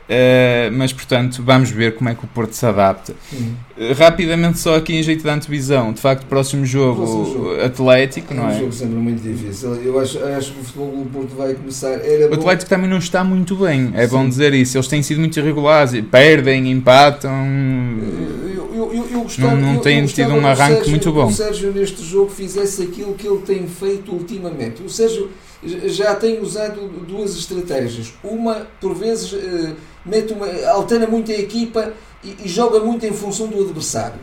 Uh, 0.06 0.72
mas 0.72 0.94
portanto, 0.94 1.42
vamos 1.44 1.72
ver 1.72 1.96
como 1.96 2.10
é 2.10 2.16
que 2.16 2.24
o 2.24 2.28
Porto 2.28 2.54
se 2.54 2.64
adapta. 2.66 3.14
Uh, 3.34 3.75
rapidamente, 3.98 4.58
só 4.58 4.76
aqui 4.76 4.96
em 4.96 5.04
jeito 5.04 5.24
de 5.24 5.30
antevisão, 5.30 5.92
de 5.92 6.00
facto, 6.00 6.26
próximo 6.28 6.66
jogo, 6.66 7.02
próximo 7.02 7.26
jogo. 7.26 7.62
Atlético, 7.62 8.34
é 8.34 8.38
não 8.38 8.50
é? 8.50 8.54
É 8.54 8.56
um 8.56 8.60
jogo 8.60 8.72
sempre 8.72 8.96
muito 8.96 9.22
difícil. 9.22 9.76
Eu 9.76 10.00
acho, 10.00 10.24
acho 10.24 10.54
que 10.54 10.62
o 10.62 10.64
futebol 10.64 10.92
do 10.92 11.10
Porto 11.10 11.36
vai 11.36 11.54
começar. 11.54 11.92
Era 11.92 12.30
o 12.30 12.34
Atlético 12.34 12.70
bom. 12.70 12.76
também 12.76 12.90
não 12.90 12.98
está 12.98 13.24
muito 13.24 13.56
bem, 13.58 13.92
é 13.94 14.08
Sim. 14.08 14.16
bom 14.16 14.30
dizer 14.30 14.54
isso. 14.54 14.78
Eles 14.78 14.88
têm 14.88 15.04
sido 15.04 15.20
muito 15.20 15.38
irregulares, 15.38 15.92
perdem, 16.10 16.72
empatam. 16.72 17.32
Eu, 18.56 18.74
eu, 18.74 18.94
eu, 18.94 19.08
eu 19.12 19.22
gostava, 19.22 19.56
não, 19.56 19.74
não 19.74 19.82
têm 19.82 20.06
tido 20.06 20.34
um 20.34 20.48
arranque 20.48 20.76
Sérgio, 20.76 20.90
muito 20.92 21.12
bom. 21.12 21.26
o 21.26 21.32
Sérgio, 21.32 21.74
neste 21.74 22.04
jogo, 22.04 22.32
fizesse 22.32 22.82
aquilo 22.82 23.14
que 23.14 23.28
ele 23.28 23.40
tem 23.40 23.68
feito 23.68 24.12
ultimamente. 24.14 24.82
O 24.84 24.90
Sérgio 24.90 25.30
já 25.64 26.16
tem 26.16 26.40
usado 26.40 26.88
duas 27.06 27.36
estratégias. 27.36 28.14
Uma, 28.24 28.68
por 28.80 28.96
vezes. 28.96 29.34
Uh, 29.34 29.95
mete 30.06 30.34
uma, 30.34 30.48
altera 30.70 31.08
muito 31.08 31.32
a 31.32 31.36
equipa 31.36 31.94
e, 32.24 32.38
e 32.46 32.48
joga 32.48 32.80
muito 32.80 33.06
em 33.06 33.12
função 33.12 33.48
do 33.48 33.62
adversário. 33.62 34.20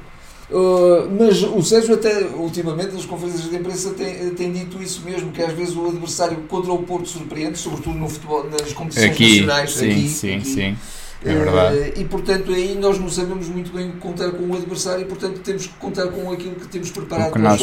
Uh, 0.51 1.09
mas 1.19 1.43
o 1.43 1.63
Sérgio 1.63 1.95
até 1.95 2.25
ultimamente 2.27 2.93
nas 2.93 3.07
conferências 3.07 3.49
de 3.49 3.57
imprensa 3.57 3.91
tem, 3.95 4.31
tem 4.35 4.53
dito 4.53 4.83
isso 4.83 5.01
mesmo, 5.03 5.33
que 5.33 5.43
às 5.43 5.53
vezes 5.55 5.75
o 5.75 5.87
adversário 5.87 6.37
contra 6.47 6.71
o 6.71 6.83
Porto 6.83 7.09
surpreende, 7.09 7.57
sobretudo 7.57 7.97
no 7.97 8.07
futebol, 8.07 8.45
nas 8.51 8.73
competições 8.75 9.13
aqui, 9.13 9.41
nacionais. 9.41 9.73
Sim, 9.73 9.91
aqui, 9.91 10.09
sim, 10.09 10.35
aqui. 10.37 10.45
sim. 10.45 10.77
É 11.25 11.35
verdade. 11.35 11.77
Uh, 11.79 12.01
e 12.01 12.05
portanto 12.05 12.53
aí 12.53 12.75
nós 12.75 12.99
não 12.99 13.09
sabemos 13.09 13.49
muito 13.49 13.73
bem 13.73 13.93
contar 13.93 14.31
com 14.33 14.45
o 14.45 14.55
adversário 14.55 15.03
e 15.03 15.07
portanto 15.07 15.41
temos 15.41 15.67
que 15.67 15.75
contar 15.75 16.09
com 16.09 16.31
aquilo 16.31 16.57
que 16.57 16.67
temos 16.67 16.91
preparado 16.91 17.31
o 17.31 17.33
que 17.33 17.39
nós. 17.39 17.61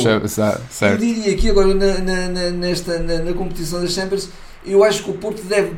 Eu 0.81 0.97
diria 0.97 1.33
aqui 1.33 1.49
agora 1.49 1.73
na, 1.75 1.97
na, 1.99 2.49
nesta, 2.51 2.97
na, 2.99 3.19
na 3.19 3.33
competição 3.33 3.81
das 3.81 3.91
Champions, 3.91 4.29
eu 4.65 4.83
acho 4.83 5.03
que 5.03 5.11
o 5.11 5.13
Porto 5.13 5.43
deve 5.43 5.73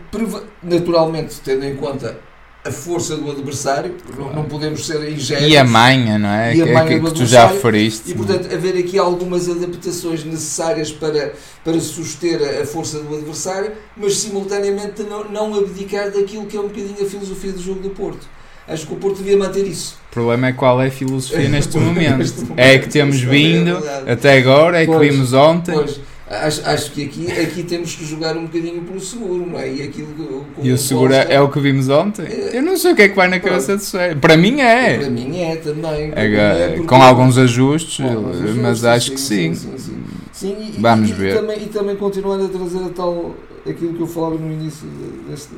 naturalmente, 0.64 1.42
tendo 1.44 1.66
em 1.66 1.76
conta 1.76 2.18
a 2.64 2.72
força 2.72 3.18
do 3.18 3.32
adversário, 3.32 3.96
claro. 4.16 4.36
não, 4.36 4.44
podemos 4.44 4.86
ser 4.86 5.12
ingênuos. 5.12 5.52
E 5.52 5.58
a 5.58 5.64
manha, 5.64 6.20
não 6.20 6.30
é? 6.30 6.56
E 6.56 6.62
a 6.62 6.66
manha 6.68 7.00
que, 7.00 7.06
que 7.06 7.14
tu 7.14 7.26
já 7.26 7.48
referiste. 7.48 8.12
E 8.12 8.14
portanto, 8.14 8.54
haver 8.54 8.78
aqui 8.78 9.00
algumas 9.00 9.50
adaptações 9.50 10.24
necessárias 10.24 10.92
para, 10.92 11.34
para 11.64 11.80
suster 11.80 12.62
a, 12.62 12.66
força 12.66 13.00
do 13.00 13.16
adversário, 13.16 13.72
mas 13.98 14.18
simultaneamente 14.18 15.02
não, 15.04 15.24
não 15.24 15.56
abdicar 15.56 16.12
daquilo 16.12 16.46
que 16.46 16.56
é 16.56 16.60
um 16.60 16.68
bocadinho 16.68 17.02
a 17.02 17.06
filosofia 17.06 17.52
do 17.52 17.62
jogo 17.62 17.80
do 17.80 17.90
Porto. 17.90 18.28
Acho 18.68 18.86
que 18.86 18.94
o 18.94 18.98
Porto 18.98 19.18
devia 19.18 19.36
manter 19.36 19.66
isso. 19.66 19.98
O 20.12 20.14
problema 20.14 20.48
é 20.48 20.54
qual 20.54 20.80
é 20.80 20.88
a 20.88 20.92
filosofia 20.92 21.50
neste 21.50 21.78
momento. 21.80 22.54
É 22.56 22.78
que 22.78 22.88
temos 22.90 23.24
é 23.24 23.26
vindo 23.26 23.84
é 24.06 24.12
até 24.12 24.38
agora, 24.38 24.84
é 24.84 24.86
pois, 24.86 25.00
que 25.00 25.10
vimos 25.10 25.34
ontem. 25.34 25.74
Pois 25.74 26.11
acho, 26.32 26.68
acho 26.68 26.92
que 26.92 27.06
aqui, 27.06 27.32
aqui 27.32 27.64
temos 27.64 27.96
que 27.96 28.06
jogar 28.06 28.38
um 28.38 28.46
bocadinho 28.46 28.82
pelo 28.84 29.00
seguro, 29.00 29.46
não 29.46 29.60
é? 29.60 29.72
E, 29.72 29.84
aquilo, 29.84 30.46
e 30.62 30.72
o 30.72 30.78
seguro 30.78 31.14
é, 31.14 31.34
é 31.34 31.42
o 31.42 31.50
que 31.50 31.60
vimos 31.60 31.90
ontem? 31.90 32.26
É, 32.26 32.58
eu 32.58 32.62
não 32.62 32.78
sei 32.78 32.94
o 32.94 32.96
que 32.96 33.04
é 33.04 33.10
que 33.10 33.16
vai 33.16 33.28
na 33.28 33.40
cabeça 33.40 33.76
do 33.76 33.84
Sérgio. 33.84 34.20
Para 34.20 34.38
mim 34.38 34.62
é. 34.62 34.98
Para 34.98 35.10
mim 35.10 35.40
é 35.40 35.56
também. 35.58 36.14
É, 36.16 36.76
é 36.76 36.84
com 36.86 36.96
alguns 36.96 37.38
ajustes, 37.38 38.06
ajustes 38.06 38.56
mas 38.56 38.86
acho 38.86 39.10
sim, 39.10 39.14
que 39.14 39.20
sim. 39.20 39.54
sim, 39.54 39.78
sim, 39.78 40.04
sim. 40.32 40.74
E, 40.78 40.82
Vamos 40.82 41.10
e, 41.10 41.14
ver. 41.14 41.36
E 41.36 41.40
também, 41.40 41.64
e 41.64 41.66
também 41.68 41.96
continuando 41.96 42.46
a 42.46 42.50
trazer 42.50 42.86
a 42.86 42.90
tal, 42.90 43.36
aquilo 43.70 43.94
que 43.94 44.02
eu 44.02 44.08
falava 44.08 44.36
no 44.36 44.52
início 44.52 44.88
deste, 45.30 45.54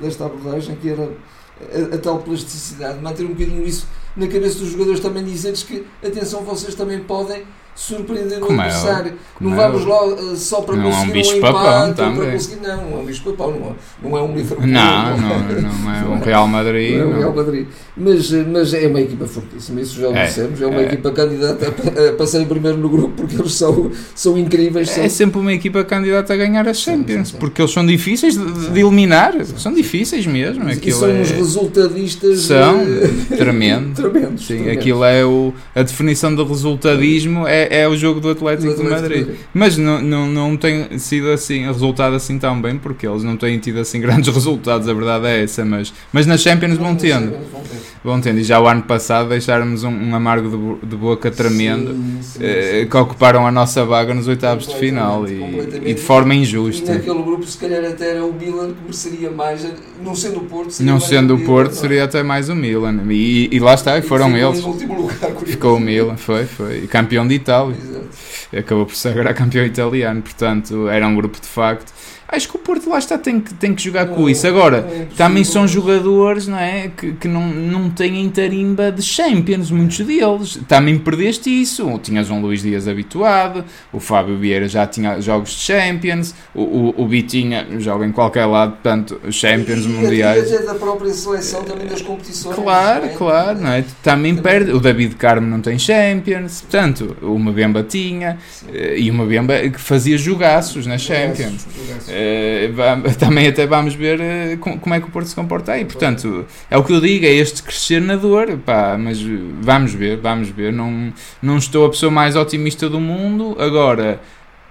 desta 0.00 0.26
abordagem, 0.26 0.76
que 0.76 0.88
era 0.88 1.10
a, 1.60 1.94
a, 1.94 1.98
tal 1.98 2.18
plasticidade, 2.18 3.00
manter 3.00 3.24
um 3.24 3.28
bocadinho 3.28 3.66
isso 3.66 3.86
na 4.16 4.26
cabeça 4.26 4.58
dos 4.58 4.70
jogadores, 4.70 5.00
também 5.00 5.24
dizer-lhes 5.24 5.62
que, 5.62 5.84
atenção, 6.04 6.42
vocês 6.42 6.74
também 6.74 7.00
podem 7.00 7.44
surpreender 7.74 8.42
o 8.42 8.52
é 8.52 8.54
adversário. 8.54 9.12
É, 9.12 9.14
não 9.40 9.56
vamos 9.56 9.84
lá 9.84 10.06
uh, 10.06 10.36
só 10.36 10.60
para 10.60 10.76
não 10.76 10.84
conseguir 10.84 11.02
é 11.02 11.08
um, 11.08 11.12
bicho 11.12 11.32
um 11.32 11.36
empate, 11.36 11.94
para 11.94 12.32
conseguir, 12.32 12.60
não, 12.60 12.76
não 12.76 12.98
é 12.98 13.00
um 13.00 13.04
bicho 13.04 13.22
papão, 13.22 13.50
não 13.50 13.70
é, 13.70 13.74
não 14.02 14.18
é 14.18 14.22
um 14.22 14.34
Liverpool. 14.34 14.66
Não, 14.66 15.16
não, 15.16 15.38
não, 15.38 15.94
é 15.94 16.04
um 16.04 16.18
Real 16.20 16.48
Madrid. 16.48 16.98
Não 16.98 17.02
é 17.02 17.06
um 17.06 17.18
Real 17.18 17.34
Madrid. 17.34 17.66
Mas, 17.96 18.32
eh, 18.32 18.44
mas 18.50 18.74
é 18.74 18.86
uma 18.86 19.00
equipa 19.00 19.26
fortíssima, 19.26 19.80
isso 19.80 20.00
já 20.00 20.08
o 20.08 20.16
é, 20.16 20.26
dissemos, 20.26 20.60
é 20.60 20.66
uma 20.66 20.80
é. 20.80 20.84
equipa 20.84 21.10
candidata 21.12 21.68
a, 21.68 22.12
passar 22.14 22.40
em 22.40 22.46
primeiro 22.46 22.78
no 22.78 22.88
grupo 22.88 23.12
porque 23.16 23.36
eles 23.36 23.54
são, 23.54 23.90
são 24.14 24.38
incríveis. 24.38 24.90
São... 24.90 25.04
É 25.04 25.08
sempre 25.08 25.40
uma 25.40 25.52
equipa 25.52 25.84
candidata 25.84 26.32
a 26.32 26.36
ganhar 26.36 26.66
a 26.66 26.74
Champions, 26.74 27.28
sim, 27.28 27.34
sim, 27.34 27.36
porque 27.38 27.60
eles 27.60 27.72
são 27.72 27.84
difíceis 27.84 28.36
de, 28.36 28.70
de 28.70 28.80
eliminar, 28.80 29.34
são 29.44 29.72
difíceis 29.72 30.26
mesmo. 30.26 30.68
E 30.70 30.92
são 30.92 31.10
uns 31.10 31.30
resultadistas 31.30 32.40
são 32.40 32.80
tremendo. 33.36 33.94
tremendos. 33.94 34.46
Sim, 34.46 34.70
aquilo 34.70 35.04
é 35.04 35.24
o, 35.24 35.52
a 35.74 35.82
definição 35.82 36.34
do 36.34 36.44
resultadismo 36.44 37.46
é 37.46 37.61
é, 37.70 37.82
é 37.82 37.88
o 37.88 37.96
jogo 37.96 38.20
do 38.20 38.30
Atlético, 38.30 38.74
de 38.74 38.82
Madrid. 38.82 39.28
Mas 39.52 39.76
não, 39.76 40.00
não, 40.00 40.26
não 40.26 40.56
tem 40.56 40.98
sido 40.98 41.30
assim, 41.30 41.66
resultado 41.66 42.14
assim 42.16 42.38
tão 42.38 42.60
bem, 42.60 42.78
porque 42.78 43.06
eles 43.06 43.22
não 43.22 43.36
têm 43.36 43.58
tido 43.58 43.80
assim 43.80 44.00
grandes 44.02 44.32
resultados, 44.32 44.88
a 44.88 44.94
verdade 44.94 45.26
é 45.26 45.42
essa. 45.42 45.64
Mas, 45.64 45.92
mas 46.12 46.26
nas 46.26 46.40
Champions 46.40 46.76
vão 46.76 46.94
tendo. 46.94 47.34
Vão 48.04 48.20
tendo. 48.20 48.40
E 48.40 48.44
já 48.44 48.60
o 48.60 48.66
ano 48.66 48.82
passado 48.82 49.28
deixaram-nos 49.28 49.84
um, 49.84 49.90
um, 49.90 50.14
amargo 50.14 50.78
de, 50.80 50.86
de 50.88 50.96
boca 50.96 51.30
tremendo 51.30 51.92
sim, 51.92 52.18
sim, 52.20 52.38
eh, 52.42 52.80
sim, 52.80 52.88
que 52.88 52.96
ocuparam 52.96 53.46
a 53.46 53.52
nossa 53.52 53.84
vaga 53.84 54.12
nos 54.12 54.26
oitavos 54.26 54.66
de 54.66 54.74
final 54.74 55.28
e, 55.28 55.40
e, 55.84 55.94
de 55.94 56.00
forma 56.00 56.34
injusta. 56.34 56.92
E 56.92 56.94
naquele 56.96 57.22
grupo, 57.22 57.46
se 57.46 57.58
calhar, 57.58 57.84
até 57.84 58.10
era 58.10 58.24
o 58.24 58.32
Milan 58.32 58.72
que 58.72 58.82
mereceria 58.82 59.30
mais, 59.30 59.64
não 60.02 60.14
sendo 60.16 60.40
o 60.40 60.44
Porto, 60.44 60.80
não 60.80 60.98
sendo 60.98 61.36
o 61.36 61.40
Porto, 61.44 61.74
seria 61.74 62.04
até 62.04 62.22
mais 62.22 62.48
o 62.48 62.56
Milan. 62.56 63.00
E, 63.10 63.48
e 63.52 63.58
lá 63.60 63.74
está, 63.74 63.96
e 63.98 64.02
foram 64.02 64.36
eles. 64.36 64.62
Lugar, 64.62 65.32
Ficou 65.46 65.76
o 65.76 65.80
Milan, 65.80 66.16
foi, 66.16 66.44
foi. 66.44 66.86
campeão 66.86 67.26
de 67.26 67.34
Itália. 67.34 67.51
Acabou 68.56 68.86
por 68.86 68.94
ser 68.94 69.10
agora 69.10 69.34
campeão 69.34 69.64
italiano, 69.64 70.22
portanto, 70.22 70.88
era 70.88 71.06
um 71.06 71.14
grupo 71.14 71.40
de 71.40 71.46
facto 71.46 71.92
Acho 72.32 72.48
que 72.48 72.56
o 72.56 72.58
Porto 72.58 72.88
lá 72.88 72.98
está, 72.98 73.18
tem 73.18 73.38
que, 73.38 73.52
tem 73.52 73.74
que 73.74 73.82
jogar 73.82 74.06
com 74.06 74.26
isso. 74.26 74.46
Agora, 74.46 74.78
é 74.78 75.06
também 75.14 75.44
são 75.44 75.68
jogadores 75.68 76.48
não 76.48 76.58
é, 76.58 76.88
que, 76.88 77.12
que 77.12 77.28
não, 77.28 77.46
não 77.46 77.90
têm 77.90 78.26
tarimba 78.30 78.90
de 78.90 79.02
Champions, 79.02 79.70
muitos 79.70 79.98
deles. 79.98 80.58
Também 80.66 80.98
perdeste 80.98 81.50
isso. 81.50 82.00
Tinhas 82.02 82.30
um 82.30 82.40
Luís 82.40 82.62
Dias 82.62 82.88
habituado, 82.88 83.62
o 83.92 84.00
Fábio 84.00 84.38
Vieira 84.38 84.66
já 84.66 84.86
tinha 84.86 85.20
jogos 85.20 85.50
de 85.50 85.56
Champions, 85.58 86.34
o, 86.54 86.62
o, 86.62 87.02
o 87.02 87.06
Bitinha 87.06 87.66
joga 87.78 88.06
em 88.06 88.12
qualquer 88.12 88.46
lado, 88.46 88.72
portanto, 88.72 89.20
Champions 89.30 89.84
e, 89.84 89.88
mundiais. 89.88 90.50
E 90.50 90.64
da 90.64 90.74
própria 90.74 91.12
seleção 91.12 91.62
também 91.64 91.86
das 91.86 92.00
competições. 92.00 92.56
Claro, 92.56 93.04
não 93.04 93.10
é? 93.10 93.14
claro, 93.14 93.60
não 93.60 93.70
é? 93.72 93.84
Também, 94.02 94.34
perde. 94.36 94.72
O 94.72 94.80
David 94.80 95.16
Carmo 95.16 95.46
não 95.46 95.60
tem 95.60 95.78
Champions, 95.78 96.62
portanto, 96.62 97.14
o 97.20 97.38
Mbemba 97.38 97.82
tinha, 97.82 98.38
Sim. 98.50 98.66
Eh, 98.72 99.00
e 99.00 99.10
o 99.10 99.14
Mbemba 99.14 99.68
que 99.68 99.80
fazia 99.80 100.16
jogaços 100.16 100.86
na 100.86 100.96
Champions. 100.96 101.66
Jogaços. 101.76 102.08
Eh, 102.08 102.21
também 103.18 103.46
até 103.46 103.66
vamos 103.66 103.94
ver 103.94 104.20
uh, 104.20 104.58
como 104.58 104.94
é 104.94 105.00
que 105.00 105.06
o 105.06 105.10
Porto 105.10 105.26
se 105.26 105.34
comporta 105.34 105.72
aí. 105.72 105.84
Portanto, 105.84 106.44
é 106.70 106.76
o 106.76 106.84
que 106.84 106.92
eu 106.92 107.00
digo, 107.00 107.26
é 107.26 107.30
este 107.30 107.62
crescer 107.62 108.00
na 108.00 108.16
dor, 108.16 108.56
pá, 108.58 108.96
mas 108.98 109.20
vamos 109.60 109.94
ver, 109.94 110.16
vamos 110.18 110.48
ver. 110.48 110.72
Não, 110.72 111.12
não 111.40 111.58
estou 111.58 111.86
a 111.86 111.90
pessoa 111.90 112.10
mais 112.10 112.36
otimista 112.36 112.88
do 112.88 113.00
mundo. 113.00 113.56
Agora, 113.58 114.20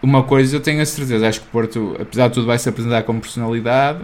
uma 0.01 0.23
coisa 0.23 0.55
eu 0.55 0.59
tenho 0.59 0.81
a 0.81 0.85
certeza, 0.85 1.27
acho 1.27 1.41
que 1.41 1.47
o 1.47 1.49
Porto, 1.51 1.95
apesar 1.99 2.27
de 2.27 2.33
tudo, 2.33 2.47
vai 2.47 2.57
se 2.57 2.67
apresentar 2.67 3.03
como 3.03 3.21
personalidade 3.21 3.99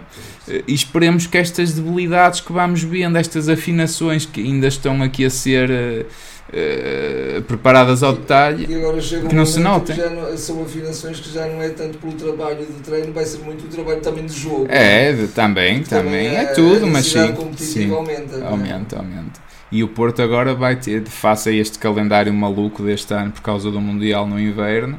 eh, 0.46 0.62
e 0.68 0.72
esperemos 0.72 1.26
que 1.26 1.36
estas 1.36 1.72
debilidades 1.72 2.40
que 2.40 2.52
vamos 2.52 2.82
vendo, 2.82 3.16
estas 3.18 3.48
afinações 3.48 4.24
que 4.24 4.40
ainda 4.40 4.68
estão 4.68 5.02
aqui 5.02 5.24
a 5.24 5.30
ser 5.30 6.06
uh, 6.48 7.42
preparadas 7.42 8.02
ao 8.02 8.12
detalhe 8.12 8.66
que 8.66 9.34
não 9.34 9.46
se 9.46 9.60
notem. 9.60 9.96
Não, 9.96 10.36
são 10.36 10.62
afinações 10.62 11.20
que 11.20 11.32
já 11.32 11.46
não 11.46 11.62
é 11.62 11.70
tanto 11.70 11.98
pelo 11.98 12.12
trabalho 12.12 12.64
de 12.64 12.80
treino, 12.82 13.12
vai 13.12 13.24
ser 13.24 13.38
muito 13.38 13.64
o 13.64 13.68
trabalho 13.68 14.00
também 14.00 14.26
de 14.26 14.38
jogo. 14.38 14.66
É, 14.68 15.12
de, 15.12 15.28
também, 15.28 15.82
também, 15.82 16.36
é, 16.36 16.46
tudo, 16.46 16.86
mas 16.86 17.06
sim, 17.06 17.34
sim 17.56 17.92
aumenta, 17.92 18.36
é? 18.36 18.46
aumenta, 18.46 18.96
aumenta. 18.96 19.48
E 19.70 19.84
o 19.84 19.88
Porto 19.88 20.22
agora 20.22 20.54
vai 20.54 20.76
ter, 20.76 21.04
face 21.04 21.50
a 21.50 21.52
este 21.52 21.78
calendário 21.78 22.32
maluco 22.32 22.82
deste 22.82 23.12
ano 23.12 23.30
por 23.32 23.42
causa 23.42 23.70
do 23.70 23.80
Mundial 23.80 24.26
no 24.26 24.40
inverno, 24.40 24.98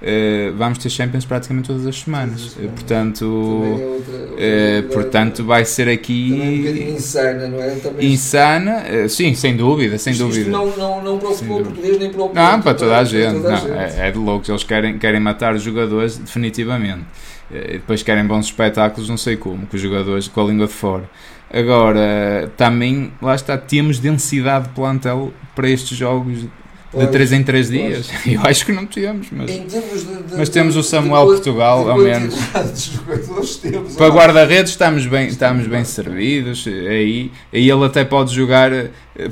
Uh, 0.00 0.56
vamos 0.56 0.78
ter 0.78 0.90
Champions 0.90 1.24
praticamente 1.24 1.66
todas 1.66 1.84
as 1.84 2.00
semanas. 2.00 2.56
Uh, 2.56 2.68
portanto, 2.68 3.24
é 3.24 3.84
outra, 3.84 4.12
outra 4.12 4.36
uh, 4.36 4.92
portanto, 4.92 5.44
vai 5.44 5.64
ser 5.64 5.88
aqui. 5.88 6.30
Também 6.30 6.54
um 6.54 6.58
bocadinho 6.58 6.90
insana, 6.94 7.48
não 7.48 7.62
é? 7.62 7.70
Também 7.70 8.12
insana, 8.12 9.08
sim, 9.08 9.34
sem 9.34 9.56
dúvida, 9.56 9.98
sem 9.98 10.12
isto, 10.12 10.22
dúvida. 10.22 10.40
Isto 10.42 10.52
não, 10.52 10.76
não, 10.76 11.02
não 11.02 11.18
preocupou 11.18 11.60
o 11.60 11.64
português 11.64 11.98
nem 11.98 12.10
para 12.10 12.22
o 12.22 12.32
Não, 12.32 12.62
para 12.62 12.74
toda 12.74 12.96
a 12.96 13.04
gente, 13.04 13.34
toda 13.34 13.48
a 13.48 13.50
não, 13.50 13.58
gente. 13.58 13.72
É, 13.72 14.08
é, 14.08 14.10
de 14.12 14.18
loucos. 14.18 14.48
Eles 14.48 14.62
querem, 14.62 14.98
querem 14.98 15.20
matar 15.20 15.54
os 15.54 15.62
jogadores 15.62 16.16
definitivamente. 16.16 17.04
E 17.50 17.72
depois 17.72 18.02
querem 18.02 18.24
bons 18.24 18.46
espetáculos, 18.46 19.08
não 19.08 19.16
sei 19.16 19.36
como, 19.36 19.66
com 19.66 19.74
os 19.74 19.82
jogadores 19.82 20.28
com 20.28 20.40
a 20.40 20.44
língua 20.44 20.66
de 20.66 20.72
fora. 20.74 21.10
Agora, 21.50 22.52
também, 22.56 23.10
lá 23.22 23.34
está, 23.34 23.56
temos 23.56 23.98
densidade 23.98 24.68
de 24.68 24.74
plantel 24.74 25.32
para 25.56 25.68
estes 25.68 25.96
jogos 25.96 26.44
de 26.92 27.06
3 27.06 27.32
em 27.32 27.42
3 27.42 27.68
dias? 27.68 28.10
Eu 28.26 28.40
acho 28.42 28.64
que 28.64 28.72
não 28.72 28.86
temos, 28.86 29.28
mas, 29.30 29.50
de, 29.50 29.58
de, 29.60 30.36
mas 30.36 30.48
temos 30.48 30.76
o 30.76 30.82
Samuel 30.82 31.26
de, 31.26 31.32
Portugal, 31.32 31.90
ao 31.90 31.98
menos. 31.98 32.34
Temos, 33.60 33.94
Para 33.96 34.08
guarda-redes 34.08 34.72
estamos 34.72 35.06
bem, 35.06 35.28
estamos 35.28 35.66
bem 35.66 35.84
servidos. 35.84 36.66
Aí, 36.66 37.30
aí 37.52 37.70
ele 37.70 37.84
até 37.84 38.04
pode 38.04 38.34
jogar, 38.34 38.70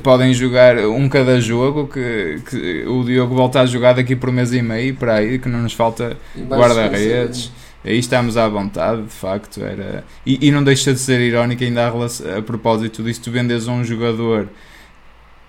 podem 0.03 0.33
jogar 0.33 0.77
um 0.77 1.09
cada 1.09 1.39
jogo, 1.39 1.87
que, 1.87 2.41
que 2.49 2.85
o 2.87 3.03
Diogo 3.03 3.35
volta 3.35 3.61
a 3.61 3.65
jogar 3.65 3.93
daqui 3.93 4.15
por 4.15 4.31
mês 4.31 4.53
e 4.53 4.61
meio, 4.61 4.95
para 4.95 5.15
aí, 5.15 5.39
que 5.39 5.49
não 5.49 5.59
nos 5.59 5.73
falta 5.73 6.17
guarda-redes. 6.47 7.51
Aí 7.83 7.97
estamos 7.97 8.37
à 8.37 8.47
vontade, 8.47 9.03
de 9.03 9.13
facto. 9.13 9.63
Era... 9.63 10.03
E, 10.25 10.47
e 10.47 10.51
não 10.51 10.63
deixa 10.63 10.93
de 10.93 10.99
ser 10.99 11.21
irónico 11.21 11.63
ainda 11.63 11.87
a, 11.87 11.91
relação, 11.91 12.37
a 12.37 12.41
propósito 12.41 13.01
disso, 13.01 13.21
tu 13.21 13.31
vendes 13.31 13.67
um 13.67 13.83
jogador 13.83 14.49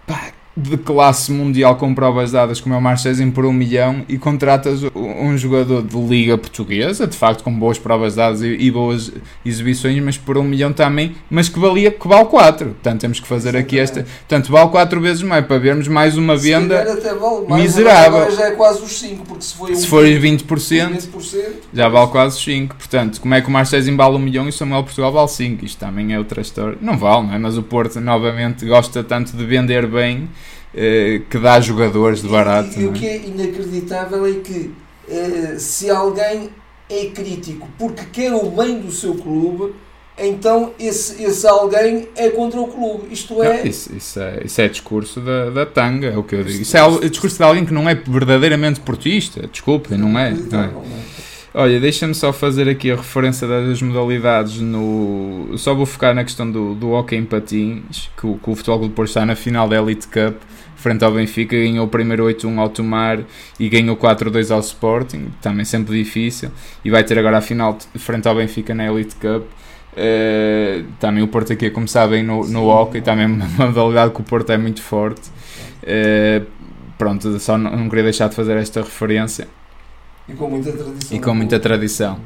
pá, 0.07 0.33
de 0.59 0.77
classe 0.77 1.31
mundial 1.31 1.77
com 1.77 1.95
provas 1.95 2.33
dadas 2.33 2.61
como 2.61 2.75
é 2.75 2.79
o 2.79 2.81
Marchesin 2.81 3.31
por 3.31 3.47
um 3.47 3.53
milhão 3.53 4.05
e 4.09 4.19
contratas 4.19 4.83
um 4.95 5.37
jogador 5.37 5.83
de 5.83 5.97
liga 5.97 6.37
portuguesa, 6.37 7.07
de 7.07 7.17
facto 7.17 7.45
com 7.45 7.53
boas 7.53 7.79
provas 7.79 8.17
dadas 8.17 8.43
e, 8.43 8.49
e 8.49 8.71
boas 8.71 9.13
exibições, 9.45 10.03
mas 10.03 10.19
por 10.19 10.37
um 10.37 10.43
milhão 10.43 10.73
também, 10.73 11.15
mas 11.31 11.49
que 11.49 11.59
valia 11.59 11.91
que 11.91 12.09
vale 12.09 12.27
4. 12.27 12.67
Portanto, 12.67 13.01
temos 13.01 13.21
que 13.21 13.27
fazer 13.27 13.57
aqui 13.57 13.79
esta. 13.79 14.03
Portanto, 14.03 14.51
vale 14.51 14.69
4 14.71 15.01
vezes 15.01 15.23
mais 15.23 15.47
para 15.47 15.59
vermos 15.59 15.89
mais 15.89 16.17
uma 16.17 16.37
venda 16.37 16.85
vale 17.19 17.47
mais, 17.47 17.63
miserável. 17.63 18.19
Agora 18.19 18.31
já 18.31 18.47
é 18.47 18.51
quase 18.53 18.83
os 18.83 18.99
5, 18.99 19.25
porque 19.25 19.45
se, 19.45 19.55
foi 19.55 19.75
se 19.75 19.87
for 19.87 20.05
20%, 20.05 20.45
20%, 20.47 21.45
já 21.73 21.89
vale 21.89 22.11
quase 22.11 22.37
os 22.37 22.45
5. 22.45 22.77
Portanto, 22.77 23.21
como 23.21 23.35
é 23.35 23.41
que 23.41 23.49
o 23.49 23.51
Marchesin 23.51 23.97
vale 23.97 24.17
um 24.17 24.19
milhão 24.19 24.47
e 24.47 24.49
o 24.49 24.53
Samuel 24.53 24.83
Portugal 24.83 25.13
vale 25.13 25.29
5? 25.29 25.65
Isto 25.65 25.79
também 25.79 26.13
é 26.13 26.19
outra 26.19 26.41
história. 26.41 26.77
Não 26.81 26.97
vale, 26.97 27.27
não 27.27 27.35
é? 27.35 27.39
Mas 27.39 27.57
o 27.57 27.63
Porto 27.63 28.01
novamente 28.01 28.67
gosta 28.67 29.03
tanto 29.05 29.37
de 29.37 29.45
vender 29.45 29.87
bem 29.87 30.29
que 30.73 31.39
dá 31.39 31.61
jogadores 31.61 32.23
de 32.23 32.29
barato. 32.29 32.79
E, 32.79 32.83
e, 32.83 32.87
o 32.87 32.91
é? 32.91 32.93
que 32.93 33.07
é 33.07 33.17
inacreditável 33.27 34.27
é 34.27 34.35
que 34.35 34.75
eh, 35.09 35.57
se 35.59 35.91
alguém 35.91 36.51
é 36.91 37.07
crítico 37.07 37.69
porque 37.79 38.05
quer 38.13 38.35
o 38.35 38.51
bem 38.51 38.81
do 38.81 38.93
seu 38.93 39.15
clube, 39.15 39.75
então 40.19 40.73
esse, 40.79 41.23
esse 41.23 41.47
alguém 41.47 42.09
é 42.17 42.29
contra 42.31 42.61
o 42.61 42.69
clube. 42.69 43.13
Isto 43.13 43.43
é. 43.43 43.59
Não, 43.59 43.67
isso, 43.67 43.95
isso, 43.95 44.21
é 44.21 44.43
isso 44.45 44.61
é 44.61 44.69
discurso 44.69 45.21
da, 45.21 45.51
da 45.51 45.67
tanga, 45.67 46.09
é 46.09 46.17
o 46.17 46.23
que 46.23 46.35
eu 46.35 46.45
digo. 46.45 46.63
Isso 46.63 46.77
é, 46.77 47.09
discurso 47.09 47.37
de 47.37 47.43
alguém 47.43 47.65
que 47.65 47.73
não 47.73 47.89
é 47.89 47.95
verdadeiramente 47.95 48.81
portista. 48.81 49.47
Desculpe, 49.47 49.97
não 49.97 50.19
é. 50.19 50.33
Não 50.33 50.63
é. 50.63 50.71
Olha, 51.61 51.81
deixa-me 51.81 52.15
só 52.15 52.33
fazer 52.33 52.69
aqui 52.69 52.89
a 52.89 52.95
referência 52.95 53.49
das 53.49 53.83
modalidades 53.83 54.61
no. 54.61 55.51
Só 55.57 55.75
vou 55.75 55.85
focar 55.85 56.15
na 56.15 56.23
questão 56.23 56.49
do, 56.49 56.73
do 56.77 56.91
hockey 56.93 57.17
em 57.17 57.25
patins, 57.25 58.09
que 58.17 58.29
o, 58.29 58.37
que 58.37 58.49
o 58.49 58.55
Futebol 58.55 58.79
Clube 58.79 58.95
Porto 58.95 59.09
está 59.09 59.27
na 59.27 59.35
final 59.35 59.69
da 59.69 59.77
Elite 59.77 60.07
Cup 60.07 60.41
frente 60.77 61.05
ao 61.05 61.11
Benfica, 61.11 61.57
ganhou 61.57 61.87
o 61.87 61.89
primeiro 61.89 62.27
8-1 62.27 62.59
ao 62.61 62.69
Tomar 62.69 63.25
e 63.59 63.69
ganhou 63.69 63.97
4-2 63.97 64.55
ao 64.55 64.61
Sporting, 64.61 65.33
também 65.43 65.65
sempre 65.65 65.99
difícil, 65.99 66.53
e 66.85 66.91
vai 66.91 67.03
ter 67.03 67.19
agora 67.19 67.39
a 67.39 67.41
final 67.41 67.77
frente 67.97 68.29
ao 68.29 68.37
Benfica 68.37 68.73
na 68.73 68.87
Elite 68.87 69.17
Cup. 69.17 69.43
Uh, 69.95 70.85
também 71.01 71.25
o 71.25 71.27
Porto 71.27 71.53
aqui 71.53 71.67
a 71.67 71.71
começar 71.73 72.07
bem 72.07 72.23
no, 72.23 72.47
no 72.47 72.69
hockey, 72.69 73.01
também 73.01 73.27
uma 73.27 73.67
modalidade 73.67 74.15
que 74.15 74.21
o 74.21 74.25
Porto 74.25 74.53
é 74.53 74.57
muito 74.57 74.81
forte. 74.81 75.29
Uh, 75.83 76.47
pronto, 76.97 77.37
só 77.41 77.59
não, 77.59 77.77
não, 77.77 77.89
queria 77.89 78.05
deixar 78.05 78.29
de 78.29 78.37
fazer 78.37 78.57
esta 78.57 78.81
referência. 78.81 79.49
E 80.29 80.35
com 80.35 80.49
muita 80.49 80.73
tradição. 80.73 81.17
E 81.17 81.21
com 81.21 81.35
muita 81.35 81.61
tradição. 81.61 82.21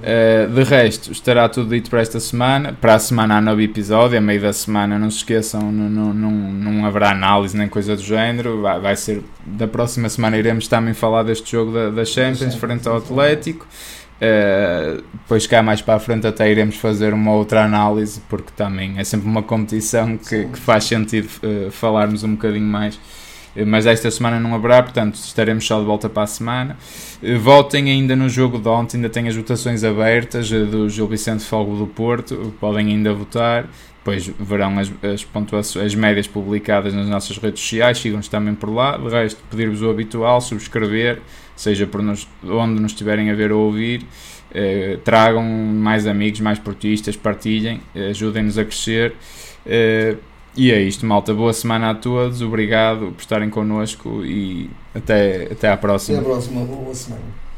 Uh, 0.00 0.54
de 0.54 0.62
resto, 0.62 1.12
estará 1.12 1.48
tudo 1.48 1.70
dito 1.70 1.90
para 1.90 2.00
esta 2.00 2.18
semana. 2.20 2.72
Para 2.72 2.94
a 2.94 2.98
semana 2.98 3.36
há 3.36 3.40
novo 3.40 3.60
episódio, 3.60 4.16
a 4.16 4.20
meio 4.20 4.40
da 4.40 4.52
semana, 4.52 4.98
não 4.98 5.10
se 5.10 5.18
esqueçam, 5.18 5.60
não, 5.72 5.90
não, 5.90 6.14
não, 6.14 6.30
não 6.30 6.86
haverá 6.86 7.10
análise 7.10 7.56
nem 7.56 7.68
coisa 7.68 7.96
do 7.96 8.02
género. 8.02 8.62
Vai, 8.62 8.80
vai 8.80 8.96
ser 8.96 9.22
da 9.44 9.68
próxima 9.68 10.08
semana 10.08 10.38
iremos 10.38 10.68
também 10.68 10.94
falar 10.94 11.22
deste 11.22 11.52
jogo 11.52 11.72
da, 11.72 11.90
da 11.90 12.04
Champions 12.04 12.54
frente 12.54 12.88
ao 12.88 12.96
Atlético. 12.96 13.66
Uh, 14.20 15.02
depois 15.14 15.46
cá 15.46 15.62
mais 15.62 15.80
para 15.80 15.94
a 15.94 15.98
frente 15.98 16.26
até 16.26 16.50
iremos 16.50 16.76
fazer 16.76 17.14
uma 17.14 17.32
outra 17.32 17.64
análise 17.64 18.20
porque 18.28 18.50
também 18.54 18.98
é 18.98 19.04
sempre 19.04 19.26
uma 19.26 19.42
competição 19.42 20.18
que, 20.18 20.44
que 20.44 20.58
faz 20.58 20.84
sentido 20.84 21.26
uh, 21.42 21.70
falarmos 21.70 22.22
um 22.22 22.32
bocadinho 22.32 22.66
mais 22.66 23.00
mas 23.66 23.86
esta 23.86 24.10
semana 24.10 24.38
não 24.38 24.54
haverá, 24.54 24.82
portanto 24.82 25.14
estaremos 25.16 25.66
só 25.66 25.78
de 25.80 25.86
volta 25.86 26.08
para 26.08 26.22
a 26.22 26.26
semana. 26.26 26.76
Eh, 27.22 27.36
votem 27.36 27.90
ainda 27.90 28.14
no 28.14 28.28
jogo 28.28 28.58
de 28.58 28.68
ontem, 28.68 28.96
ainda 28.96 29.08
tem 29.08 29.28
as 29.28 29.36
votações 29.36 29.82
abertas 29.84 30.52
eh, 30.52 30.64
do 30.64 30.88
Gil 30.88 31.06
Vicente 31.08 31.44
Fogo 31.44 31.76
do 31.76 31.86
Porto, 31.86 32.54
podem 32.60 32.88
ainda 32.88 33.12
votar. 33.12 33.68
Depois 33.98 34.26
verão 34.40 34.78
as, 34.78 34.90
as 35.02 35.24
pontuações, 35.24 35.86
as 35.86 35.94
médias 35.94 36.26
publicadas 36.26 36.94
nas 36.94 37.06
nossas 37.06 37.36
redes 37.36 37.60
sociais, 37.60 37.98
sigam-nos 37.98 38.28
também 38.28 38.54
por 38.54 38.70
lá. 38.70 38.96
De 38.96 39.08
resto, 39.08 39.42
pedir-vos 39.50 39.82
o 39.82 39.90
habitual, 39.90 40.40
subscrever, 40.40 41.20
seja 41.54 41.86
por 41.86 42.02
nos, 42.02 42.26
onde 42.42 42.80
nos 42.80 42.92
estiverem 42.92 43.30
a 43.30 43.34
ver 43.34 43.52
ou 43.52 43.66
ouvir. 43.66 44.06
Eh, 44.52 44.98
tragam 45.04 45.44
mais 45.44 46.06
amigos, 46.06 46.40
mais 46.40 46.58
portistas, 46.58 47.14
partilhem, 47.14 47.80
ajudem-nos 48.10 48.56
a 48.58 48.64
crescer. 48.64 49.14
Eh, 49.66 50.16
E 50.56 50.70
é 50.72 50.80
isto, 50.80 51.06
malta. 51.06 51.32
Boa 51.32 51.52
semana 51.52 51.90
a 51.90 51.94
todos. 51.94 52.42
Obrigado 52.42 53.12
por 53.12 53.20
estarem 53.20 53.48
connosco 53.50 54.24
e 54.24 54.70
até, 54.94 55.44
até 55.52 55.70
à 55.70 55.76
próxima. 55.76 56.18
Até 56.18 56.26
à 56.26 56.30
próxima. 56.30 56.64
Boa 56.64 56.94
semana. 56.94 57.49